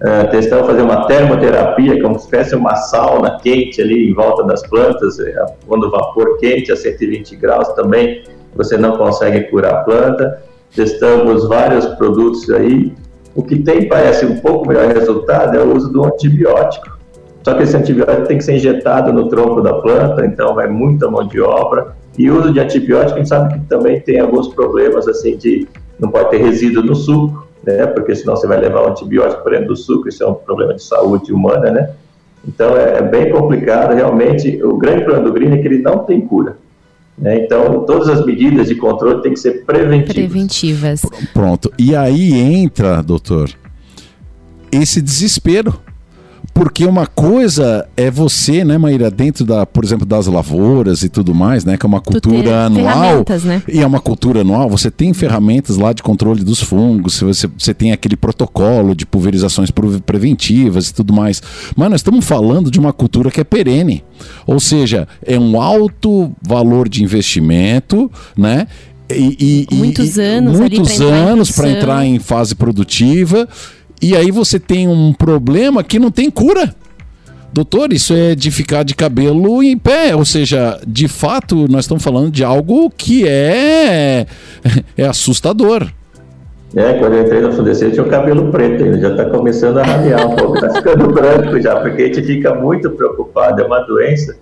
Uh, 0.01 0.31
testamos 0.31 0.67
fazer 0.67 0.81
uma 0.81 1.07
termoterapia, 1.07 2.01
como 2.01 2.19
se 2.19 2.31
fosse 2.31 2.55
uma 2.55 2.75
sauna 2.75 3.39
quente 3.43 3.83
ali 3.83 4.11
em 4.11 4.15
volta 4.15 4.45
das 4.45 4.67
plantas, 4.67 5.19
é, 5.21 5.35
quando 5.67 5.85
o 5.85 5.91
vapor 5.91 6.39
quente 6.39 6.73
a 6.73 6.77
120 6.77 7.37
graus 7.37 7.69
também 7.75 8.25
você 8.55 8.79
não 8.79 8.97
consegue 8.97 9.43
curar 9.51 9.75
a 9.75 9.85
planta. 9.85 10.43
Testamos 10.75 11.47
vários 11.47 11.85
produtos 11.97 12.49
aí, 12.51 12.95
o 13.35 13.43
que 13.43 13.59
tem, 13.59 13.89
parece, 13.89 14.27
um 14.27 14.39
pouco 14.39 14.69
melhor 14.69 14.89
resultado 14.89 15.57
é 15.57 15.61
o 15.61 15.77
uso 15.77 15.93
do 15.93 16.05
antibiótico. 16.05 16.99
Só 17.43 17.55
que 17.55 17.63
esse 17.63 17.77
antibiótico 17.77 18.27
tem 18.27 18.39
que 18.39 18.45
ser 18.45 18.57
injetado 18.57 19.13
no 19.13 19.29
tronco 19.29 19.63
da 19.63 19.75
planta, 19.75 20.27
então 20.27 20.55
vai 20.55 20.69
muita 20.69 21.11
mão 21.11 21.27
de 21.27 21.41
obra. 21.41 21.95
E 22.19 22.31
o 22.31 22.39
uso 22.39 22.53
de 22.53 22.61
antibiótico, 22.61 23.15
a 23.15 23.17
gente 23.19 23.29
sabe 23.29 23.55
que 23.55 23.61
também 23.67 24.01
tem 24.01 24.21
alguns 24.21 24.49
problemas, 24.49 25.09
assim, 25.09 25.37
de 25.37 25.67
não 25.99 26.11
pode 26.11 26.31
ter 26.31 26.39
resíduo 26.39 26.83
no 26.83 26.95
suco, 26.95 27.47
né? 27.63 27.87
Porque 27.87 28.15
senão 28.15 28.37
você 28.37 28.47
vai 28.47 28.61
levar 28.61 28.83
o 28.83 28.89
antibiótico 28.91 29.43
para 29.43 29.53
dentro 29.53 29.69
do 29.69 29.77
suco, 29.77 30.09
isso 30.09 30.23
é 30.23 30.27
um 30.27 30.35
problema 30.35 30.75
de 30.75 30.83
saúde 30.83 31.33
humana, 31.33 31.71
né? 31.71 31.91
Então 32.47 32.77
é, 32.77 32.99
é 32.99 33.03
bem 33.03 33.31
complicado, 33.31 33.95
realmente. 33.95 34.63
O 34.63 34.77
grande 34.77 35.05
problema 35.05 35.27
do 35.27 35.33
green 35.33 35.53
é 35.53 35.59
que 35.59 35.69
ele 35.69 35.79
não 35.79 36.05
tem 36.05 36.21
cura. 36.21 36.57
Né? 37.19 37.45
Então, 37.45 37.85
todas 37.85 38.09
as 38.09 38.25
medidas 38.25 38.69
de 38.69 38.75
controle 38.77 39.21
têm 39.21 39.35
que 39.35 39.41
ser 39.41 39.65
preventivas. 39.67 40.15
Preventivas. 40.15 41.03
Pronto. 41.35 41.71
E 41.79 41.95
aí 41.95 42.33
entra, 42.33 43.03
doutor, 43.03 43.51
esse 44.73 45.03
desespero 45.03 45.79
porque 46.61 46.85
uma 46.85 47.07
coisa 47.07 47.89
é 47.97 48.11
você, 48.11 48.63
né, 48.65 48.77
Maíra, 48.77 49.11
dentro 49.11 49.47
da, 49.47 49.65
por 49.65 49.83
exemplo, 49.83 50.05
das 50.05 50.27
lavouras 50.27 51.03
e 51.03 51.09
tudo 51.09 51.35
mais, 51.35 51.65
né, 51.65 51.79
que 51.79 51.87
é 51.87 51.89
uma 51.89 52.03
cultura 52.03 52.67
anual. 52.67 53.25
Né? 53.47 53.63
E 53.67 53.81
é 53.81 53.87
uma 53.87 53.99
cultura 53.99 54.43
anual, 54.43 54.69
você 54.69 54.91
tem 54.91 55.15
ferramentas 55.15 55.79
lá 55.79 55.95
de 55.95 56.03
controle 56.03 56.45
dos 56.45 56.61
fungos, 56.61 57.19
você, 57.19 57.49
você 57.57 57.73
tem 57.73 57.93
aquele 57.93 58.15
protocolo 58.15 58.95
de 58.95 59.07
pulverizações 59.07 59.71
preventivas 60.05 60.91
e 60.91 60.93
tudo 60.93 61.15
mais. 61.15 61.43
Mas 61.75 61.89
nós 61.89 62.01
estamos 62.01 62.27
falando 62.27 62.71
de 62.71 62.79
uma 62.79 62.93
cultura 62.93 63.31
que 63.31 63.41
é 63.41 63.45
perene. 63.45 64.05
Ou 64.47 64.61
seja, 64.61 65.09
é 65.25 65.39
um 65.39 65.59
alto 65.63 66.31
valor 66.47 66.91
de 66.91 67.03
investimento, 67.03 68.13
né? 68.37 68.67
E, 69.11 69.67
e 69.71 69.75
muitos 69.75 70.19
anos, 70.19 70.59
muitos 70.59 71.01
anos 71.01 71.51
para 71.51 71.71
entrar 71.71 72.05
em 72.05 72.19
fase 72.19 72.55
produtiva 72.55 73.49
e 74.01 74.17
aí 74.17 74.31
você 74.31 74.59
tem 74.59 74.89
um 74.89 75.13
problema 75.13 75.85
que 75.85 75.99
não 75.99 76.11
tem 76.11 76.31
cura. 76.31 76.75
Doutor, 77.53 77.93
isso 77.93 78.15
é 78.15 78.35
de 78.35 78.51
ficar 78.51 78.85
de 78.85 78.95
cabelo 78.95 79.63
em 79.63 79.77
pé, 79.77 80.15
ou 80.15 80.25
seja, 80.25 80.81
de 80.87 81.09
fato 81.09 81.67
nós 81.69 81.81
estamos 81.81 82.03
falando 82.03 82.31
de 82.31 82.45
algo 82.45 82.89
que 82.91 83.27
é, 83.27 84.27
é 84.97 85.07
assustador. 85.07 85.89
É, 86.77 86.95
quando 86.95 87.15
eu 87.15 87.25
entrei 87.25 87.41
na 87.41 87.51
FUDC 87.51 87.87
eu 87.87 87.91
tinha 87.91 88.05
o 88.05 88.09
cabelo 88.09 88.53
preto 88.53 88.85
ainda, 88.85 89.01
já 89.01 89.11
está 89.11 89.25
começando 89.25 89.79
a 89.79 89.83
ramear 89.83 90.25
um 90.25 90.37
pouco, 90.37 90.55
está 90.55 90.71
ficando 90.79 91.09
branco 91.13 91.61
já, 91.61 91.81
porque 91.81 92.03
a 92.03 92.07
gente 92.07 92.23
fica 92.23 92.55
muito 92.55 92.91
preocupado, 92.91 93.61
é 93.61 93.67
uma 93.67 93.81
doença 93.81 94.37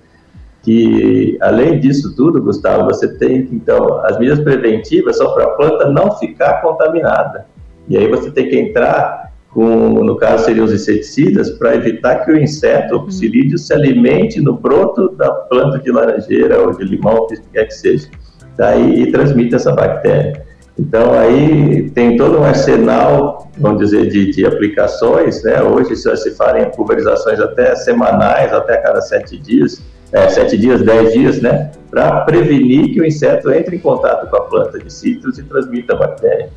que, 0.63 1.39
além 1.41 1.81
disso 1.81 2.15
tudo, 2.15 2.43
Gustavo, 2.43 2.85
você 2.85 3.09
tem, 3.17 3.49
então, 3.51 4.03
as 4.05 4.19
medidas 4.19 4.41
preventivas 4.41 5.17
são 5.17 5.33
para 5.33 5.45
a 5.45 5.51
planta 5.51 5.89
não 5.89 6.13
ficar 6.19 6.61
contaminada. 6.61 7.47
E 7.89 7.97
aí 7.97 8.07
você 8.07 8.31
tem 8.31 8.51
que 8.51 8.59
entrar 8.59 9.28
com, 9.53 10.05
no 10.05 10.17
caso 10.17 10.45
seriam 10.45 10.67
os 10.67 10.73
inseticidas, 10.73 11.51
para 11.51 11.75
evitar 11.75 12.25
que 12.25 12.31
o 12.31 12.39
inseto, 12.39 12.97
o 12.97 13.07
psilídeo, 13.07 13.59
se 13.59 13.73
alimente 13.73 14.41
no 14.41 14.55
broto 14.55 15.09
da 15.17 15.31
planta 15.31 15.79
de 15.79 15.91
laranjeira 15.91 16.61
ou 16.61 16.77
de 16.77 16.85
limão, 16.85 17.17
o 17.17 17.27
que 17.27 17.41
quer 17.53 17.65
que 17.65 17.75
seja, 17.75 18.09
daí 18.57 19.03
e 19.03 19.13
transmite 19.13 19.55
essa 19.55 19.73
bactéria. 19.73 20.47
Então 20.79 21.13
aí 21.13 21.91
tem 21.91 22.17
todo 22.17 22.39
um 22.39 22.45
arsenal, 22.45 23.51
vamos 23.59 23.81
dizer, 23.81 24.09
de, 24.09 24.31
de 24.31 24.47
aplicações, 24.47 25.43
né? 25.43 25.61
Hoje 25.61 25.97
se 25.97 26.31
fala 26.37 26.61
em 26.61 26.71
pulverizações 26.71 27.41
até 27.41 27.75
semanais, 27.75 28.53
até 28.53 28.77
cada 28.77 29.01
sete 29.01 29.37
dias, 29.39 29.83
é, 30.13 30.29
sete 30.29 30.57
dias, 30.57 30.81
dez 30.83 31.13
dias, 31.13 31.41
né? 31.43 31.73
Para 31.91 32.21
prevenir 32.21 32.93
que 32.93 33.01
o 33.01 33.05
inseto 33.05 33.51
entre 33.51 33.75
em 33.77 33.81
contato 33.81 34.31
com 34.31 34.37
a 34.37 34.43
planta 34.43 34.79
de 34.79 34.93
citros 34.93 35.37
e 35.39 35.43
transmita 35.43 35.95
a 35.95 35.97
bactéria. 35.97 36.51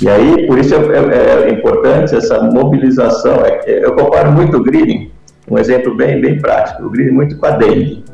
E 0.00 0.08
aí, 0.08 0.46
por 0.46 0.58
isso 0.58 0.74
é, 0.74 0.78
é, 0.78 1.48
é 1.48 1.50
importante 1.50 2.14
essa 2.14 2.40
mobilização. 2.42 3.44
É, 3.44 3.84
eu 3.84 3.94
comparo 3.94 4.30
muito 4.30 4.56
o 4.56 4.62
greening, 4.62 5.10
um 5.50 5.58
exemplo 5.58 5.94
bem, 5.94 6.20
bem 6.20 6.38
prático, 6.38 6.84
o 6.84 6.90
greening 6.90 7.12
muito 7.12 7.36
com 7.36 7.46
a 7.46 7.50
dengue, 7.50 8.04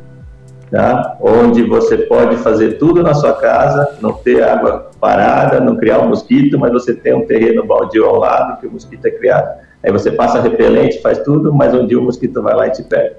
tá? 0.70 1.16
onde 1.20 1.62
você 1.62 1.98
pode 1.98 2.36
fazer 2.36 2.78
tudo 2.78 3.02
na 3.02 3.12
sua 3.12 3.34
casa, 3.34 3.98
não 4.00 4.12
ter 4.12 4.42
água 4.42 4.90
parada, 4.98 5.60
não 5.60 5.76
criar 5.76 5.98
um 5.98 6.08
mosquito, 6.08 6.58
mas 6.58 6.72
você 6.72 6.94
tem 6.94 7.14
um 7.14 7.26
terreno 7.26 7.66
baldio 7.66 8.06
ao 8.06 8.16
lado 8.16 8.60
que 8.60 8.66
o 8.66 8.72
mosquito 8.72 9.04
é 9.04 9.10
criado. 9.10 9.60
Aí 9.82 9.92
você 9.92 10.10
passa 10.10 10.40
repelente, 10.40 11.02
faz 11.02 11.18
tudo, 11.18 11.52
mas 11.52 11.74
um 11.74 11.86
dia 11.86 11.98
o 11.98 12.02
mosquito 12.02 12.40
vai 12.40 12.54
lá 12.54 12.66
e 12.66 12.70
te 12.70 12.82
pega. 12.82 13.16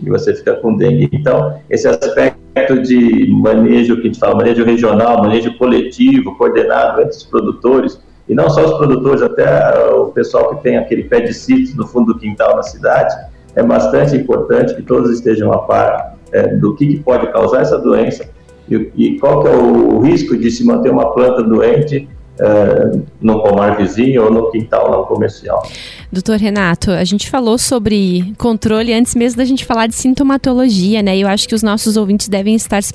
E 0.00 0.08
você 0.08 0.34
fica 0.34 0.54
com 0.54 0.76
dengue. 0.76 1.08
Então, 1.12 1.60
esse 1.70 1.86
aspecto 1.86 2.82
de 2.82 3.30
manejo, 3.30 3.94
que 3.96 4.00
a 4.00 4.04
gente 4.04 4.18
fala, 4.18 4.34
manejo 4.34 4.64
regional, 4.64 5.22
manejo 5.22 5.56
coletivo, 5.56 6.36
coordenado 6.36 7.00
entre 7.00 7.16
os 7.16 7.24
produtores, 7.24 8.00
e 8.28 8.34
não 8.34 8.50
só 8.50 8.64
os 8.64 8.76
produtores, 8.76 9.22
até 9.22 9.46
o 9.94 10.06
pessoal 10.06 10.56
que 10.56 10.62
tem 10.62 10.76
aquele 10.76 11.04
pé 11.04 11.20
de 11.20 11.32
sítio 11.32 11.76
no 11.76 11.86
fundo 11.86 12.12
do 12.12 12.18
quintal 12.18 12.56
na 12.56 12.62
cidade, 12.62 13.14
é 13.54 13.62
bastante 13.62 14.16
importante 14.16 14.74
que 14.74 14.82
todos 14.82 15.10
estejam 15.10 15.52
a 15.52 15.58
par 15.58 16.16
é, 16.32 16.48
do 16.48 16.74
que, 16.74 16.86
que, 16.86 17.00
pode 17.00 17.26
causar 17.32 17.62
essa 17.62 17.78
doença 17.78 18.28
e, 18.68 18.92
e, 18.94 19.18
qual 19.18 19.42
que 19.42 19.48
é 19.48 19.56
o 19.56 20.00
risco 20.00 20.36
de 20.36 20.50
se 20.50 20.64
manter 20.64 20.90
uma 20.90 21.12
planta 21.12 21.42
doente 21.42 22.06
é, 22.38 23.00
no 23.20 23.42
pomar 23.42 23.76
vizinho 23.76 24.24
ou 24.24 24.30
no 24.30 24.50
quintal 24.50 24.90
não 24.90 25.04
comercial. 25.04 25.62
Doutor 26.10 26.38
Renato, 26.38 26.90
a 26.90 27.04
gente 27.04 27.28
falou 27.28 27.58
sobre 27.58 28.32
controle 28.38 28.94
antes 28.94 29.14
mesmo 29.14 29.36
da 29.36 29.44
gente 29.44 29.62
falar 29.66 29.86
de 29.86 29.94
sintomatologia, 29.94 31.02
né? 31.02 31.18
Eu 31.18 31.28
acho 31.28 31.46
que 31.46 31.54
os 31.54 31.62
nossos 31.62 31.98
ouvintes 31.98 32.28
devem 32.28 32.54
estar 32.54 32.82
se, 32.82 32.94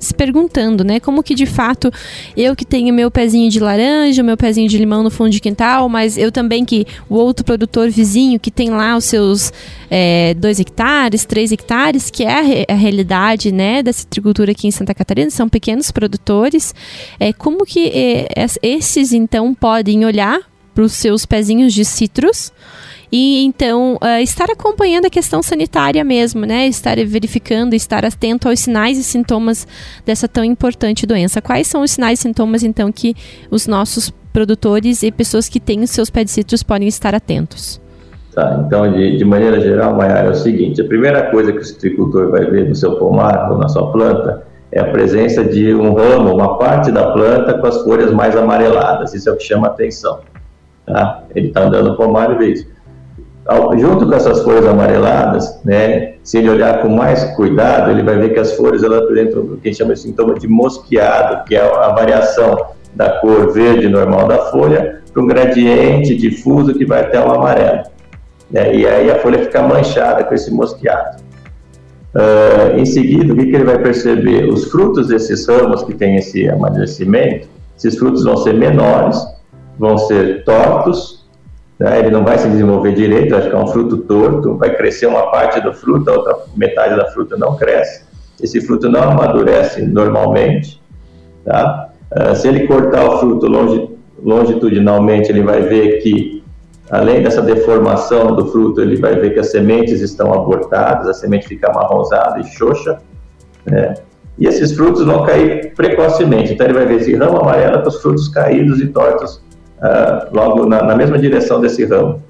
se, 0.00 0.14
perguntando, 0.14 0.84
né? 0.84 1.00
Como 1.00 1.20
que 1.20 1.34
de 1.34 1.46
fato 1.46 1.90
eu 2.36 2.54
que 2.54 2.64
tenho 2.64 2.94
meu 2.94 3.10
pezinho 3.10 3.50
de 3.50 3.58
laranja, 3.58 4.22
meu 4.22 4.36
pezinho 4.36 4.68
de 4.68 4.78
limão 4.78 5.02
no 5.02 5.10
fundo 5.10 5.30
de 5.30 5.40
quintal, 5.40 5.88
mas 5.88 6.16
eu 6.16 6.30
também 6.30 6.64
que 6.64 6.86
o 7.08 7.16
outro 7.16 7.44
produtor 7.44 7.90
vizinho 7.90 8.38
que 8.38 8.52
tem 8.52 8.70
lá 8.70 8.96
os 8.96 9.04
seus 9.04 9.52
é, 9.90 10.32
dois 10.34 10.60
hectares, 10.60 11.24
três 11.24 11.50
hectares, 11.50 12.08
que 12.08 12.22
é 12.22 12.38
a, 12.38 12.40
re 12.40 12.66
a, 12.68 12.74
realidade, 12.74 13.50
né, 13.50 13.82
da 13.82 13.92
citricultura 13.92 14.52
aqui 14.52 14.68
em 14.68 14.70
Santa 14.70 14.94
Catarina, 14.94 15.28
são 15.28 15.48
pequenos 15.48 15.90
produtores. 15.90 16.72
É, 17.18 17.32
como 17.32 17.66
que 17.66 17.88
é, 17.88 18.28
esses 18.62 19.12
então 19.12 19.52
podem 19.52 20.04
olhar 20.04 20.53
para 20.74 20.84
os 20.84 20.92
seus 20.92 21.24
pezinhos 21.24 21.72
de 21.72 21.84
citros 21.84 22.52
e 23.12 23.44
então 23.44 23.94
uh, 24.02 24.20
estar 24.20 24.50
acompanhando 24.50 25.06
a 25.06 25.10
questão 25.10 25.40
sanitária 25.40 26.02
mesmo, 26.02 26.44
né? 26.44 26.66
Estar 26.66 26.96
verificando, 27.06 27.74
estar 27.74 28.04
atento 28.04 28.48
aos 28.48 28.58
sinais 28.58 28.98
e 28.98 29.04
sintomas 29.04 29.68
dessa 30.04 30.26
tão 30.26 30.42
importante 30.42 31.06
doença. 31.06 31.40
Quais 31.40 31.68
são 31.68 31.82
os 31.82 31.92
sinais 31.92 32.18
e 32.18 32.22
sintomas 32.22 32.64
então 32.64 32.90
que 32.90 33.14
os 33.52 33.68
nossos 33.68 34.10
produtores 34.32 35.04
e 35.04 35.12
pessoas 35.12 35.48
que 35.48 35.60
têm 35.60 35.82
os 35.84 35.90
seus 35.90 36.10
pés 36.10 36.26
de 36.26 36.32
citros 36.32 36.64
podem 36.64 36.88
estar 36.88 37.14
atentos? 37.14 37.80
Tá, 38.34 38.64
então, 38.66 38.92
de, 38.92 39.16
de 39.16 39.24
maneira 39.24 39.60
geral, 39.60 39.94
Maiara, 39.94 40.26
é 40.26 40.30
o 40.32 40.34
seguinte: 40.34 40.80
a 40.80 40.84
primeira 40.84 41.30
coisa 41.30 41.52
que 41.52 41.58
o 41.58 41.64
citricultor 41.64 42.32
vai 42.32 42.44
ver 42.46 42.68
no 42.68 42.74
seu 42.74 42.96
pomar 42.96 43.52
ou 43.52 43.58
na 43.58 43.68
sua 43.68 43.92
planta 43.92 44.44
é 44.72 44.80
a 44.80 44.90
presença 44.90 45.44
de 45.44 45.72
um 45.72 45.94
ramo, 45.94 46.34
uma 46.34 46.58
parte 46.58 46.90
da 46.90 47.12
planta 47.12 47.54
com 47.58 47.66
as 47.68 47.80
folhas 47.82 48.12
mais 48.12 48.34
amareladas. 48.34 49.14
Isso 49.14 49.28
é 49.28 49.32
o 49.32 49.36
que 49.36 49.44
chama 49.44 49.68
atenção. 49.68 50.18
Tá? 50.86 51.24
Ele 51.34 51.48
está 51.48 51.62
andando 51.62 51.96
e 52.32 52.38
vê 52.38 52.46
isso. 52.52 52.66
Junto 53.76 54.06
com 54.06 54.14
essas 54.14 54.42
folhas 54.42 54.66
amareladas, 54.66 55.60
né, 55.64 56.14
se 56.22 56.38
ele 56.38 56.48
olhar 56.48 56.80
com 56.80 56.88
mais 56.88 57.24
cuidado, 57.36 57.90
ele 57.90 58.02
vai 58.02 58.16
ver 58.16 58.32
que 58.32 58.40
as 58.40 58.54
folhas 58.54 58.82
elas 58.82 59.02
apresentam 59.02 59.42
o 59.42 59.56
que 59.58 59.68
a 59.68 59.70
gente 59.70 59.78
chama 59.78 59.92
de 59.92 60.00
sintoma 60.00 60.34
de 60.34 60.48
mosqueado, 60.48 61.44
que 61.44 61.54
é 61.54 61.60
a 61.60 61.90
variação 61.90 62.56
da 62.94 63.20
cor 63.20 63.52
verde 63.52 63.88
normal 63.88 64.26
da 64.26 64.38
folha 64.46 65.02
para 65.12 65.22
um 65.22 65.26
gradiente 65.26 66.16
difuso 66.16 66.72
que 66.74 66.86
vai 66.86 67.02
até 67.02 67.20
o 67.20 67.30
amarelo. 67.32 67.82
Né, 68.50 68.74
e 68.74 68.86
aí 68.86 69.10
a 69.10 69.18
folha 69.18 69.40
fica 69.40 69.62
manchada 69.62 70.24
com 70.24 70.34
esse 70.34 70.50
mosqueado. 70.50 71.22
Uh, 72.14 72.78
em 72.78 72.86
seguida, 72.86 73.32
o 73.32 73.36
que, 73.36 73.46
que 73.46 73.56
ele 73.56 73.64
vai 73.64 73.78
perceber? 73.78 74.48
Os 74.48 74.70
frutos 74.70 75.08
desses 75.08 75.46
ramos 75.48 75.82
que 75.82 75.92
têm 75.92 76.16
esse 76.16 76.48
amadurecimento, 76.48 77.48
esses 77.76 77.98
frutos 77.98 78.24
vão 78.24 78.36
ser 78.36 78.54
menores, 78.54 79.18
vão 79.78 79.98
ser 79.98 80.44
tortos 80.44 81.24
né? 81.78 81.98
ele 81.98 82.10
não 82.10 82.24
vai 82.24 82.38
se 82.38 82.48
desenvolver 82.48 82.92
direito, 82.94 83.30
vai 83.30 83.42
ficar 83.42 83.58
um 83.58 83.66
fruto 83.66 83.98
torto, 83.98 84.56
vai 84.56 84.74
crescer 84.74 85.06
uma 85.06 85.30
parte 85.30 85.60
do 85.60 85.72
fruto, 85.72 86.10
a 86.10 86.14
outra 86.14 86.36
metade 86.56 86.96
da 86.96 87.06
fruta 87.10 87.36
não 87.36 87.56
cresce. 87.56 88.04
Esse 88.42 88.60
fruto 88.60 88.88
não 88.88 89.02
amadurece 89.02 89.82
normalmente. 89.82 90.80
Tá? 91.44 91.90
Uh, 92.12 92.34
se 92.34 92.48
ele 92.48 92.66
cortar 92.66 93.04
o 93.04 93.18
fruto 93.18 93.46
longe, 93.46 93.90
longitudinalmente, 94.22 95.30
ele 95.30 95.42
vai 95.42 95.62
ver 95.62 95.98
que, 95.98 96.42
além 96.90 97.22
dessa 97.22 97.42
deformação 97.42 98.34
do 98.34 98.46
fruto, 98.46 98.80
ele 98.80 98.96
vai 98.96 99.14
ver 99.16 99.34
que 99.34 99.40
as 99.40 99.50
sementes 99.50 100.00
estão 100.00 100.32
abortadas, 100.32 101.08
a 101.08 101.14
semente 101.14 101.46
fica 101.48 101.72
marronzada 101.72 102.40
e 102.40 102.44
xoxa. 102.44 102.98
Né? 103.66 103.94
E 104.38 104.46
esses 104.46 104.72
frutos 104.72 105.04
vão 105.04 105.24
cair 105.24 105.74
precocemente. 105.74 106.52
Então, 106.52 106.66
ele 106.66 106.74
vai 106.74 106.86
ver 106.86 106.96
esse 106.96 107.14
ramo 107.14 107.38
amarelo 107.38 107.82
com 107.82 107.88
os 107.88 108.00
frutos 108.00 108.28
caídos 108.28 108.80
e 108.80 108.86
tortos 108.88 109.43
uh, 109.78 110.34
logo 110.34 110.66
na, 110.66 110.82
na, 110.82 110.96
mesma 110.96 111.18
direção 111.18 111.60
desse 111.60 111.84
ramo. 111.84 112.22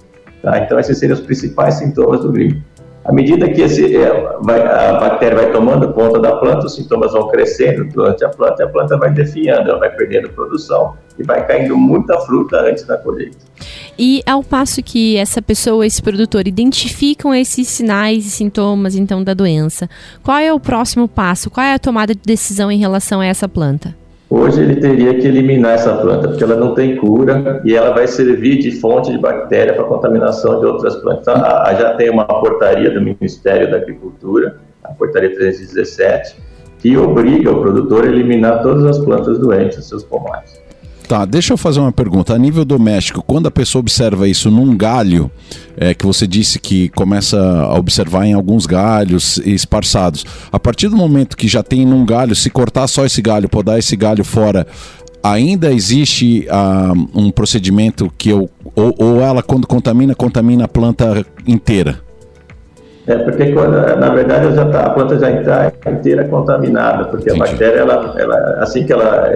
Tá? 0.42 0.58
Então, 0.58 0.78
esses 0.78 0.98
seriam 0.98 1.18
os 1.18 1.24
principais 1.24 1.74
sintomas 1.74 2.20
do 2.20 2.32
gripe. 2.32 2.62
À 3.04 3.12
medida 3.12 3.46
que 3.50 3.60
esse, 3.60 3.94
é, 3.94 4.38
vai, 4.40 4.62
a 4.62 4.94
bactéria 4.94 5.36
vai 5.36 5.52
tomando 5.52 5.92
conta 5.92 6.18
da 6.18 6.36
planta, 6.36 6.64
os 6.64 6.74
sintomas 6.74 7.12
vão 7.12 7.28
crescendo 7.28 7.84
durante 7.84 8.24
a 8.24 8.30
planta 8.30 8.62
e 8.62 8.66
a 8.66 8.68
planta 8.68 8.96
vai 8.96 9.12
definhando, 9.12 9.68
ela 9.68 9.78
vai 9.78 9.90
perdendo 9.90 10.30
produção 10.30 10.94
e 11.18 11.22
vai 11.22 11.46
caindo 11.46 11.76
muita 11.76 12.18
fruta 12.20 12.56
antes 12.62 12.84
da 12.84 12.96
colheita. 12.96 13.36
E 13.98 14.22
ao 14.26 14.42
passo 14.42 14.82
que 14.82 15.18
essa 15.18 15.42
pessoa, 15.42 15.86
esse 15.86 16.02
produtor, 16.02 16.48
identificam 16.48 17.34
esses 17.34 17.68
sinais 17.68 18.24
e 18.24 18.30
sintomas 18.30 18.96
então 18.96 19.22
da 19.22 19.34
doença, 19.34 19.88
qual 20.22 20.38
é 20.38 20.50
o 20.50 20.58
próximo 20.58 21.06
passo? 21.06 21.50
Qual 21.50 21.64
é 21.64 21.74
a 21.74 21.78
tomada 21.78 22.14
de 22.14 22.22
decisão 22.24 22.72
em 22.72 22.78
relação 22.78 23.20
a 23.20 23.26
essa 23.26 23.46
planta? 23.46 23.94
Hoje 24.36 24.62
ele 24.62 24.74
teria 24.74 25.14
que 25.14 25.28
eliminar 25.28 25.74
essa 25.74 25.96
planta, 25.96 26.26
porque 26.26 26.42
ela 26.42 26.56
não 26.56 26.74
tem 26.74 26.96
cura 26.96 27.62
e 27.64 27.72
ela 27.72 27.94
vai 27.94 28.08
servir 28.08 28.58
de 28.58 28.72
fonte 28.72 29.12
de 29.12 29.18
bactéria 29.18 29.72
para 29.74 29.84
contaminação 29.84 30.58
de 30.58 30.66
outras 30.66 30.96
plantas. 30.96 31.28
Ah, 31.28 31.72
já 31.78 31.94
tem 31.94 32.10
uma 32.10 32.24
portaria 32.24 32.90
do 32.90 33.00
Ministério 33.00 33.70
da 33.70 33.76
Agricultura, 33.76 34.56
a 34.82 34.88
portaria 34.88 35.32
317, 35.36 36.34
que 36.80 36.96
obriga 36.96 37.52
o 37.52 37.60
produtor 37.60 38.02
a 38.02 38.08
eliminar 38.08 38.60
todas 38.60 38.84
as 38.84 38.98
plantas 38.98 39.38
doentes 39.38 39.76
dos 39.76 39.88
seus 39.88 40.02
pomares. 40.02 40.60
Tá, 41.06 41.26
deixa 41.26 41.52
eu 41.52 41.58
fazer 41.58 41.80
uma 41.80 41.92
pergunta. 41.92 42.34
A 42.34 42.38
nível 42.38 42.64
doméstico, 42.64 43.22
quando 43.22 43.46
a 43.46 43.50
pessoa 43.50 43.80
observa 43.80 44.26
isso 44.26 44.50
num 44.50 44.74
galho, 44.74 45.30
é, 45.76 45.92
que 45.92 46.06
você 46.06 46.26
disse 46.26 46.58
que 46.58 46.88
começa 46.90 47.38
a 47.38 47.78
observar 47.78 48.24
em 48.26 48.32
alguns 48.32 48.64
galhos 48.64 49.36
esparçados, 49.44 50.24
a 50.50 50.58
partir 50.58 50.88
do 50.88 50.96
momento 50.96 51.36
que 51.36 51.46
já 51.46 51.62
tem 51.62 51.84
num 51.84 52.06
galho, 52.06 52.34
se 52.34 52.48
cortar 52.48 52.86
só 52.86 53.04
esse 53.04 53.20
galho, 53.20 53.50
podar 53.50 53.78
esse 53.78 53.94
galho 53.96 54.24
fora, 54.24 54.66
ainda 55.22 55.72
existe 55.72 56.46
uh, 56.48 57.08
um 57.18 57.30
procedimento 57.30 58.12
que 58.16 58.30
eu. 58.30 58.48
Ou, 58.74 58.94
ou 58.98 59.20
ela, 59.20 59.42
quando 59.42 59.66
contamina, 59.66 60.14
contamina 60.14 60.64
a 60.64 60.68
planta 60.68 61.24
inteira? 61.46 62.03
É, 63.06 63.18
porque 63.18 63.52
quando, 63.52 63.72
na 63.72 64.08
verdade 64.14 64.54
já 64.54 64.64
tá, 64.66 64.86
a 64.86 64.90
planta 64.90 65.18
já 65.18 65.30
está 65.30 65.72
inteira 65.90 66.26
contaminada, 66.26 67.04
porque 67.04 67.30
Entendi. 67.30 67.42
a 67.42 67.46
bactéria, 67.46 67.78
ela, 67.80 68.14
ela, 68.18 68.36
assim 68.60 68.86
que 68.86 68.92
ela 68.92 69.30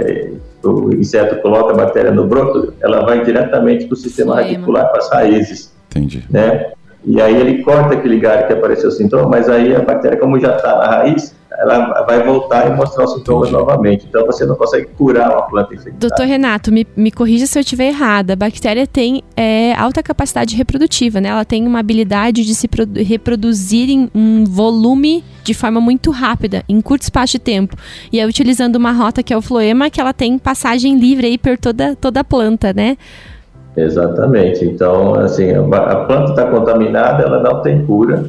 o 0.65 0.93
inseto 0.95 1.41
coloca 1.41 1.73
a 1.73 1.77
bactéria 1.77 2.11
no 2.11 2.27
broto, 2.27 2.75
ela 2.81 3.05
vai 3.05 3.25
diretamente 3.25 3.87
para 3.87 3.95
o 3.95 3.97
sistema 3.97 4.37
radicular, 4.37 4.89
para 4.89 4.99
as 4.99 5.11
raízes. 5.11 5.73
Entendi. 5.91 6.25
Né? 6.31 6.73
E 7.09 7.23
aí 7.23 7.35
ele 7.35 7.63
corta 7.63 7.95
aquele 7.95 8.21
galho 8.21 8.47
que 8.47 8.53
apareceu 8.53 8.91
o 8.91 8.93
sintoma, 8.93 9.27
mas 9.29 9.49
aí 9.49 9.75
a 9.75 9.81
bactéria, 9.81 10.19
como 10.19 10.39
já 10.39 10.55
está 10.55 10.77
na 10.77 10.87
raiz, 10.87 11.35
ela 11.59 12.03
vai 12.03 12.23
voltar 12.23 12.71
e 12.71 12.77
mostrar 12.77 13.05
os 13.05 13.15
sintomas 13.15 13.49
Entendi. 13.49 13.65
novamente. 13.65 14.07
Então 14.07 14.27
você 14.27 14.45
não 14.45 14.55
consegue 14.55 14.89
curar 14.97 15.31
uma 15.31 15.43
planta 15.43 15.75
infectada. 15.75 15.97
Doutor 15.99 16.27
Renato, 16.27 16.71
me, 16.71 16.87
me 16.95 17.11
corrija 17.11 17.47
se 17.47 17.59
eu 17.59 17.63
estiver 17.63 17.89
errada. 17.89 18.35
A 18.35 18.37
bactéria 18.37 18.87
tem 18.87 19.23
é, 19.35 19.73
alta 19.75 20.03
capacidade 20.03 20.55
reprodutiva, 20.55 21.19
né? 21.19 21.31
Ela 21.31 21.47
tem 21.47 21.67
uma 21.67 21.81
habilidade 21.81 22.45
de 22.45 22.55
se 22.55 22.69
reproduzir 23.05 23.89
em 23.89 24.11
um 24.15 24.45
volume 24.45 25.25
de 25.43 25.55
forma 25.55 25.81
muito 25.81 26.11
rápida, 26.11 26.63
em 26.69 26.79
curto 26.83 27.03
espaço 27.03 27.33
de 27.33 27.39
tempo. 27.39 27.75
E 28.13 28.21
é 28.21 28.27
utilizando 28.27 28.77
uma 28.77 28.93
rota 28.93 29.23
que 29.23 29.33
é 29.33 29.37
o 29.37 29.41
floema 29.41 29.89
que 29.89 29.99
ela 29.99 30.13
tem 30.13 30.39
passagem 30.39 30.99
livre 30.99 31.27
aí 31.27 31.39
por 31.39 31.57
toda, 31.57 31.97
toda 31.97 32.21
a 32.21 32.25
planta, 32.25 32.75
né? 32.75 32.99
Exatamente. 33.83 34.65
Então, 34.65 35.15
assim, 35.15 35.53
a 35.53 35.97
planta 36.07 36.31
está 36.31 36.51
contaminada, 36.51 37.25
ela 37.25 37.43
não 37.43 37.63
tem 37.63 37.85
cura 37.85 38.25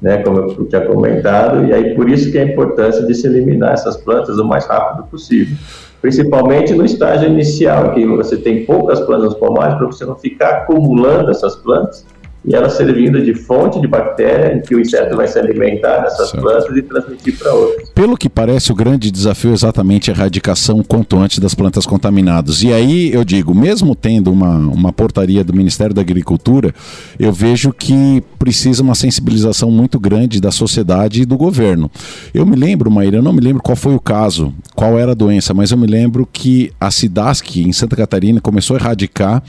né, 0.00 0.18
como 0.18 0.38
eu 0.38 0.66
tinha 0.66 0.82
comentado, 0.82 1.64
e 1.66 1.72
aí 1.72 1.94
por 1.94 2.08
isso 2.08 2.30
que 2.30 2.38
é 2.38 2.42
a 2.42 2.44
importância 2.44 3.04
de 3.04 3.14
se 3.14 3.26
eliminar 3.26 3.72
essas 3.72 3.96
plantas 3.96 4.38
o 4.38 4.44
mais 4.44 4.66
rápido 4.66 5.04
possível. 5.08 5.56
Principalmente 6.00 6.72
no 6.74 6.84
estágio 6.84 7.28
inicial, 7.28 7.92
que 7.92 8.06
você 8.06 8.36
tem 8.36 8.64
poucas 8.64 9.00
plantas 9.00 9.30
nos 9.30 9.34
pomares, 9.34 9.76
para 9.76 9.86
você 9.86 10.04
não 10.04 10.14
ficar 10.14 10.50
acumulando 10.58 11.30
essas 11.30 11.56
plantas 11.56 12.06
e 12.44 12.54
ela 12.54 12.70
servindo 12.70 13.20
de 13.22 13.34
fonte 13.34 13.80
de 13.80 13.86
bactéria 13.86 14.54
em 14.54 14.60
que 14.60 14.74
o 14.74 14.80
inseto 14.80 15.16
vai 15.16 15.26
se 15.26 15.38
alimentar 15.38 15.98
dessas 15.98 16.30
certo. 16.30 16.42
plantas 16.42 16.76
e 16.76 16.82
transmitir 16.82 17.38
para 17.38 17.52
outros. 17.52 17.90
Pelo 17.90 18.16
que 18.16 18.28
parece, 18.28 18.70
o 18.70 18.74
grande 18.74 19.10
desafio 19.10 19.50
é 19.50 19.54
exatamente 19.54 20.10
a 20.10 20.14
erradicação 20.14 20.82
quanto 20.82 21.18
antes 21.18 21.40
das 21.40 21.54
plantas 21.54 21.84
contaminadas. 21.84 22.62
E 22.62 22.72
aí 22.72 23.12
eu 23.12 23.24
digo, 23.24 23.54
mesmo 23.54 23.94
tendo 23.94 24.30
uma, 24.30 24.56
uma 24.56 24.92
portaria 24.92 25.42
do 25.42 25.52
Ministério 25.52 25.94
da 25.94 26.00
Agricultura, 26.00 26.72
eu 27.18 27.32
vejo 27.32 27.72
que 27.72 28.22
precisa 28.38 28.82
uma 28.82 28.94
sensibilização 28.94 29.70
muito 29.70 29.98
grande 29.98 30.40
da 30.40 30.50
sociedade 30.50 31.22
e 31.22 31.26
do 31.26 31.36
governo. 31.36 31.90
Eu 32.32 32.46
me 32.46 32.56
lembro, 32.56 32.90
Maíra, 32.90 33.16
eu 33.16 33.22
não 33.22 33.32
me 33.32 33.40
lembro 33.40 33.62
qual 33.62 33.76
foi 33.76 33.94
o 33.94 34.00
caso, 34.00 34.54
qual 34.74 34.98
era 34.98 35.12
a 35.12 35.14
doença, 35.14 35.52
mas 35.52 35.70
eu 35.70 35.76
me 35.76 35.86
lembro 35.86 36.26
que 36.32 36.70
a 36.80 36.90
Cidasc, 36.90 37.56
em 37.56 37.72
Santa 37.72 37.96
Catarina, 37.96 38.40
começou 38.40 38.76
a 38.76 38.80
erradicar 38.80 39.42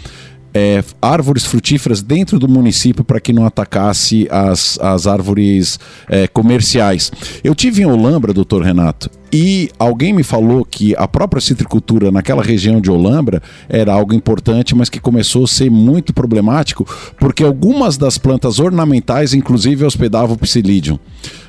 é, 0.54 0.84
árvores 1.02 1.45
frutíferas 1.45 2.02
dentro 2.02 2.39
do 2.39 2.47
município 2.47 3.04
para 3.04 3.20
que 3.20 3.34
não 3.34 3.45
atacasse 3.45 4.28
as, 4.32 4.80
as 4.80 5.08
árvores 5.08 5.80
é, 6.08 6.28
comerciais. 6.28 7.12
Eu 7.43 7.54
tive 7.54 7.82
em 7.82 7.86
Olambra, 7.86 8.34
doutor 8.34 8.64
Renato, 8.64 9.10
e 9.32 9.70
alguém 9.78 10.12
me 10.12 10.24
falou 10.24 10.66
que 10.66 10.95
a 10.95 11.08
própria 11.08 11.41
citricultura 11.41 12.12
naquela 12.12 12.41
região 12.41 12.82
de 12.82 12.89
Olambra 12.89 13.41
era 13.68 13.93
algo 13.93 14.14
importante, 14.14 14.74
mas 14.74 14.89
que 14.89 15.00
começou 15.00 15.43
a 15.43 15.47
ser 15.47 15.70
muito 15.70 16.14
problemático, 16.14 16.86
porque 17.20 17.43
algumas 17.43 17.95
das 17.95 18.18
plantas 18.18 18.60
ornamentais, 18.60 19.34
inclusive, 19.34 19.86
hospedavam 19.86 20.36
o 20.36 20.39
psilídeo, 20.39 21.00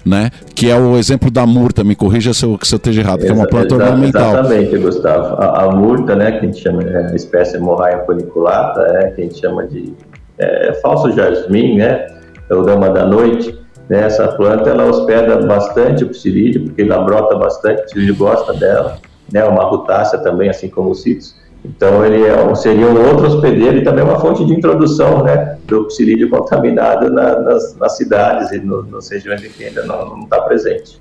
né? 0.04 0.30
Que 0.54 0.70
é 0.70 0.76
o 0.76 0.96
exemplo 0.96 1.30
da 1.30 1.46
murta, 1.46 1.84
me 1.84 1.94
corrija 1.94 2.32
se 2.32 2.44
eu, 2.44 2.58
se 2.62 2.74
eu 2.74 2.76
esteja 2.78 3.00
errado, 3.00 3.20
que 3.20 3.28
é 3.28 3.32
uma 3.32 3.46
planta 3.46 3.74
ornamental. 3.74 4.32
Exatamente, 4.32 4.78
Gustavo. 4.78 5.42
A, 5.42 5.64
a, 5.64 5.70
murta, 5.70 6.16
né, 6.16 6.32
que 6.32 6.38
a 6.38 6.42
gente 6.42 6.60
chama 6.60 6.84
de 6.84 6.94
é, 6.94 7.14
espécie 7.16 7.58
Morraia 7.58 8.04
foliculata, 8.04 8.80
é, 8.98 9.10
que 9.10 9.20
a 9.20 9.24
gente 9.24 9.40
chama 9.40 9.66
de 9.66 9.94
é, 10.38 10.74
falso 10.82 11.12
jasmim, 11.12 11.76
né? 11.78 12.06
É 12.48 12.54
o 12.54 12.62
dama 12.62 12.90
da 12.90 13.06
noite 13.06 13.60
né? 13.90 14.04
Essa 14.04 14.28
planta 14.28 14.70
ela 14.70 14.86
hospeda 14.86 15.36
bastante 15.44 16.04
o 16.04 16.08
psilídeo, 16.08 16.62
porque 16.64 16.82
ela 16.82 17.02
brota 17.02 17.36
bastante, 17.36 17.82
o 17.82 17.84
psilídeo 17.86 18.16
gosta 18.16 18.54
dela, 18.54 18.98
né? 19.30 19.44
Uma 19.44 19.64
rutácea 19.64 20.20
também, 20.20 20.48
assim 20.48 20.70
como 20.70 20.90
os 20.90 21.02
cítrus. 21.02 21.34
Então 21.64 22.04
ele 22.04 22.24
é, 22.26 22.54
seria 22.54 22.86
um 22.86 23.08
outro 23.08 23.26
hospedeiro 23.26 23.78
e 23.78 23.84
também 23.84 24.02
uma 24.02 24.18
fonte 24.18 24.44
de 24.46 24.52
introdução 24.54 25.22
né, 25.22 25.58
do 25.66 25.84
psilídeo 25.84 26.30
contaminado 26.30 27.12
na, 27.12 27.38
nas, 27.40 27.76
nas, 27.76 27.96
cidades 27.96 28.50
e 28.50 28.60
no, 28.60 28.82
nas 28.84 29.10
regiões 29.10 29.44
em 29.44 29.50
que 29.50 29.64
ainda 29.64 29.84
não 29.84 30.20
está 30.20 30.40
presente. 30.40 30.98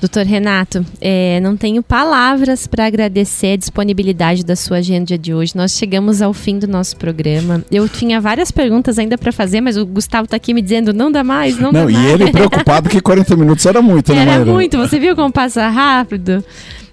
Doutor 0.00 0.24
Renato, 0.24 0.84
é, 0.98 1.40
não 1.40 1.58
tenho 1.58 1.82
palavras 1.82 2.66
para 2.66 2.86
agradecer 2.86 3.52
a 3.52 3.56
disponibilidade 3.56 4.42
da 4.42 4.56
sua 4.56 4.78
agenda 4.78 5.18
de 5.18 5.34
hoje. 5.34 5.54
Nós 5.54 5.72
chegamos 5.72 6.22
ao 6.22 6.32
fim 6.32 6.58
do 6.58 6.66
nosso 6.66 6.96
programa. 6.96 7.62
Eu 7.70 7.86
tinha 7.86 8.18
várias 8.18 8.50
perguntas 8.50 8.98
ainda 8.98 9.18
para 9.18 9.30
fazer, 9.30 9.60
mas 9.60 9.76
o 9.76 9.84
Gustavo 9.84 10.24
está 10.24 10.38
aqui 10.38 10.54
me 10.54 10.62
dizendo 10.62 10.94
não 10.94 11.12
dá 11.12 11.22
mais, 11.22 11.58
não, 11.58 11.70
não 11.70 11.84
dá 11.84 11.90
e 11.90 11.92
mais. 11.92 12.06
E 12.06 12.12
ele 12.12 12.32
preocupado 12.32 12.88
que 12.88 12.98
40 12.98 13.36
minutos 13.36 13.66
era 13.66 13.82
muito, 13.82 14.14
né, 14.14 14.22
Era 14.22 14.42
muito. 14.42 14.78
Você 14.78 14.98
viu 14.98 15.14
como 15.14 15.30
passa 15.30 15.68
rápido? 15.68 16.42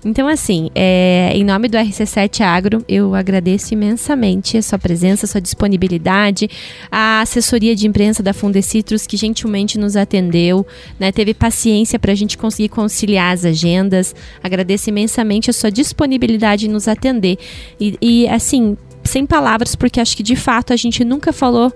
Então, 0.08 0.26
assim, 0.26 0.70
é, 0.74 1.34
em 1.36 1.43
nome 1.43 1.68
do 1.68 1.78
RC7 1.78 2.39
Agro, 2.39 2.82
eu 2.88 3.14
agradeço 3.14 3.74
imensamente 3.74 4.58
a 4.58 4.62
sua 4.62 4.80
presença, 4.80 5.26
a 5.26 5.30
sua 5.30 5.41
disponibilidade, 5.41 6.49
a 6.89 7.20
assessoria 7.20 7.76
de 7.76 7.86
imprensa 7.86 8.24
da 8.24 8.34
Fundecitrus, 8.34 9.05
que 9.05 9.18
gentilmente 9.18 9.78
nos 9.78 9.97
atendeu, 9.97 10.66
né, 10.97 11.12
teve 11.12 11.34
paciência 11.34 11.99
para 11.99 12.14
a 12.14 12.16
gente 12.16 12.38
conseguir 12.38 12.70
conciliar 12.70 13.34
as 13.34 13.43
agendas. 13.43 14.16
Agradeço 14.41 14.89
imensamente 14.89 15.49
a 15.49 15.53
sua 15.53 15.70
disponibilidade 15.70 16.68
em 16.68 16.70
nos 16.70 16.88
atender. 16.88 17.38
E, 17.78 17.97
e 18.01 18.30
assim, 18.30 18.78
sem 19.03 19.26
palavras, 19.26 19.76
porque 19.76 19.99
acho 19.99 20.16
que 20.16 20.24
de 20.24 20.38
fato 20.38 20.72
a 20.72 20.78
gente 20.78 21.03
nunca 21.03 21.34
falou 21.34 21.70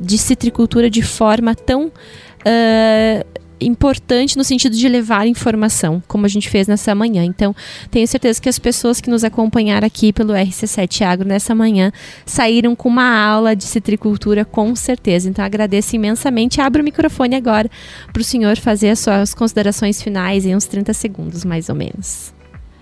de 0.00 0.16
citricultura 0.16 0.88
de 0.88 1.02
forma 1.02 1.56
tão. 1.56 1.86
Uh, 1.86 3.43
importante 3.60 4.36
no 4.36 4.44
sentido 4.44 4.76
de 4.76 4.88
levar 4.88 5.26
informação, 5.26 6.02
como 6.06 6.26
a 6.26 6.28
gente 6.28 6.48
fez 6.48 6.66
nessa 6.66 6.94
manhã. 6.94 7.24
Então, 7.24 7.54
tenho 7.90 8.06
certeza 8.06 8.40
que 8.40 8.48
as 8.48 8.58
pessoas 8.58 9.00
que 9.00 9.10
nos 9.10 9.24
acompanharam 9.24 9.86
aqui 9.86 10.12
pelo 10.12 10.32
RC7 10.32 11.02
Agro 11.02 11.28
nessa 11.28 11.54
manhã 11.54 11.92
saíram 12.26 12.74
com 12.74 12.88
uma 12.88 13.16
aula 13.16 13.54
de 13.54 13.64
citricultura, 13.64 14.44
com 14.44 14.74
certeza. 14.74 15.28
Então, 15.28 15.44
agradeço 15.44 15.96
imensamente. 15.96 16.60
Abro 16.60 16.82
o 16.82 16.84
microfone 16.84 17.34
agora 17.36 17.70
para 18.12 18.20
o 18.20 18.24
senhor 18.24 18.56
fazer 18.56 18.90
as 18.90 18.98
suas 18.98 19.34
considerações 19.34 20.02
finais 20.02 20.44
em 20.46 20.54
uns 20.54 20.66
30 20.66 20.92
segundos, 20.92 21.44
mais 21.44 21.68
ou 21.68 21.74
menos. 21.74 22.34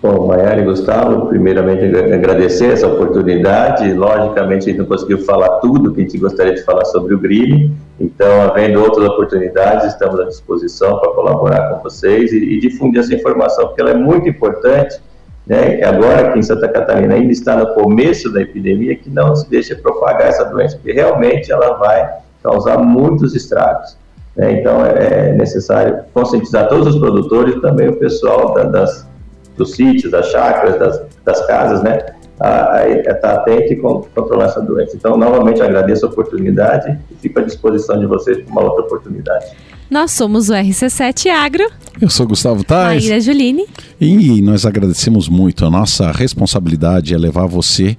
Bom, 0.03 0.27
Maiara 0.27 0.59
e 0.59 0.65
Gustavo, 0.65 1.27
primeiramente 1.27 1.85
agradecer 2.13 2.73
essa 2.73 2.85
oportunidade. 2.85 3.93
Logicamente, 3.93 4.65
a 4.65 4.69
gente 4.71 4.79
não 4.79 4.85
conseguiu 4.85 5.19
falar 5.19 5.59
tudo 5.61 5.93
que 5.93 6.01
a 6.01 6.03
gente 6.03 6.17
gostaria 6.17 6.53
de 6.53 6.61
falar 6.65 6.83
sobre 6.83 7.13
o 7.13 7.19
GRIM, 7.19 7.73
então, 7.99 8.41
havendo 8.41 8.81
outras 8.81 9.07
oportunidades, 9.07 9.87
estamos 9.87 10.19
à 10.19 10.25
disposição 10.25 10.99
para 10.99 11.11
colaborar 11.11 11.69
com 11.69 11.83
vocês 11.83 12.31
e, 12.31 12.37
e 12.37 12.59
difundir 12.59 12.99
essa 12.99 13.13
informação, 13.13 13.67
porque 13.67 13.81
ela 13.81 13.91
é 13.91 13.95
muito 13.95 14.27
importante. 14.27 14.99
Né? 15.45 15.83
Agora 15.83 16.31
que 16.31 16.39
em 16.39 16.43
Santa 16.43 16.67
Catarina 16.67 17.13
ainda 17.15 17.31
está 17.31 17.55
no 17.55 17.73
começo 17.73 18.31
da 18.31 18.41
epidemia, 18.41 18.95
que 18.95 19.09
não 19.09 19.35
se 19.35 19.49
deixe 19.49 19.75
propagar 19.75 20.29
essa 20.29 20.45
doença, 20.45 20.77
porque 20.77 20.93
realmente 20.93 21.51
ela 21.51 21.73
vai 21.77 22.09
causar 22.41 22.77
muitos 22.79 23.35
estragos. 23.35 23.97
Né? 24.35 24.59
Então, 24.59 24.83
é 24.85 25.33
necessário 25.33 26.03
conscientizar 26.13 26.67
todos 26.67 26.87
os 26.87 26.99
produtores 26.99 27.61
também 27.61 27.89
o 27.89 27.95
pessoal 27.97 28.53
da, 28.53 28.63
das 28.63 29.13
dos 29.57 29.75
sítios, 29.75 30.11
das 30.11 30.31
chácaras, 30.31 30.79
das, 30.79 31.01
das 31.23 31.45
casas, 31.45 31.83
né? 31.83 31.99
A 32.39 32.87
estar 32.89 33.13
tá 33.15 33.33
atento 33.35 33.73
e 33.73 33.75
controlar 33.75 34.45
essa 34.45 34.61
doença. 34.61 34.95
Então, 34.95 35.15
novamente 35.15 35.61
agradeço 35.61 36.05
a 36.05 36.09
oportunidade 36.09 36.99
e 37.11 37.15
fico 37.15 37.39
à 37.39 37.43
disposição 37.43 37.99
de 37.99 38.05
vocês 38.05 38.39
para 38.39 38.51
uma 38.51 38.63
outra 38.63 38.83
oportunidade. 38.85 39.45
Nós 39.89 40.11
somos 40.11 40.49
o 40.49 40.53
RC7 40.53 41.29
Agro. 41.29 41.69
Eu 42.01 42.09
sou 42.09 42.25
Gustavo 42.25 42.63
Tais. 42.63 43.03
Maíra 43.03 43.21
Juline. 43.21 43.67
E 44.01 44.41
nós 44.41 44.65
agradecemos 44.65 45.29
muito. 45.29 45.65
A 45.65 45.69
nossa 45.69 46.11
responsabilidade 46.11 47.13
é 47.13 47.17
levar 47.17 47.45
você 47.45 47.95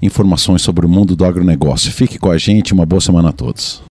informações 0.00 0.62
sobre 0.62 0.86
o 0.86 0.88
mundo 0.88 1.14
do 1.14 1.24
agronegócio. 1.24 1.92
Fique 1.92 2.18
com 2.18 2.30
a 2.30 2.38
gente. 2.38 2.72
Uma 2.72 2.86
boa 2.86 3.00
semana 3.00 3.28
a 3.28 3.32
todos. 3.32 3.82